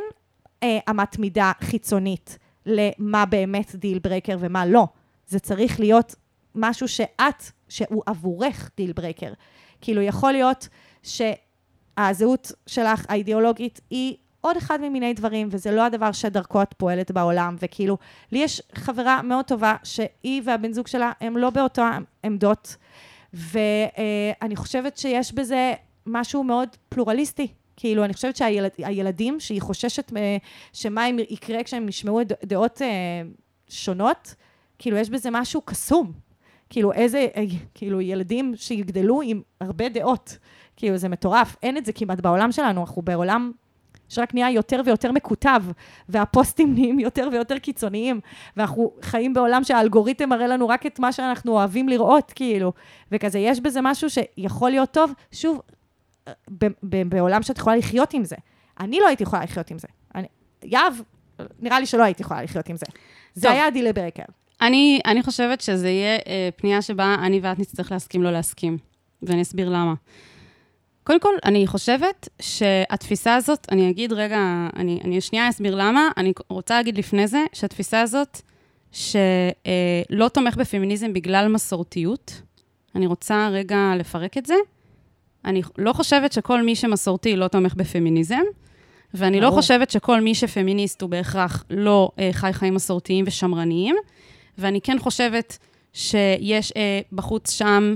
אה, 0.62 0.78
אמת 0.91 1.18
מידה 1.18 1.53
חיצונית 1.61 2.39
למה 2.66 3.26
באמת 3.26 3.74
deal 3.75 3.99
breaker 3.99 4.37
ומה 4.41 4.66
לא. 4.66 4.87
זה 5.26 5.39
צריך 5.39 5.81
להיות 5.81 6.14
משהו 6.55 6.89
שאת, 6.89 7.45
שהוא 7.68 8.03
עבורך 8.07 8.70
deal 8.77 8.93
breaker. 8.93 9.33
כאילו, 9.81 10.03
יכול 10.03 10.33
להיות 10.33 10.68
שהזהות 11.03 12.53
שלך, 12.66 13.05
האידיאולוגית, 13.09 13.81
היא 13.91 14.16
עוד 14.41 14.57
אחד 14.57 14.80
ממיני 14.80 15.14
דברים, 15.14 15.49
וזה 15.51 15.70
לא 15.70 15.82
הדבר 15.82 16.12
שדרכו 16.12 16.62
את 16.62 16.74
פועלת 16.76 17.11
בעולם, 17.11 17.57
וכאילו, 17.61 17.99
לי 18.32 18.38
יש 18.38 18.62
חברה 18.74 19.22
מאוד 19.22 19.45
טובה, 19.45 19.76
שהיא 19.84 20.43
והבן 20.45 20.72
זוג 20.72 20.86
שלה 20.86 21.12
הם 21.20 21.36
לא 21.36 21.51
באותן 21.51 22.03
עמדות. 22.24 22.76
ואני 23.32 24.57
חושבת 24.57 24.97
שיש 24.97 25.32
בזה 25.32 25.74
משהו 26.07 26.45
מאוד 26.45 26.68
פלורליסטי. 26.88 27.49
כאילו, 27.76 28.05
אני 28.05 28.14
חושבת 28.14 28.36
שהילדים, 28.36 29.41
שהיא 29.41 29.62
חוששת 29.62 30.12
שמה 30.72 31.09
יקרה 31.09 31.62
כשהם 31.62 31.88
ישמעו 31.88 32.20
דעות 32.45 32.82
אה, 32.82 32.88
שונות, 33.68 34.34
כאילו, 34.78 34.97
יש 34.97 35.11
בזה 35.11 35.28
משהו 35.32 35.61
קסום. 35.61 36.12
כאילו, 36.70 36.93
איזה, 36.93 37.26
אה, 37.36 37.43
כאילו, 37.74 38.01
ילדים 38.01 38.53
שיגדלו 38.57 39.20
עם 39.22 39.43
הרבה 39.61 39.88
דעות. 39.88 40.38
כאילו, 40.76 40.97
זה 40.97 41.09
מטורף. 41.09 41.57
אין 41.62 41.76
את 41.76 41.86
זה 41.86 41.93
כמעט 41.93 42.20
בעולם 42.20 42.53
שלנו, 42.53 42.80
אנחנו 42.80 43.03
בעולם 43.03 43.53
שרק 44.11 44.35
נהיה 44.35 44.51
יותר 44.51 44.81
ויותר 44.85 45.13
מקוטב, 45.13 45.63
והפוסטים 46.09 46.75
נהיים 46.75 46.99
יותר 46.99 47.29
ויותר 47.33 47.59
קיצוניים, 47.59 48.21
ואנחנו 48.57 48.93
חיים 49.03 49.35
בעולם 49.35 49.65
שהאלגוריתם 49.65 50.29
מראה 50.29 50.47
לנו 50.47 50.69
רק 50.69 50.87
את 50.87 50.99
מה 50.99 51.13
שאנחנו 51.13 51.53
אוהבים 51.53 51.89
לראות, 51.89 52.33
כאילו, 52.35 52.73
וכזה, 53.13 53.39
יש 53.39 53.61
בזה 53.61 53.81
משהו 53.83 54.09
שיכול 54.11 54.71
להיות 54.71 54.91
טוב, 54.91 55.13
שוב, 55.33 55.61
בעולם 56.83 57.43
שאת 57.43 57.59
יכולה 57.59 57.77
לחיות 57.77 58.15
עם 58.15 58.25
זה. 58.25 58.37
אני 58.81 59.01
לא 59.01 59.07
הייתי 59.07 59.23
יכולה 59.23 59.43
לחיות 59.43 59.71
עם 59.71 59.79
זה. 59.79 59.89
אני, 60.15 60.27
יהב, 60.65 60.95
נראה 61.61 61.81
לי 61.81 61.87
שלא 61.87 62.03
הייתי 62.03 62.23
יכולה 62.23 62.43
לחיות 62.43 62.69
עם 62.69 62.77
זה. 62.77 62.87
זה 63.35 63.43
טוב. 63.43 63.53
היה 63.53 63.67
הדילי 63.67 63.93
ברקר. 63.93 64.23
אני, 64.61 65.01
אני 65.07 65.23
חושבת 65.23 65.61
שזה 65.61 65.89
יהיה 65.89 66.19
אה, 66.27 66.49
פנייה 66.57 66.83
שבה 66.83 67.15
אני 67.23 67.41
ואת 67.43 67.59
נצטרך 67.59 67.93
להסכים 67.93 68.23
לא 68.23 68.31
להסכים, 68.31 68.79
ואני 69.23 69.43
אסביר 69.43 69.69
למה. 69.69 69.95
קודם 71.11 71.21
כל, 71.21 71.35
אני 71.45 71.67
חושבת 71.67 72.29
שהתפיסה 72.41 73.35
הזאת, 73.35 73.67
אני 73.71 73.91
אגיד 73.91 74.13
רגע, 74.13 74.69
אני, 74.77 75.01
אני 75.05 75.21
שנייה 75.21 75.49
אסביר 75.49 75.75
למה, 75.75 76.09
אני 76.17 76.33
רוצה 76.49 76.75
להגיד 76.77 76.99
לפני 76.99 77.27
זה, 77.27 77.45
שהתפיסה 77.53 78.01
הזאת, 78.01 78.41
שלא 78.93 80.25
אה, 80.25 80.29
תומך 80.29 80.57
בפמיניזם 80.57 81.13
בגלל 81.13 81.49
מסורתיות, 81.49 82.43
אני 82.95 83.07
רוצה 83.07 83.49
רגע 83.53 83.93
לפרק 83.99 84.39
את 84.39 84.47
זה. 84.47 84.55
אני 85.45 85.63
לא 85.79 85.93
חושבת 85.93 86.33
שכל 86.33 86.63
מי 86.63 86.77
שמסורתי 86.77 87.37
לא 87.37 87.49
תומך 87.49 87.75
בפמיניזם, 87.75 88.45
ואני 89.15 89.41
לא 89.41 89.49
ברור. 89.49 89.61
חושבת 89.61 89.91
שכל 89.91 90.21
מי 90.21 90.35
שפמיניסט 90.35 91.03
הוא 91.03 91.11
בהכרח 91.11 91.65
לא 91.71 92.11
אה, 92.19 92.31
חי 92.33 92.53
חיים 92.53 92.75
מסורתיים 92.75 93.25
ושמרניים, 93.29 93.97
ואני 94.59 94.81
כן 94.81 94.99
חושבת 94.99 95.59
שיש 95.93 96.73
אה, 96.77 97.01
בחוץ 97.13 97.51
שם 97.51 97.95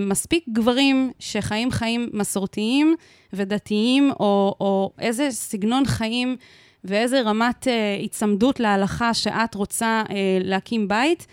מספיק 0.00 0.44
גברים 0.52 1.10
שחיים 1.18 1.70
חיים 1.70 2.08
מסורתיים 2.12 2.94
ודתיים, 3.32 4.10
או, 4.20 4.54
או 4.60 4.92
איזה 4.98 5.30
סגנון 5.30 5.84
חיים 5.86 6.36
ואיזה 6.84 7.20
רמת 7.20 7.68
אה, 7.68 7.96
היצמדות 7.98 8.60
להלכה 8.60 9.14
שאת 9.14 9.54
רוצה 9.54 10.02
אה, 10.10 10.14
להקים 10.42 10.88
בית, 10.88 11.26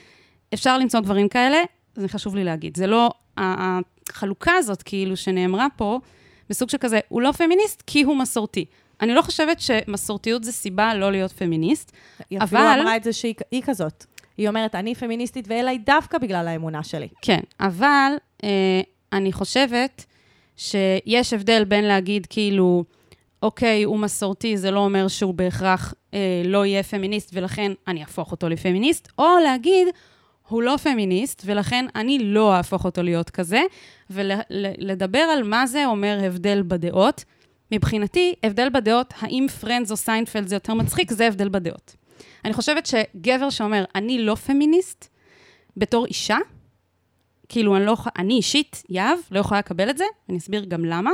אפשר 0.53 0.77
למצוא 0.77 0.99
דברים 0.99 1.29
כאלה, 1.29 1.57
זה 1.95 2.07
חשוב 2.07 2.35
לי 2.35 2.43
להגיד. 2.43 2.77
זה 2.77 2.87
לא, 2.87 3.11
החלוקה 3.37 4.51
הזאת 4.53 4.81
כאילו 4.83 5.17
שנאמרה 5.17 5.67
פה, 5.75 5.99
בסוג 6.49 6.69
שכזה, 6.69 6.99
הוא 7.09 7.21
לא 7.21 7.31
פמיניסט 7.31 7.83
כי 7.87 8.01
הוא 8.03 8.15
מסורתי. 8.17 8.65
אני 9.01 9.13
לא 9.13 9.21
חושבת 9.21 9.59
שמסורתיות 9.61 10.43
זה 10.43 10.51
סיבה 10.51 10.95
לא 10.95 11.11
להיות 11.11 11.31
פמיניסט, 11.31 11.91
היא 12.29 12.39
אפילו 12.43 12.61
אבל- 12.61 12.79
אמרה 12.81 12.95
את 12.95 13.03
זה 13.03 13.13
שהיא 13.13 13.33
היא 13.51 13.61
כזאת. 13.65 14.05
היא 14.37 14.47
אומרת, 14.47 14.75
אני 14.75 14.95
פמיניסטית 14.95 15.45
ואלה 15.47 15.71
היא 15.71 15.79
דווקא 15.85 16.17
בגלל 16.17 16.47
האמונה 16.47 16.83
שלי. 16.83 17.07
כן, 17.21 17.39
אבל 17.59 18.11
אה, 18.13 18.17
אני 19.13 19.31
חושבת 19.31 20.05
שיש 20.57 21.33
הבדל 21.33 21.63
בין 21.63 21.85
להגיד 21.85 22.27
כאילו, 22.29 22.83
אוקיי, 23.43 23.83
הוא 23.83 23.99
מסורתי, 23.99 24.57
זה 24.57 24.71
לא 24.71 24.79
אומר 24.79 25.07
שהוא 25.07 25.33
בהכרח 25.33 25.93
אה, 26.13 26.41
לא 26.45 26.65
יהיה 26.65 26.83
פמיניסט, 26.83 27.29
ולכן 27.33 27.71
אני 27.87 28.01
אהפוך 28.01 28.31
אותו 28.31 28.49
לפמיניסט, 28.49 29.07
או 29.19 29.25
להגיד, 29.43 29.87
הוא 30.47 30.63
לא 30.63 30.77
פמיניסט, 30.77 31.41
ולכן 31.45 31.85
אני 31.95 32.19
לא 32.19 32.53
אהפוך 32.53 32.85
אותו 32.85 33.03
להיות 33.03 33.29
כזה, 33.29 33.61
ולדבר 34.09 35.19
על 35.19 35.43
מה 35.43 35.67
זה 35.67 35.85
אומר 35.85 36.19
הבדל 36.23 36.63
בדעות. 36.67 37.23
מבחינתי, 37.71 38.33
הבדל 38.43 38.69
בדעות, 38.69 39.13
האם 39.19 39.47
Friends 39.61 39.91
או 39.91 39.97
סיינפלד 39.97 40.47
זה 40.47 40.55
יותר 40.55 40.73
מצחיק, 40.73 41.11
זה 41.11 41.27
הבדל 41.27 41.49
בדעות. 41.49 41.95
אני 42.45 42.53
חושבת 42.53 42.85
שגבר 42.85 43.49
שאומר, 43.49 43.83
אני 43.95 44.19
לא 44.19 44.35
פמיניסט, 44.35 45.07
בתור 45.77 46.05
אישה, 46.05 46.37
כאילו, 47.52 47.76
אני 47.76 47.86
לא 47.86 47.97
אני 48.18 48.34
אישית, 48.34 48.84
יהב, 48.89 49.18
לא 49.32 49.39
יכולה 49.39 49.60
לקבל 49.60 49.89
את 49.89 49.97
זה, 49.97 50.04
אני 50.30 50.38
אסביר 50.38 50.66
גם 50.66 50.86
למה. 50.86 51.12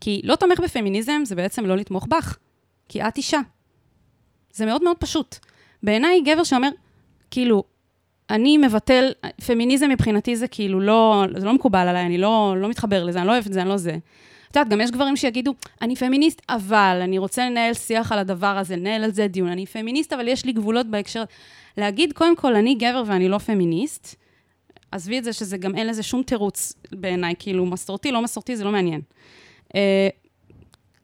כי 0.00 0.20
לא 0.24 0.36
תומך 0.36 0.60
בפמיניזם 0.60 1.22
זה 1.24 1.34
בעצם 1.34 1.66
לא 1.66 1.76
לתמוך 1.76 2.06
בך, 2.06 2.36
כי 2.88 3.02
את 3.02 3.16
אישה. 3.16 3.40
זה 4.52 4.66
מאוד 4.66 4.84
מאוד 4.84 4.96
פשוט. 4.96 5.36
בעיניי, 5.82 6.20
גבר 6.20 6.44
שאומר, 6.44 6.68
כאילו, 7.30 7.64
אני 8.30 8.58
מבטל, 8.58 9.12
פמיניזם 9.46 9.88
מבחינתי 9.88 10.36
זה 10.36 10.48
כאילו 10.48 10.80
לא, 10.80 11.24
זה 11.36 11.46
לא 11.46 11.52
מקובל 11.52 11.88
עליי, 11.88 12.06
אני 12.06 12.18
לא, 12.18 12.54
לא 12.58 12.68
מתחבר 12.68 13.04
לזה, 13.04 13.18
אני 13.18 13.26
לא 13.26 13.32
אוהבת 13.32 13.46
את 13.46 13.52
זה, 13.52 13.60
אני 13.60 13.68
לא 13.68 13.76
זה. 13.76 13.96
את 14.50 14.56
יודעת, 14.56 14.68
גם 14.68 14.80
יש 14.80 14.90
גברים 14.90 15.16
שיגידו, 15.16 15.54
אני 15.82 15.96
פמיניסט, 15.96 16.42
אבל 16.48 17.00
אני 17.02 17.18
רוצה 17.18 17.50
לנהל 17.50 17.74
שיח 17.74 18.12
על 18.12 18.18
הדבר 18.18 18.58
הזה, 18.58 18.76
לנהל 18.76 19.04
על 19.04 19.12
זה 19.12 19.26
דיון. 19.26 19.48
אני 19.48 19.66
פמיניסט, 19.66 20.12
אבל 20.12 20.28
יש 20.28 20.44
לי 20.44 20.52
גבולות 20.52 20.86
בהקשר... 20.86 21.24
להגיד, 21.76 22.12
קודם 22.12 22.36
כל, 22.36 22.54
אני 22.54 22.74
גבר 22.74 23.02
ואני 23.06 23.28
לא 23.28 23.38
פמיניסט, 23.38 24.16
עזבי 24.90 25.18
את 25.18 25.24
זה 25.24 25.32
שזה 25.32 25.56
גם 25.56 25.74
אין 25.76 25.86
לזה 25.86 26.02
שום 26.02 26.22
תירוץ 26.22 26.72
בעיניי, 26.92 27.34
כאילו, 27.38 27.66
מסורתי, 27.66 28.12
לא 28.12 28.22
מסורתי, 28.22 28.56
זה 28.56 28.64
לא 28.64 28.72
מעניין. 28.72 29.00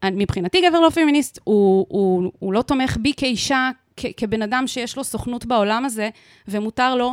אני- 0.03 0.23
מבחינתי 0.25 0.61
גבר 0.69 0.81
לא 0.81 0.91
פמיניסט, 0.91 1.39
הוא, 1.45 1.87
הוא, 1.89 2.33
הוא 2.39 2.53
לא 2.53 2.63
תומך 2.63 2.97
בי 3.03 3.13
כאישה, 3.17 3.71
כבן 4.17 4.43
אדם 4.43 4.65
שיש 4.67 4.97
לו 4.97 5.05
סוכנות 5.05 5.47
בעולם 5.47 5.85
הזה, 5.85 6.11
ומותר 6.49 6.95
לו 6.97 7.13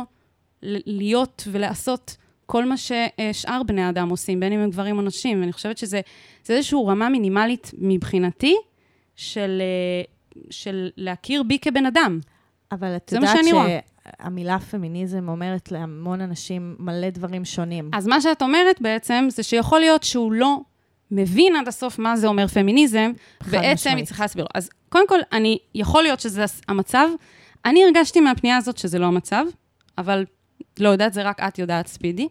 להיות 0.62 1.42
ולעשות 1.52 2.16
כל 2.46 2.64
מה 2.64 2.74
ששאר 2.76 3.62
בני 3.62 3.88
אדם 3.88 4.08
עושים, 4.08 4.40
בין 4.40 4.52
אם 4.52 4.60
הם 4.60 4.70
גברים 4.70 4.96
או 4.96 5.02
נשים. 5.02 5.40
ואני 5.40 5.52
חושבת 5.52 5.78
שזה 5.78 6.00
זה 6.44 6.54
איזושהי 6.56 6.78
רמה 6.86 7.08
מינימלית 7.08 7.70
מבחינתי 7.78 8.56
של, 9.16 9.62
אה, 9.62 10.02
של 10.50 10.90
להכיר 10.96 11.42
בי 11.42 11.58
כבן 11.58 11.86
אדם. 11.86 12.20
אבל 12.72 12.96
את 12.96 13.12
יודעת. 13.12 13.38
שהמילה 14.20 14.58
פמיניזם 14.58 15.28
אומרת 15.28 15.72
להמון 15.72 16.20
אנשים 16.20 16.76
מלא 16.78 17.10
דברים 17.10 17.44
שונים. 17.44 17.90
אז 17.92 18.06
מה 18.06 18.20
שאת 18.20 18.42
אומרת 18.42 18.80
בעצם, 18.80 19.26
זה 19.30 19.42
שיכול 19.42 19.80
להיות 19.80 20.02
שהוא 20.02 20.32
לא 20.32 20.60
מבין 21.10 21.56
עד 21.56 21.68
הסוף 21.68 21.98
מה 21.98 22.16
זה 22.16 22.26
אומר 22.26 22.46
פמיניזם, 22.46 23.12
בעצם 23.50 23.72
משמעית. 23.74 23.96
היא 23.96 24.06
צריכה 24.06 24.24
להסביר. 24.24 24.44
לו. 24.44 24.48
אז 24.54 24.70
קודם 24.88 25.08
כל, 25.08 25.18
אני, 25.32 25.58
יכול 25.74 26.02
להיות 26.02 26.20
שזה 26.20 26.44
המצב. 26.68 27.08
אני 27.64 27.84
הרגשתי 27.84 28.20
מהפנייה 28.20 28.56
הזאת 28.56 28.78
שזה 28.78 28.98
לא 28.98 29.06
המצב, 29.06 29.44
אבל 29.98 30.24
לא 30.78 30.88
יודעת, 30.88 31.12
זה 31.12 31.22
רק 31.22 31.40
את 31.40 31.58
יודעת, 31.58 31.86
ספידי. 31.86 32.28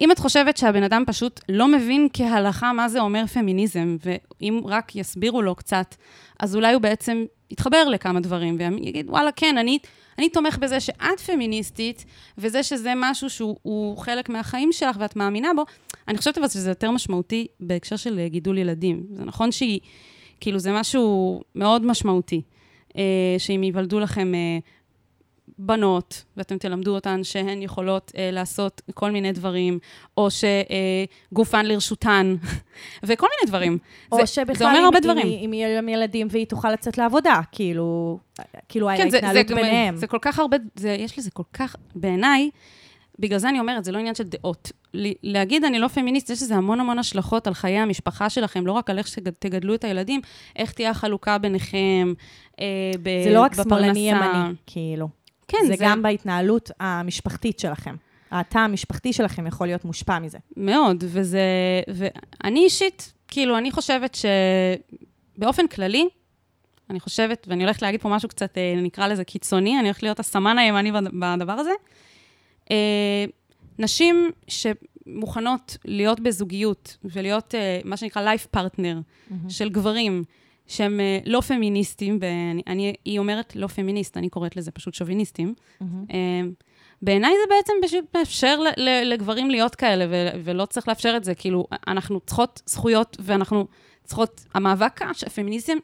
אם 0.00 0.12
את 0.12 0.18
חושבת 0.18 0.56
שהבן 0.56 0.82
אדם 0.82 1.04
פשוט 1.06 1.40
לא 1.48 1.68
מבין 1.68 2.08
כהלכה 2.12 2.72
מה 2.72 2.88
זה 2.88 3.00
אומר 3.00 3.26
פמיניזם, 3.26 3.96
ואם 4.04 4.60
רק 4.64 4.96
יסבירו 4.96 5.42
לו 5.42 5.54
קצת, 5.54 5.94
אז 6.40 6.56
אולי 6.56 6.72
הוא 6.72 6.82
בעצם 6.82 7.24
יתחבר 7.50 7.88
לכמה 7.88 8.20
דברים, 8.20 8.56
ויגיד, 8.58 9.10
וואלה, 9.10 9.32
כן, 9.32 9.58
אני, 9.58 9.78
אני 10.18 10.28
תומך 10.28 10.58
בזה 10.58 10.80
שאת 10.80 11.20
פמיניסטית, 11.26 12.04
וזה 12.38 12.62
שזה 12.62 12.92
משהו 12.96 13.30
שהוא 13.30 13.56
הוא 13.62 13.98
חלק 13.98 14.28
מהחיים 14.28 14.72
שלך 14.72 14.96
ואת 15.00 15.16
מאמינה 15.16 15.48
בו. 15.56 15.64
אני 16.08 16.18
חושבת 16.18 16.38
אבל 16.38 16.48
שזה 16.48 16.70
יותר 16.70 16.90
משמעותי 16.90 17.46
בהקשר 17.60 17.96
של 17.96 18.18
אה, 18.18 18.28
גידול 18.28 18.58
ילדים. 18.58 19.02
זה 19.10 19.24
נכון 19.24 19.52
שהיא, 19.52 19.80
כאילו, 20.40 20.58
זה 20.58 20.72
משהו 20.72 21.40
מאוד 21.54 21.86
משמעותי, 21.86 22.42
אה, 22.96 23.02
שאם 23.38 23.62
ייוולדו 23.62 24.00
לכם 24.00 24.34
אה, 24.34 24.58
בנות, 25.58 26.24
ואתם 26.36 26.58
תלמדו 26.58 26.94
אותן 26.94 27.24
שהן 27.24 27.62
יכולות 27.62 28.12
אה, 28.16 28.30
לעשות 28.32 28.82
כל 28.94 29.10
מיני 29.10 29.32
דברים, 29.32 29.78
או 30.16 30.28
שגופן 30.30 31.66
לרשותן, 31.66 32.36
וכל 33.06 33.26
מיני 33.26 33.48
דברים. 33.50 33.78
או 34.12 34.16
זה, 34.20 34.26
שבכלל, 34.26 34.54
זה 34.54 34.64
אומר 34.64 34.78
הרבה 34.78 35.00
דברים. 35.00 35.26
אם 35.26 35.52
יהיו 35.52 35.74
להם 35.74 35.88
ילדים 35.88 36.26
והיא 36.30 36.46
תוכל 36.46 36.72
לצאת 36.72 36.98
לעבודה, 36.98 37.40
כאילו, 37.52 38.18
כאילו 38.68 38.88
כן, 38.96 39.10
זה, 39.10 39.18
זה, 39.20 39.26
ההתנהלות 39.26 39.46
גם- 39.50 39.56
ביניהם. 39.56 39.96
זה 39.96 40.06
כל 40.06 40.18
כך 40.22 40.38
הרבה, 40.38 40.56
זה, 40.76 40.90
יש 40.90 41.18
לזה 41.18 41.30
כל 41.30 41.42
כך, 41.52 41.76
בעיניי, 41.94 42.50
בגלל 43.18 43.38
זה 43.38 43.48
אני 43.48 43.60
אומרת, 43.60 43.84
זה 43.84 43.92
לא 43.92 43.98
עניין 43.98 44.14
של 44.14 44.24
דעות. 44.24 44.72
להגיד 45.22 45.64
אני 45.64 45.78
לא 45.78 45.88
פמיניסט, 45.88 46.30
יש 46.30 46.42
לזה 46.42 46.54
המון 46.56 46.80
המון 46.80 46.98
השלכות 46.98 47.46
על 47.46 47.54
חיי 47.54 47.78
המשפחה 47.78 48.30
שלכם, 48.30 48.66
לא 48.66 48.72
רק 48.72 48.90
על 48.90 48.98
איך 48.98 49.06
שתגדלו 49.06 49.74
את 49.74 49.84
הילדים, 49.84 50.20
איך 50.56 50.72
תהיה 50.72 50.90
החלוקה 50.90 51.38
ביניכם, 51.38 52.12
אה, 52.60 52.64
ב- 53.02 53.24
זה 53.24 53.34
לא 53.34 53.40
רק 53.40 53.52
בפרנסה. 53.52 53.68
שמאלני 53.70 54.10
ימני, 54.10 54.54
כאילו. 54.66 55.08
כן, 55.48 55.58
זה 55.66 55.74
גם 55.78 56.02
בהתנהלות 56.02 56.70
המשפחתית 56.80 57.58
שלכם. 57.58 57.96
התא 58.30 58.58
המשפחתי 58.58 59.12
שלכם 59.12 59.46
יכול 59.46 59.66
להיות 59.66 59.84
מושפע 59.84 60.18
מזה. 60.18 60.38
מאוד, 60.56 61.04
וזה... 61.06 61.40
ואני 61.94 62.60
אישית, 62.64 63.12
כאילו, 63.28 63.58
אני 63.58 63.70
חושבת 63.70 64.16
שבאופן 65.38 65.66
כללי, 65.66 66.08
אני 66.90 67.00
חושבת, 67.00 67.46
ואני 67.50 67.64
הולכת 67.64 67.82
להגיד 67.82 68.00
פה 68.00 68.08
משהו 68.08 68.28
קצת, 68.28 68.58
אה, 68.58 68.74
נקרא 68.82 69.06
לזה 69.08 69.24
קיצוני, 69.24 69.78
אני 69.78 69.88
הולכת 69.88 70.02
להיות 70.02 70.20
הסמן 70.20 70.58
הימני 70.58 70.92
בד- 70.92 71.08
בדבר 71.20 71.52
הזה. 71.52 71.70
אה, 72.70 73.24
נשים 73.78 74.30
שמוכנות 74.48 75.76
להיות 75.84 76.20
בזוגיות 76.20 76.96
ולהיות 77.04 77.54
אה, 77.54 77.80
מה 77.84 77.96
שנקרא 77.96 78.22
לייף 78.22 78.46
פרטנר 78.46 78.98
של 79.48 79.68
גברים 79.68 80.24
שהם 80.66 81.00
אה, 81.00 81.18
לא 81.24 81.40
פמיניסטים, 81.40 82.18
ואני, 82.20 82.62
אני, 82.66 82.94
היא 83.04 83.18
אומרת 83.18 83.56
לא 83.56 83.66
פמיניסט, 83.66 84.16
אני 84.16 84.28
קוראת 84.28 84.56
לזה 84.56 84.70
פשוט 84.70 84.94
שוביניסטים. 84.94 85.54
אה, 85.82 86.40
בעיניי 87.02 87.30
זה 87.30 87.54
בעצם 87.54 87.72
פשוט 87.82 88.16
מאפשר 88.16 88.60
לגברים 89.04 89.50
להיות 89.50 89.74
כאלה, 89.74 90.06
ו- 90.10 90.40
ולא 90.44 90.66
צריך 90.66 90.88
לאפשר 90.88 91.14
את 91.16 91.24
זה. 91.24 91.34
כאילו, 91.34 91.66
אנחנו 91.86 92.20
צריכות 92.20 92.62
זכויות, 92.66 93.16
ואנחנו 93.20 93.66
צריכות... 94.04 94.44
המאבק 94.54 95.02
הפמיניזם, 95.02 95.76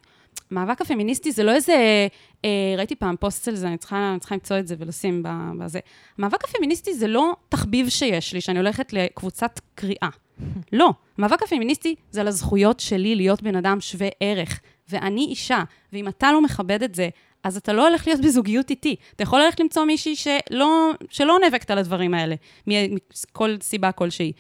המאבק 0.51 0.81
הפמיניסטי 0.81 1.33
זה 1.33 1.43
לא 1.43 1.55
איזה... 1.55 2.07
אה, 2.45 2.75
ראיתי 2.77 2.95
פעם 2.95 3.17
פוסט 3.21 3.49
על 3.49 3.55
זה, 3.55 3.69
אני 3.69 3.79
צריכה, 3.79 4.11
אני 4.11 4.21
צריכה 4.21 4.35
למצוא 4.35 4.59
את 4.59 4.67
זה 4.67 4.75
ולשים 4.79 5.23
בזה. 5.59 5.81
המאבק 6.19 6.45
הפמיניסטי 6.45 6.95
זה 6.95 7.07
לא 7.07 7.33
תחביב 7.49 7.89
שיש 7.89 8.33
לי, 8.33 8.41
שאני 8.41 8.59
הולכת 8.59 8.93
לקבוצת 8.93 9.61
קריאה. 9.75 10.09
לא. 10.73 10.91
המאבק 11.19 11.43
הפמיניסטי 11.43 11.95
זה 12.11 12.21
על 12.21 12.29
הזכויות 12.29 12.81
שלי 12.81 13.15
להיות 13.15 13.43
בן 13.43 13.57
אדם 13.57 13.81
שווה 13.81 14.09
ערך. 14.21 14.61
ואני 14.93 15.25
אישה, 15.25 15.63
ואם 15.93 16.09
אתה 16.09 16.33
לא 16.33 16.43
מכבד 16.43 16.83
את 16.83 16.95
זה, 16.95 17.09
אז 17.45 17.57
אתה 17.57 17.73
לא 17.73 17.89
הולך 17.89 18.07
להיות 18.07 18.21
בזוגיות 18.21 18.71
איתי. 18.71 18.97
אתה 19.17 19.23
יכול 19.23 19.41
ללכת 19.41 19.61
למצוא 19.61 19.85
מישהי 19.85 20.17
שלא, 20.17 20.91
שלא 21.11 21.39
נאבקת 21.45 21.71
על 21.71 21.79
הדברים 21.79 22.15
האלה, 22.15 22.35
מכל 22.67 23.57
סיבה 23.61 23.93
כלשהי. 23.93 24.33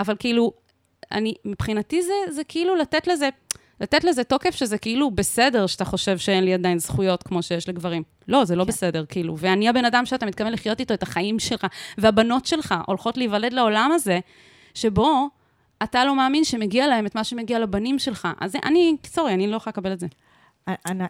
אבל 0.00 0.16
כאילו, 0.18 0.52
אני, 1.12 1.34
מבחינתי 1.44 2.02
זה, 2.02 2.12
זה 2.28 2.44
כאילו 2.44 2.76
לתת 2.76 3.06
לזה, 3.06 3.28
לתת 3.80 4.04
לזה 4.04 4.24
תוקף 4.24 4.54
שזה 4.54 4.78
כאילו 4.78 5.10
בסדר 5.10 5.66
שאתה 5.66 5.84
חושב 5.84 6.18
שאין 6.18 6.44
לי 6.44 6.54
עדיין 6.54 6.78
זכויות 6.78 7.22
כמו 7.22 7.42
שיש 7.42 7.68
לגברים. 7.68 8.02
לא, 8.28 8.44
זה 8.44 8.56
לא 8.56 8.64
כן. 8.64 8.68
בסדר, 8.68 9.04
כאילו. 9.08 9.38
ואני 9.38 9.68
הבן 9.68 9.84
אדם 9.84 10.06
שאתה 10.06 10.26
מתכוון 10.26 10.52
לחיות 10.52 10.80
איתו 10.80 10.94
את 10.94 11.02
החיים 11.02 11.38
שלך, 11.38 11.66
והבנות 11.98 12.46
שלך 12.46 12.74
הולכות 12.86 13.16
להיוולד 13.16 13.52
לעולם 13.52 13.92
הזה, 13.94 14.20
שבו 14.74 15.28
אתה 15.82 16.04
לא 16.04 16.16
מאמין 16.16 16.44
שמגיע 16.44 16.86
להם 16.86 17.06
את 17.06 17.14
מה 17.14 17.24
שמגיע 17.24 17.58
לבנים 17.58 17.98
שלך. 17.98 18.28
אז 18.40 18.56
אני, 18.64 18.96
סורי, 19.06 19.34
אני 19.34 19.46
לא 19.46 19.56
יכולה 19.56 19.72
לקבל 19.72 19.92
את 19.92 20.00
זה. 20.00 20.06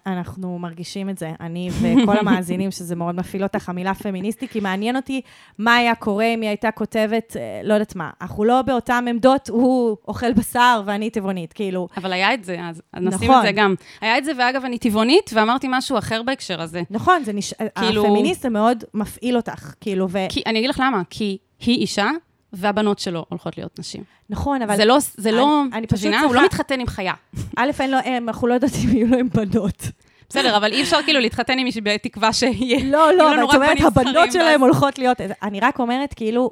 אנחנו 0.06 0.58
מרגישים 0.58 1.10
את 1.10 1.18
זה, 1.18 1.32
אני 1.40 1.70
וכל 1.80 2.18
המאזינים, 2.20 2.70
שזה 2.70 2.96
מאוד 2.96 3.14
מפעיל 3.14 3.42
אותך, 3.42 3.68
המילה 3.68 3.94
פמיניסטי, 3.94 4.48
כי 4.48 4.60
מעניין 4.60 4.96
אותי 4.96 5.20
מה 5.58 5.74
היה 5.74 5.94
קורה 5.94 6.24
אם 6.24 6.40
היא 6.40 6.48
הייתה 6.48 6.70
כותבת, 6.70 7.36
אה, 7.36 7.60
לא 7.64 7.74
יודעת 7.74 7.96
מה, 7.96 8.10
אנחנו 8.20 8.44
לא 8.44 8.62
באותן 8.62 9.04
עמדות, 9.08 9.48
הוא 9.48 9.96
אוכל 10.08 10.32
בשר 10.32 10.82
ואני 10.86 11.10
טבעונית, 11.10 11.52
כאילו. 11.52 11.88
אבל 11.96 12.12
היה 12.12 12.34
את 12.34 12.44
זה, 12.44 12.56
אז 12.62 12.82
נשים 12.96 13.30
נכון. 13.30 13.40
את 13.40 13.42
זה 13.42 13.52
גם. 13.52 13.74
היה 14.00 14.18
את 14.18 14.24
זה, 14.24 14.32
ואגב, 14.38 14.64
אני 14.64 14.78
טבעונית, 14.78 15.30
ואמרתי 15.34 15.66
משהו 15.70 15.98
אחר 15.98 16.22
בהקשר 16.22 16.60
הזה. 16.60 16.82
נכון, 16.90 17.24
זה 17.24 17.32
נש... 17.32 17.54
כאילו... 17.78 18.04
הפמיניסט 18.06 18.42
זה 18.42 18.48
מאוד 18.48 18.84
מפעיל 18.94 19.36
אותך, 19.36 19.74
כאילו, 19.80 20.06
ו... 20.10 20.18
כי, 20.28 20.42
אני 20.46 20.58
אגיד 20.58 20.70
לך 20.70 20.82
למה, 20.86 21.02
כי 21.10 21.38
היא 21.60 21.78
אישה, 21.78 22.10
והבנות 22.52 22.98
שלו 22.98 23.24
הולכות 23.28 23.58
להיות 23.58 23.78
נשים. 23.78 24.04
נכון, 24.30 24.62
אבל... 24.62 24.76
זה 24.76 24.84
לא, 24.84 24.96
זה 25.14 25.32
לא, 25.32 25.62
אני 25.72 25.86
פשוט 25.86 26.10
צריכה... 26.10 26.26
הוא 26.26 26.34
לא 26.34 26.44
מתחתן 26.44 26.80
עם 26.80 26.86
חיה. 26.86 27.14
א', 27.56 27.70
אין 27.80 27.90
לו 27.90 27.98
אם, 28.06 28.28
אנחנו 28.28 28.46
לא 28.46 28.54
יודעות 28.54 28.72
אם 28.84 28.96
יהיו 28.96 29.06
לו 29.06 29.18
עם 29.18 29.28
בנות. 29.28 29.82
בסדר, 30.28 30.56
אבל 30.56 30.72
אי 30.72 30.82
אפשר 30.82 31.02
כאילו 31.04 31.20
להתחתן 31.20 31.58
עם 31.58 31.64
מישהי 31.64 31.80
בתקווה 31.80 32.32
שיהיה... 32.32 32.84
לא, 32.84 33.12
לא, 33.14 33.34
אבל 33.34 33.44
את 33.44 33.54
אומרת, 33.54 33.80
הבנות 33.80 34.32
שלהם 34.32 34.60
הולכות 34.60 34.98
להיות... 34.98 35.20
אני 35.42 35.60
רק 35.60 35.78
אומרת, 35.78 36.14
כאילו, 36.14 36.50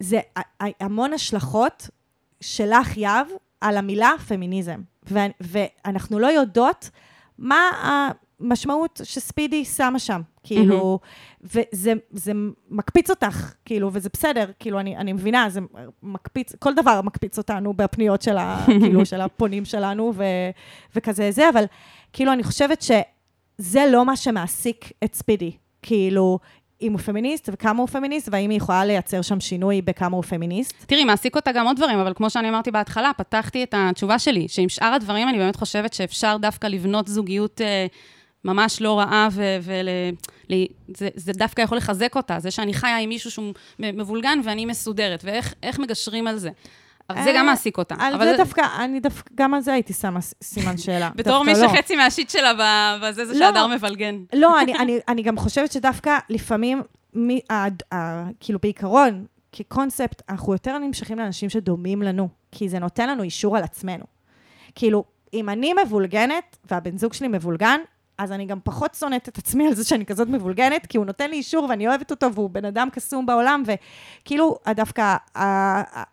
זה 0.00 0.20
המון 0.60 1.12
השלכות 1.12 1.88
שלך, 2.40 2.96
יהב, 2.96 3.26
על 3.60 3.76
המילה 3.76 4.12
פמיניזם. 4.28 4.80
ואנחנו 5.40 6.18
לא 6.18 6.26
יודעות 6.26 6.90
מה 7.38 7.60
המשמעות 8.40 9.00
שספידי 9.04 9.64
שמה 9.64 9.98
שם. 9.98 10.20
כאילו, 10.42 10.98
וזה 11.42 11.92
זה 12.10 12.32
מקפיץ 12.70 13.10
אותך, 13.10 13.54
כאילו, 13.64 13.90
וזה 13.92 14.08
בסדר, 14.12 14.44
כאילו, 14.58 14.80
אני, 14.80 14.96
אני 14.96 15.12
מבינה, 15.12 15.48
זה 15.48 15.60
מקפיץ, 16.02 16.54
כל 16.58 16.74
דבר 16.74 17.02
מקפיץ 17.02 17.38
אותנו 17.38 17.74
בפניות 17.74 18.22
של, 18.22 18.36
ה, 18.36 18.64
כאילו, 18.82 19.06
של 19.06 19.20
הפונים 19.20 19.64
שלנו, 19.64 20.12
ו, 20.16 20.24
וכזה 20.96 21.30
זה, 21.30 21.48
אבל 21.48 21.64
כאילו, 22.12 22.32
אני 22.32 22.42
חושבת 22.42 22.82
שזה 22.82 23.84
לא 23.90 24.04
מה 24.04 24.16
שמעסיק 24.16 24.92
את 25.04 25.14
ספידי. 25.14 25.52
כאילו, 25.82 26.38
אם 26.82 26.92
הוא 26.92 27.00
פמיניסט 27.00 27.48
וכמה 27.52 27.80
הוא 27.80 27.88
פמיניסט, 27.88 28.28
והאם 28.32 28.50
היא 28.50 28.56
יכולה 28.56 28.84
לייצר 28.84 29.22
שם 29.22 29.40
שינוי 29.40 29.82
בכמה 29.82 30.16
הוא 30.16 30.24
פמיניסט. 30.24 30.84
תראי, 30.86 31.04
מעסיק 31.04 31.36
אותה 31.36 31.52
גם 31.52 31.66
עוד 31.66 31.76
דברים, 31.76 31.98
אבל 31.98 32.12
כמו 32.14 32.30
שאני 32.30 32.48
אמרתי 32.48 32.70
בהתחלה, 32.70 33.10
פתחתי 33.16 33.62
את 33.62 33.74
התשובה 33.76 34.18
שלי, 34.18 34.48
שעם 34.48 34.68
שאר 34.68 34.94
הדברים 34.94 35.28
אני 35.28 35.38
באמת 35.38 35.56
חושבת 35.56 35.92
שאפשר 35.92 36.36
דווקא 36.40 36.66
לבנות 36.66 37.08
זוגיות... 37.08 37.60
אה, 37.60 37.86
ממש 38.44 38.82
לא 38.82 38.98
רעה, 38.98 39.28
וזה 39.60 41.32
דווקא 41.32 41.62
יכול 41.62 41.78
לחזק 41.78 42.16
אותה, 42.16 42.38
זה 42.38 42.50
שאני 42.50 42.74
חיה 42.74 42.98
עם 42.98 43.08
מישהו 43.08 43.30
שהוא 43.30 43.54
מבולגן 43.78 44.40
ואני 44.44 44.66
מסודרת, 44.66 45.24
ואיך 45.24 45.78
מגשרים 45.78 46.26
על 46.26 46.38
זה. 46.38 46.50
אבל 47.10 47.24
זה 47.24 47.30
גם 47.30 47.36
אה, 47.36 47.50
מעסיק 47.50 47.78
אותה. 47.78 47.94
על 47.98 48.18
זה 48.24 48.34
דווקא, 48.36 48.62
אני 48.78 49.00
דווקא, 49.00 49.30
גם 49.34 49.54
על 49.54 49.60
זה 49.60 49.72
הייתי 49.72 49.92
שמה 49.92 50.20
סימן 50.42 50.78
שאלה. 50.78 51.10
בתור 51.16 51.42
מי 51.44 51.52
לא. 51.52 51.68
שחצי 51.68 51.96
מהשיט 51.96 52.30
שלה 52.30 52.52
בזה, 53.02 53.26
זה 53.26 53.32
לא. 53.32 53.38
שהדר 53.38 53.66
מבלגן. 53.66 54.16
לא, 54.32 54.60
אני 55.08 55.22
גם 55.22 55.36
חושבת 55.36 55.72
שדווקא 55.72 56.18
לפעמים, 56.28 56.82
כאילו 58.40 58.58
בעיקרון, 58.62 59.24
כקונספט, 59.52 60.22
אנחנו 60.28 60.52
יותר 60.52 60.78
נמשכים 60.78 61.18
לאנשים 61.18 61.50
שדומים 61.50 62.02
לנו, 62.02 62.28
כי 62.52 62.68
זה 62.68 62.78
נותן 62.78 63.08
לנו 63.08 63.22
אישור 63.22 63.56
על 63.56 63.62
עצמנו. 63.62 64.04
כאילו, 64.74 65.04
אם 65.34 65.48
אני 65.48 65.72
מבולגנת, 65.84 66.56
והבן 66.70 66.98
זוג 66.98 67.12
שלי 67.12 67.28
מבולגן, 67.28 67.80
אז 68.18 68.32
אני 68.32 68.46
גם 68.46 68.58
פחות 68.64 68.94
שונאת 68.94 69.28
את 69.28 69.38
עצמי 69.38 69.66
על 69.66 69.74
זה 69.74 69.84
שאני 69.84 70.06
כזאת 70.06 70.28
מבולגנת, 70.28 70.86
כי 70.86 70.98
הוא 70.98 71.06
נותן 71.06 71.30
לי 71.30 71.36
אישור 71.36 71.66
ואני 71.70 71.88
אוהבת 71.88 72.10
אותו, 72.10 72.34
והוא 72.34 72.50
בן 72.50 72.64
אדם 72.64 72.88
קסום 72.92 73.26
בעולם, 73.26 73.62
וכאילו, 73.66 74.56
דווקא, 74.70 75.16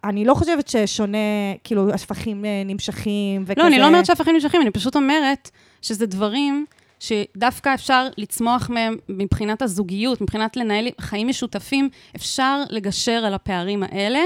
אני 0.04 0.26
לא 0.26 0.34
חושבת 0.34 0.68
ששונה, 0.68 1.18
כאילו, 1.64 1.94
השפכים 1.94 2.46
אה, 2.46 2.64
נמשכים 2.66 3.44
וכזה. 3.48 3.62
לא, 3.62 3.68
אני 3.68 3.80
לא 3.80 3.88
אומרת 3.88 4.06
שהשפכים 4.06 4.34
נמשכים, 4.36 4.62
אני 4.62 4.72
פשוט 4.72 4.96
אומרת 4.96 5.50
שזה 5.82 6.06
דברים 6.06 6.66
שדווקא 7.00 7.74
אפשר 7.74 8.08
לצמוח 8.18 8.70
מהם 8.70 8.98
מבחינת 9.10 9.62
הזוגיות, 9.62 10.22
מבחינת 10.22 10.58
לנהל 10.58 10.88
חיים 11.02 11.28
משותפים, 11.28 11.90
אפשר 12.16 12.64
לגשר 12.70 13.26
על 13.26 13.34
הפערים 13.34 13.84
האלה. 13.84 14.20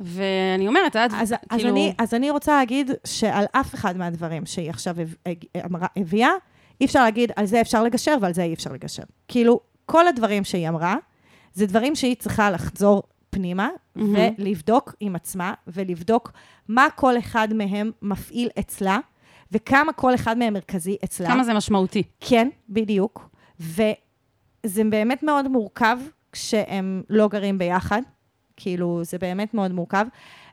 ואני 0.00 0.68
אומרת, 0.68 0.96
את 0.96 1.10
אז, 1.12 1.34
כאילו... 1.48 1.68
אז 1.68 1.72
אני, 1.72 1.92
אז 1.98 2.14
אני 2.14 2.30
רוצה 2.30 2.58
להגיד 2.58 2.90
שעל 3.04 3.44
אף 3.52 3.74
אחד 3.74 3.96
מהדברים 3.96 4.46
שהיא 4.46 4.70
עכשיו 4.70 4.96
הביאה, 5.96 6.30
אי 6.80 6.86
אפשר 6.86 7.02
להגיד, 7.02 7.32
על 7.36 7.46
זה 7.46 7.60
אפשר 7.60 7.84
לגשר 7.84 8.16
ועל 8.20 8.34
זה 8.34 8.42
אי 8.42 8.54
אפשר 8.54 8.72
לגשר. 8.72 9.02
כאילו, 9.28 9.60
כל 9.86 10.08
הדברים 10.08 10.44
שהיא 10.44 10.68
אמרה, 10.68 10.96
זה 11.52 11.66
דברים 11.66 11.94
שהיא 11.94 12.16
צריכה 12.16 12.50
לחזור 12.50 13.02
פנימה 13.30 13.68
mm-hmm. 13.68 14.00
ולבדוק 14.38 14.94
עם 15.00 15.16
עצמה, 15.16 15.54
ולבדוק 15.66 16.32
מה 16.68 16.86
כל 16.94 17.18
אחד 17.18 17.48
מהם 17.54 17.90
מפעיל 18.02 18.48
אצלה, 18.58 18.98
וכמה 19.52 19.92
כל 19.92 20.14
אחד 20.14 20.38
מהם 20.38 20.52
מרכזי 20.52 20.96
אצלה. 21.04 21.28
כמה 21.28 21.44
זה 21.44 21.54
משמעותי. 21.54 22.02
כן, 22.20 22.48
בדיוק. 22.68 23.28
וזה 23.60 24.82
באמת 24.90 25.22
מאוד 25.22 25.48
מורכב 25.48 25.98
כשהם 26.32 27.02
לא 27.10 27.28
גרים 27.28 27.58
ביחד. 27.58 28.02
כאילו, 28.56 29.00
זה 29.04 29.18
באמת 29.18 29.54
מאוד 29.54 29.72
מורכב. 29.72 30.06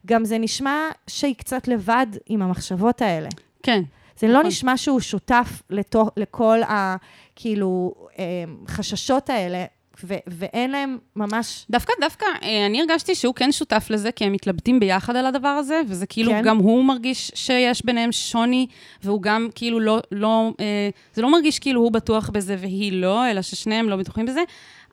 גם 0.06 0.26
זה 0.26 0.38
נשמע 0.38 0.78
שהיא 1.08 1.36
קצת 1.36 1.68
לבד 1.68 2.08
עם 2.26 2.42
המחשבות 2.42 3.02
האלה. 3.02 3.30
כן. 3.64 3.82
זה 4.20 4.28
לא 4.28 4.34
נכון. 4.34 4.46
נשמע 4.46 4.78
שהוא 4.78 5.00
שותף 5.00 5.62
לתוך, 5.70 6.10
לכל 6.18 6.64
ה... 6.64 6.96
כאילו, 7.36 7.94
אמ, 8.20 8.24
חששות 8.68 9.30
האלה. 9.30 9.66
ו- 10.04 10.18
ואין 10.28 10.72
להם 10.72 10.98
ממש... 11.16 11.66
דווקא, 11.70 11.94
דווקא, 12.02 12.26
אה, 12.44 12.66
אני 12.66 12.82
הרגשתי 12.82 13.16
שהוא 13.16 13.36
כן 13.36 13.52
שותף 13.52 13.88
לזה, 13.90 14.12
כי 14.12 14.26
הם 14.26 14.32
מתלבטים 14.32 14.80
ביחד 14.80 15.16
על 15.16 15.26
הדבר 15.26 15.48
הזה, 15.48 15.82
וזה 15.88 16.06
כאילו, 16.06 16.32
כן. 16.32 16.42
גם 16.44 16.58
הוא 16.58 16.86
מרגיש 16.86 17.32
שיש 17.36 17.86
ביניהם 17.86 18.12
שוני, 18.12 18.68
והוא 19.04 19.22
גם 19.22 19.48
כאילו 19.56 19.80
לא, 19.80 20.00
לא, 20.12 20.52
אה, 20.60 20.90
זה 21.14 21.22
לא 21.22 21.32
מרגיש 21.32 21.60
כאילו 21.60 21.82
הוא 21.82 21.92
בטוח 21.92 22.30
בזה 22.30 22.56
והיא 22.60 22.92
לא, 22.94 23.32
אלא 23.32 23.42
ששניהם 23.42 23.90
לא 23.90 23.96
בטוחים 23.96 24.26
בזה. 24.26 24.42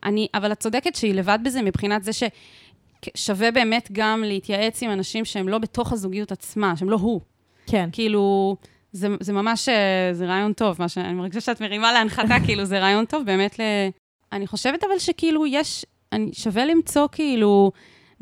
אני, 0.03 0.27
אבל 0.33 0.51
את 0.51 0.59
צודקת 0.59 0.95
שהיא 0.95 1.13
לבד 1.13 1.39
בזה 1.43 1.61
מבחינת 1.61 2.03
זה 2.03 2.11
ששווה 2.13 3.51
באמת 3.51 3.89
גם 3.91 4.23
להתייעץ 4.23 4.83
עם 4.83 4.91
אנשים 4.91 5.25
שהם 5.25 5.49
לא 5.49 5.57
בתוך 5.57 5.93
הזוגיות 5.93 6.31
עצמה, 6.31 6.77
שהם 6.77 6.89
לא 6.89 6.95
הוא. 6.95 7.21
כן. 7.67 7.89
כאילו... 7.91 8.55
זה, 8.93 9.07
זה 9.19 9.33
ממש, 9.33 9.69
אה, 9.69 10.09
זה 10.13 10.25
רעיון 10.25 10.53
טוב, 10.53 10.75
מה 10.79 10.89
שאני 10.89 11.13
מרגישה 11.13 11.41
שאת 11.41 11.61
מרימה 11.61 11.93
להנחתה, 11.93 12.35
כאילו, 12.45 12.65
זה 12.65 12.79
רעיון 12.79 13.05
טוב, 13.05 13.25
באמת, 13.25 13.59
ל... 13.59 13.61
אני 14.31 14.47
חושבת 14.47 14.83
אבל 14.83 14.99
שכאילו 14.99 15.45
יש, 15.45 15.85
אני, 16.11 16.33
שווה 16.33 16.65
למצוא 16.65 17.07
כאילו 17.11 17.71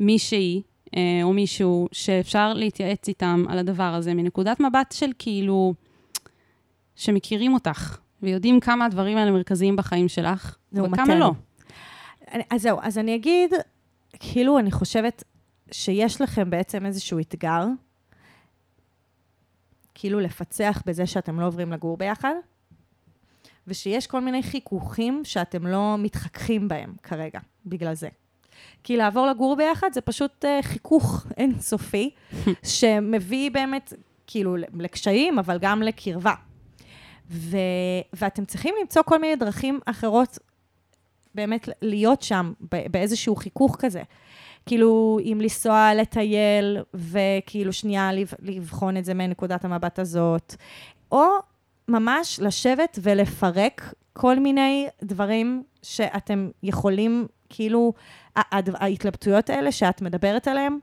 מישהי, 0.00 0.62
אה, 0.96 1.00
או 1.22 1.32
מישהו, 1.32 1.88
שאפשר 1.92 2.52
להתייעץ 2.52 3.08
איתם 3.08 3.44
על 3.48 3.58
הדבר 3.58 3.82
הזה, 3.82 4.14
מנקודת 4.14 4.60
מבט 4.60 4.92
של 4.92 5.10
כאילו, 5.18 5.74
שמכירים 6.96 7.54
אותך, 7.54 7.98
ויודעים 8.22 8.60
כמה 8.60 8.84
הדברים 8.84 9.16
האלה 9.16 9.30
מרכזיים 9.30 9.76
בחיים 9.76 10.08
שלך, 10.08 10.56
וכמה 10.72 11.14
לא. 11.14 11.32
אז 12.50 12.62
זהו, 12.62 12.78
אז 12.82 12.98
אני 12.98 13.14
אגיד, 13.14 13.52
כאילו, 14.18 14.58
אני 14.58 14.70
חושבת 14.70 15.24
שיש 15.72 16.20
לכם 16.20 16.50
בעצם 16.50 16.86
איזשהו 16.86 17.18
אתגר, 17.20 17.64
כאילו 20.02 20.20
לפצח 20.20 20.82
בזה 20.86 21.06
שאתם 21.06 21.40
לא 21.40 21.46
עוברים 21.46 21.72
לגור 21.72 21.96
ביחד, 21.96 22.34
ושיש 23.66 24.06
כל 24.06 24.20
מיני 24.20 24.42
חיכוכים 24.42 25.20
שאתם 25.24 25.66
לא 25.66 25.96
מתחככים 25.98 26.68
בהם 26.68 26.94
כרגע, 27.02 27.40
בגלל 27.66 27.94
זה. 27.94 28.08
כי 28.84 28.96
לעבור 28.96 29.26
לגור 29.26 29.56
ביחד 29.56 29.88
זה 29.92 30.00
פשוט 30.00 30.44
uh, 30.44 30.62
חיכוך 30.62 31.26
אינסופי, 31.36 32.10
שמביא 32.78 33.50
באמת, 33.50 33.92
כאילו, 34.26 34.56
לקשיים, 34.56 35.38
אבל 35.38 35.58
גם 35.60 35.82
לקרבה. 35.82 36.34
ו... 37.30 37.56
ואתם 38.12 38.44
צריכים 38.44 38.74
למצוא 38.80 39.02
כל 39.02 39.20
מיני 39.20 39.36
דרכים 39.36 39.80
אחרות 39.86 40.38
באמת 41.34 41.68
להיות 41.82 42.22
שם, 42.22 42.52
באיזשהו 42.90 43.36
חיכוך 43.36 43.76
כזה. 43.78 44.02
כאילו, 44.66 45.18
אם 45.24 45.38
לנסוע 45.42 45.94
לטייל, 45.94 46.78
וכאילו 46.94 47.72
שנייה 47.72 48.10
לבחון 48.42 48.96
את 48.96 49.04
זה 49.04 49.14
מנקודת 49.14 49.64
המבט 49.64 49.98
הזאת, 49.98 50.54
או 51.12 51.24
ממש 51.88 52.40
לשבת 52.42 52.98
ולפרק 53.02 53.94
כל 54.12 54.38
מיני 54.38 54.88
דברים 55.02 55.62
שאתם 55.82 56.50
יכולים, 56.62 57.26
כאילו, 57.48 57.92
ההתלבטויות 58.36 59.50
האלה 59.50 59.72
שאת 59.72 60.02
מדברת 60.02 60.48
עליהן, 60.48 60.78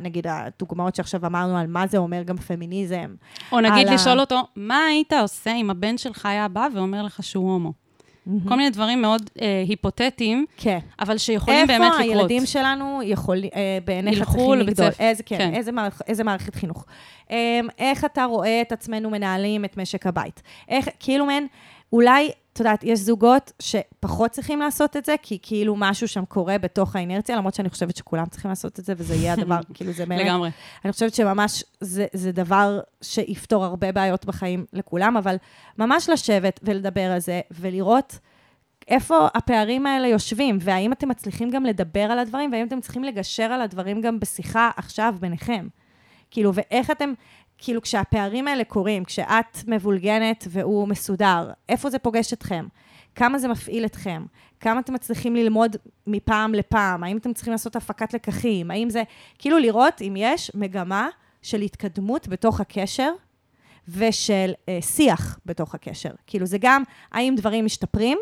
נגיד 0.00 0.26
הדוגמאות 0.26 0.94
שעכשיו 0.94 1.26
אמרנו 1.26 1.56
על 1.56 1.66
מה 1.66 1.86
זה 1.86 1.98
אומר 1.98 2.22
גם 2.22 2.36
פמיניזם. 2.36 3.14
או 3.52 3.60
נגיד 3.60 3.88
לשאול 3.88 4.18
ה... 4.18 4.20
אותו, 4.20 4.40
מה 4.56 4.84
היית 4.84 5.12
עושה 5.12 5.54
אם 5.54 5.70
הבן 5.70 5.98
שלך 5.98 6.26
היה 6.26 6.48
בא 6.48 6.68
ואומר 6.74 7.02
לך 7.02 7.22
שהוא 7.22 7.52
הומו? 7.52 7.72
Mm-hmm. 8.30 8.48
כל 8.48 8.56
מיני 8.56 8.70
דברים 8.70 9.02
מאוד 9.02 9.30
אה, 9.40 9.64
היפותטיים, 9.68 10.46
כן. 10.56 10.78
אבל 11.00 11.18
שיכולים 11.18 11.66
באמת 11.66 11.80
לקרות. 11.80 12.00
איפה 12.00 12.12
הילדים 12.12 12.46
שלנו 12.46 13.00
יכולים, 13.04 13.50
אה, 13.54 13.78
בעיניך 13.84 14.24
צריכים 14.24 14.52
לגדול? 14.52 14.90
איזה, 14.98 15.22
כן, 15.22 15.38
כן. 15.38 15.54
איזה, 15.54 15.72
מערכ, 15.72 16.02
איזה 16.06 16.24
מערכת 16.24 16.54
חינוך? 16.54 16.84
אה, 17.30 17.60
איך 17.78 18.04
אתה 18.04 18.24
רואה 18.24 18.60
את 18.60 18.72
עצמנו 18.72 19.10
מנהלים 19.10 19.64
את 19.64 19.76
משק 19.76 20.06
הבית? 20.06 20.42
איך, 20.68 20.88
כאילו 21.00 21.26
מעין, 21.26 21.46
אולי, 21.92 22.30
את 22.52 22.58
יודעת, 22.58 22.84
יש 22.84 22.98
זוגות 22.98 23.52
שפחות 23.62 24.30
צריכים 24.30 24.60
לעשות 24.60 24.96
את 24.96 25.04
זה, 25.04 25.14
כי 25.22 25.38
כאילו 25.42 25.74
משהו 25.78 26.08
שם 26.08 26.24
קורה 26.24 26.58
בתוך 26.58 26.96
האינרציה, 26.96 27.36
למרות 27.36 27.54
שאני 27.54 27.70
חושבת 27.70 27.96
שכולם 27.96 28.26
צריכים 28.26 28.48
לעשות 28.48 28.78
את 28.78 28.84
זה, 28.84 28.92
וזה 28.96 29.14
יהיה 29.14 29.32
הדבר, 29.32 29.58
כאילו 29.74 29.92
זה 29.92 30.06
באמת... 30.06 30.20
לגמרי. 30.24 30.50
אני 30.84 30.92
חושבת 30.92 31.14
שממש 31.14 31.64
זה, 31.80 32.06
זה 32.12 32.32
דבר 32.32 32.80
שיפתור 33.02 33.64
הרבה 33.64 33.92
בעיות 33.92 34.24
בחיים 34.24 34.66
לכולם, 34.72 35.16
אבל 35.16 35.36
ממש 35.78 36.08
לשבת 36.08 36.60
ולדבר 36.62 37.10
על 37.12 37.18
זה, 37.18 37.40
ולראות 37.50 38.18
איפה 38.88 39.28
הפערים 39.34 39.86
האלה 39.86 40.08
יושבים, 40.08 40.58
והאם 40.60 40.92
אתם 40.92 41.08
מצליחים 41.08 41.50
גם 41.50 41.64
לדבר 41.64 42.00
על 42.00 42.18
הדברים, 42.18 42.52
והאם 42.52 42.66
אתם 42.66 42.80
צריכים 42.80 43.04
לגשר 43.04 43.42
על 43.42 43.60
הדברים 43.60 44.00
גם 44.00 44.20
בשיחה 44.20 44.70
עכשיו 44.76 45.14
ביניכם. 45.20 45.68
כאילו, 46.30 46.54
ואיך 46.54 46.90
אתם, 46.90 47.12
כאילו, 47.60 47.82
כשהפערים 47.82 48.48
האלה 48.48 48.64
קורים, 48.64 49.04
כשאת 49.04 49.58
מבולגנת 49.66 50.46
והוא 50.50 50.88
מסודר, 50.88 51.50
איפה 51.68 51.90
זה 51.90 51.98
פוגש 51.98 52.32
אתכם? 52.32 52.66
כמה 53.14 53.38
זה 53.38 53.48
מפעיל 53.48 53.84
אתכם? 53.84 54.24
כמה 54.60 54.80
אתם 54.80 54.94
מצליחים 54.94 55.36
ללמוד 55.36 55.76
מפעם 56.06 56.54
לפעם? 56.54 57.04
האם 57.04 57.16
אתם 57.16 57.32
צריכים 57.32 57.52
לעשות 57.52 57.76
הפקת 57.76 58.14
לקחים? 58.14 58.70
האם 58.70 58.90
זה... 58.90 59.02
כאילו, 59.38 59.58
לראות 59.58 60.02
אם 60.02 60.14
יש 60.16 60.50
מגמה 60.54 61.08
של 61.42 61.60
התקדמות 61.60 62.28
בתוך 62.28 62.60
הקשר 62.60 63.12
ושל 63.88 64.52
אה, 64.68 64.78
שיח 64.82 65.38
בתוך 65.46 65.74
הקשר. 65.74 66.10
כאילו, 66.26 66.46
זה 66.46 66.58
גם, 66.60 66.82
האם 67.12 67.34
דברים 67.36 67.64
משתפרים? 67.64 68.18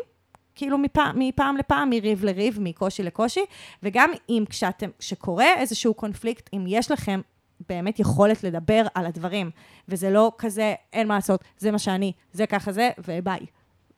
כאילו 0.55 0.77
מפעם, 0.77 1.19
מפעם 1.19 1.57
לפעם, 1.57 1.89
מריב 1.89 2.23
לריב, 2.23 2.57
מקושי 2.61 3.03
לקושי, 3.03 3.45
וגם 3.83 4.11
אם 4.29 4.43
כשאתם, 4.49 4.89
כשקורה 4.99 5.53
איזשהו 5.55 5.93
קונפליקט, 5.93 6.49
אם 6.53 6.65
יש 6.67 6.91
לכם 6.91 7.21
באמת 7.69 7.99
יכולת 7.99 8.43
לדבר 8.43 8.85
על 8.95 9.05
הדברים, 9.05 9.51
וזה 9.87 10.09
לא 10.09 10.31
כזה, 10.37 10.73
אין 10.93 11.07
מה 11.07 11.15
לעשות, 11.15 11.43
זה 11.57 11.71
מה 11.71 11.79
שאני, 11.79 12.11
זה 12.31 12.47
ככה 12.47 12.71
זה, 12.71 12.89
וביי. 13.07 13.45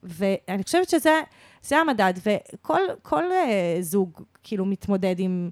ואני 0.03 0.63
חושבת 0.63 0.89
שזה 0.89 1.19
זה 1.63 1.77
המדד, 1.77 2.13
וכל 2.25 2.79
כל, 3.01 3.23
uh, 3.23 3.81
זוג 3.81 4.21
כאילו 4.43 4.65
מתמודד 4.65 5.15
עם 5.17 5.49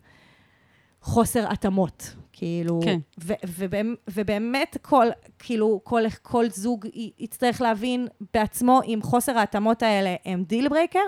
חוסר 1.01 1.51
התאמות, 1.51 2.15
כאילו, 2.33 2.79
כן. 2.83 2.99
ו, 3.23 3.33
ובאמת, 3.47 3.97
ובאמת 4.07 4.77
כל, 4.81 5.07
כאילו, 5.39 5.81
כל, 5.83 6.01
כל 6.21 6.49
זוג 6.49 6.85
י- 6.85 7.11
יצטרך 7.19 7.61
להבין 7.61 8.07
בעצמו 8.33 8.81
אם 8.85 8.99
חוסר 9.03 9.37
ההתאמות 9.37 9.83
האלה 9.83 10.15
הם 10.25 10.43
deal 10.43 10.69
breaker, 10.69 10.99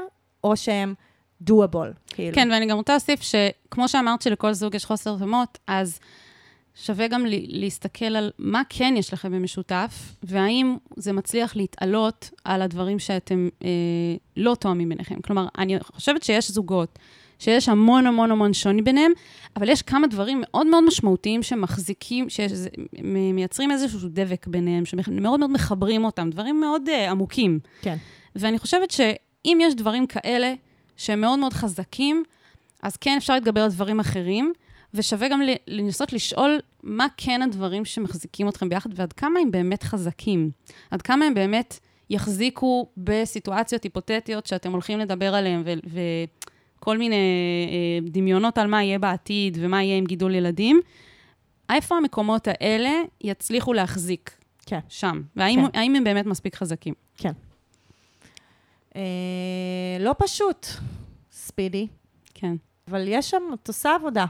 או 0.43 0.57
שהם 0.57 0.93
doable, 1.41 1.93
כאילו. 2.07 2.35
כן, 2.35 2.49
ואני 2.51 2.65
גם 2.65 2.77
רוצה 2.77 2.93
להוסיף 2.93 3.21
שכמו 3.21 3.87
שאמרת 3.87 4.21
שלכל 4.21 4.53
זוג 4.53 4.75
יש 4.75 4.85
חוסר 4.85 5.15
התאמות, 5.15 5.59
אז 5.67 5.99
שווה 6.75 7.07
גם 7.07 7.25
להסתכל 7.47 8.05
על 8.05 8.31
מה 8.39 8.61
כן 8.69 8.93
יש 8.97 9.13
לכם 9.13 9.31
במשותף, 9.31 10.15
והאם 10.23 10.77
זה 10.95 11.13
מצליח 11.13 11.55
להתעלות 11.55 12.29
על 12.43 12.61
הדברים 12.61 12.99
שאתם 12.99 13.49
אה, 13.63 13.69
לא 14.37 14.55
תואמים 14.55 14.89
ביניכם. 14.89 15.21
כלומר, 15.21 15.47
אני 15.57 15.79
חושבת 15.79 16.23
שיש 16.23 16.51
זוגות 16.51 16.99
שיש 17.41 17.69
המון 17.69 18.07
המון 18.07 18.31
המון 18.31 18.53
שוני 18.53 18.81
ביניהם, 18.81 19.11
אבל 19.55 19.69
יש 19.69 19.81
כמה 19.81 20.07
דברים 20.07 20.41
מאוד 20.41 20.67
מאוד 20.67 20.83
משמעותיים 20.87 21.43
שמחזיקים, 21.43 22.27
שמייצרים 22.29 23.71
איזשהו 23.71 23.99
דבק 24.03 24.47
ביניהם, 24.47 24.85
שמאוד 24.85 25.39
מאוד 25.39 25.51
מחברים 25.51 26.05
אותם, 26.05 26.29
דברים 26.29 26.59
מאוד 26.59 26.83
uh, 26.87 27.09
עמוקים. 27.09 27.59
כן. 27.81 27.95
ואני 28.35 28.59
חושבת 28.59 28.91
שאם 28.91 29.57
יש 29.61 29.75
דברים 29.75 30.07
כאלה 30.07 30.53
שהם 30.97 31.21
מאוד 31.21 31.39
מאוד 31.39 31.53
חזקים, 31.53 32.23
אז 32.83 32.97
כן 32.97 33.15
אפשר 33.17 33.33
להתגבר 33.33 33.61
על 33.61 33.69
דברים 33.69 33.99
אחרים, 33.99 34.53
ושווה 34.93 35.27
גם 35.27 35.41
לנסות 35.67 36.13
לשאול 36.13 36.59
מה 36.83 37.07
כן 37.17 37.41
הדברים 37.41 37.85
שמחזיקים 37.85 38.49
אתכם 38.49 38.69
ביחד, 38.69 38.89
ועד 38.95 39.13
כמה 39.13 39.39
הם 39.39 39.51
באמת 39.51 39.83
חזקים. 39.83 40.51
עד 40.91 41.01
כמה 41.01 41.25
הם 41.25 41.33
באמת 41.33 41.79
יחזיקו 42.09 42.89
בסיטואציות 42.97 43.83
היפותטיות 43.83 44.45
שאתם 44.45 44.71
הולכים 44.71 44.99
לדבר 44.99 45.35
עליהן, 45.35 45.63
וכל 46.77 46.97
מיני 46.97 47.15
אה, 47.15 48.09
דמיונות 48.11 48.57
על 48.57 48.67
מה 48.67 48.83
יהיה 48.83 48.99
בעתיד 48.99 49.57
ומה 49.61 49.83
יהיה 49.83 49.97
עם 49.97 50.05
גידול 50.05 50.35
ילדים. 50.35 50.81
איפה 51.69 51.97
המקומות 51.97 52.47
האלה 52.47 52.91
יצליחו 53.21 53.73
להחזיק? 53.73 54.31
כן. 54.65 54.79
שם. 54.89 55.21
והאם 55.35 55.69
כן. 55.73 55.95
הם 55.95 56.03
באמת 56.03 56.25
מספיק 56.25 56.55
חזקים? 56.55 56.93
כן. 57.17 57.31
אה, 58.95 59.01
לא 59.99 60.15
פשוט, 60.17 60.67
ספידי, 61.31 61.87
כן. 62.33 62.55
אבל 62.87 63.03
יש 63.07 63.29
שם, 63.29 63.41
את 63.53 63.67
עושה 63.67 63.95
עבודה. 63.95 64.25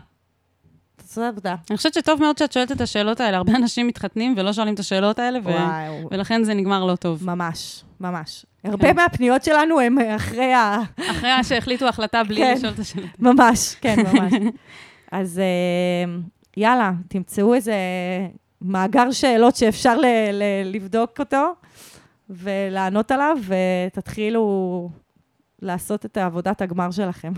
עושה 1.12 1.28
עבודה. 1.28 1.56
אני 1.70 1.78
חושבת 1.78 1.94
שטוב 1.94 2.20
מאוד 2.20 2.38
שאת 2.38 2.52
שואלת 2.52 2.72
את 2.72 2.82
השאלות 2.82 3.20
האלה. 3.20 3.38
הרבה 3.38 3.56
אנשים 3.56 3.88
מתחתנים 3.88 4.34
ולא 4.38 4.54
שואלים 4.54 4.74
את 4.74 4.80
השאלות 4.80 5.20
האלה, 5.20 5.40
ו... 5.44 5.48
וואו. 5.48 6.08
ולכן 6.12 6.44
זה 6.44 6.54
נגמר 6.54 6.86
לא 6.86 6.96
טוב. 6.96 7.26
ממש, 7.26 7.84
ממש. 8.00 8.46
הרבה 8.64 8.94
מהפניות 8.94 9.44
שלנו 9.44 9.80
הם 9.80 9.98
אחרי 10.16 10.54
ה... 10.54 10.78
אחרי 11.12 11.44
שהחליטו 11.44 11.88
החלטה 11.88 12.24
בלי 12.24 12.36
כן. 12.42 12.54
לשאול 12.58 12.74
את 12.74 12.80
השאלות. 12.80 13.10
ממש, 13.20 13.76
כן, 13.82 13.96
ממש. 14.14 14.34
אז 15.12 15.40
אה, 15.40 16.14
יאללה, 16.58 16.92
תמצאו 17.08 17.54
איזה 17.54 17.76
מאגר 18.62 19.12
שאלות 19.12 19.56
שאפשר 19.56 19.98
ל- 19.98 20.06
ל- 20.32 20.76
לבדוק 20.76 21.20
אותו 21.20 21.54
ולענות 22.30 23.12
עליו, 23.12 23.38
ותתחילו 23.48 24.90
לעשות 25.62 26.06
את 26.06 26.18
עבודת 26.18 26.62
הגמר 26.62 26.92
שלכם. 26.92 27.34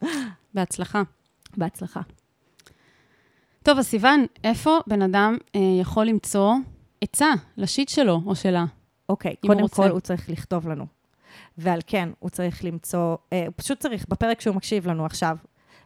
בהצלחה. 0.54 1.02
בהצלחה. 1.56 2.00
טוב, 3.66 3.78
אז 3.78 3.86
סיוון, 3.86 4.26
איפה 4.44 4.78
בן 4.86 5.02
אדם 5.02 5.36
אה, 5.56 5.60
יכול 5.80 6.06
למצוא 6.06 6.54
עצה 7.00 7.32
לשיט 7.56 7.88
שלו 7.88 8.20
או 8.26 8.34
שלה? 8.36 8.64
אוקיי, 9.08 9.34
הוא 9.40 9.48
קודם 9.48 9.60
רוצה. 9.60 9.76
כל 9.76 9.88
הוא 9.88 10.00
צריך 10.00 10.30
לכתוב 10.30 10.68
לנו. 10.68 10.86
ועל 11.58 11.80
כן, 11.86 12.08
הוא 12.18 12.30
צריך 12.30 12.64
למצוא, 12.64 13.16
אה, 13.32 13.46
הוא 13.46 13.52
פשוט 13.56 13.80
צריך, 13.80 14.06
בפרק 14.08 14.40
שהוא 14.40 14.56
מקשיב 14.56 14.88
לנו 14.88 15.06
עכשיו, 15.06 15.36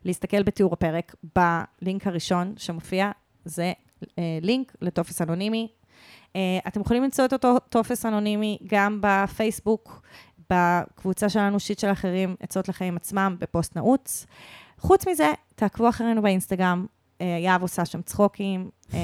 להסתכל 0.05 0.43
בתיאור 0.43 0.73
הפרק, 0.73 1.15
בלינק 1.37 2.07
הראשון 2.07 2.55
שמופיע, 2.57 3.11
זה 3.45 3.73
אה, 4.19 4.39
לינק 4.43 4.73
לטופס 4.81 5.23
אנונימי. 5.23 5.69
אה, 6.37 6.59
אתם 6.69 6.81
יכולים 6.81 7.03
למצוא 7.03 7.25
את 7.25 7.33
אותו 7.33 7.59
טופס 7.69 8.07
אנונימי 8.07 8.59
גם 8.67 8.99
בפייסבוק, 9.03 10.03
בקבוצה 10.51 11.29
שלנו, 11.29 11.61
שיט 11.61 11.79
של 11.79 11.93
אחרים, 11.93 12.37
עצות 12.41 12.69
לחיים 12.69 12.97
עצמם, 12.97 13.37
בפוסט 13.39 13.77
נעוץ. 13.77 14.27
חוץ 14.79 15.09
מזה, 15.09 15.33
תעקבו 15.55 15.89
אחרינו 15.89 16.23
באינסטגרם, 16.23 16.87
יהב 17.27 17.63
עושה 17.63 17.85
שם 17.85 18.03
צחוקים, 18.03 18.71
אה, 18.95 18.99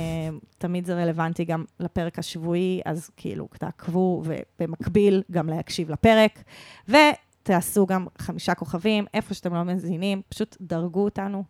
תמיד 0.59 0.87
זה 0.87 0.95
רלוונטי 0.95 1.45
גם 1.45 1.65
לפרק 1.81 2.19
השבועי, 2.19 2.81
אז 2.85 3.11
כאילו, 3.17 3.49
תעקבו, 3.59 4.23
ובמקביל 4.25 5.23
גם 5.31 5.49
להקשיב 5.49 5.91
לפרק. 5.91 6.43
ותעשו 6.89 7.87
גם 7.87 8.07
חמישה 8.19 8.55
כוכבים, 8.55 9.05
איפה 9.15 9.35
שאתם 9.35 9.55
לא 9.55 9.63
מזינים, 9.63 10.23
פשוט 10.29 10.57
דרגו 10.61 11.05
אותנו, 11.05 11.45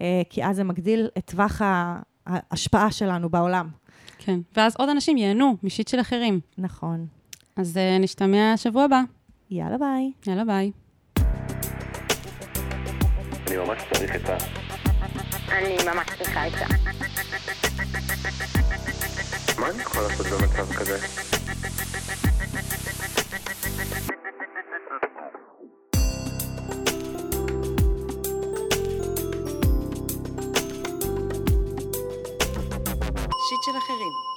אה, 0.00 0.22
כי 0.30 0.44
אז 0.44 0.56
זה 0.56 0.64
מגדיל 0.64 1.08
את 1.18 1.30
טווח 1.30 1.62
ההשפעה 2.26 2.92
שלנו 2.92 3.30
בעולם. 3.30 3.68
כן. 4.18 4.40
ואז 4.56 4.76
עוד 4.78 4.88
אנשים 4.88 5.16
ייהנו 5.16 5.56
משיט 5.62 5.88
של 5.88 6.00
אחרים. 6.00 6.40
נכון. 6.58 7.06
אז 7.56 7.76
אה, 7.76 7.98
נשתמע 7.98 8.52
שבוע 8.56 8.84
הבא. 8.84 9.00
יאללה 9.50 9.78
ביי. 9.78 10.12
יאללה, 10.26 10.44
ביי. 10.44 10.70
אני 13.46 13.56
ממש 13.56 13.82
צריך 13.92 14.16
את 14.16 14.28
ה... 14.28 14.61
אני 15.52 15.76
ממש 15.84 16.06
צריכה 16.18 16.44
עצה. 16.44 16.66
מה 19.58 19.70
אני 19.70 19.82
יכול 19.82 20.02
לעשות 20.02 20.26
במצב 20.26 20.74
כזה? 20.74 20.98
שיט 33.48 33.62
של 33.64 33.78
אחרים. 33.78 34.31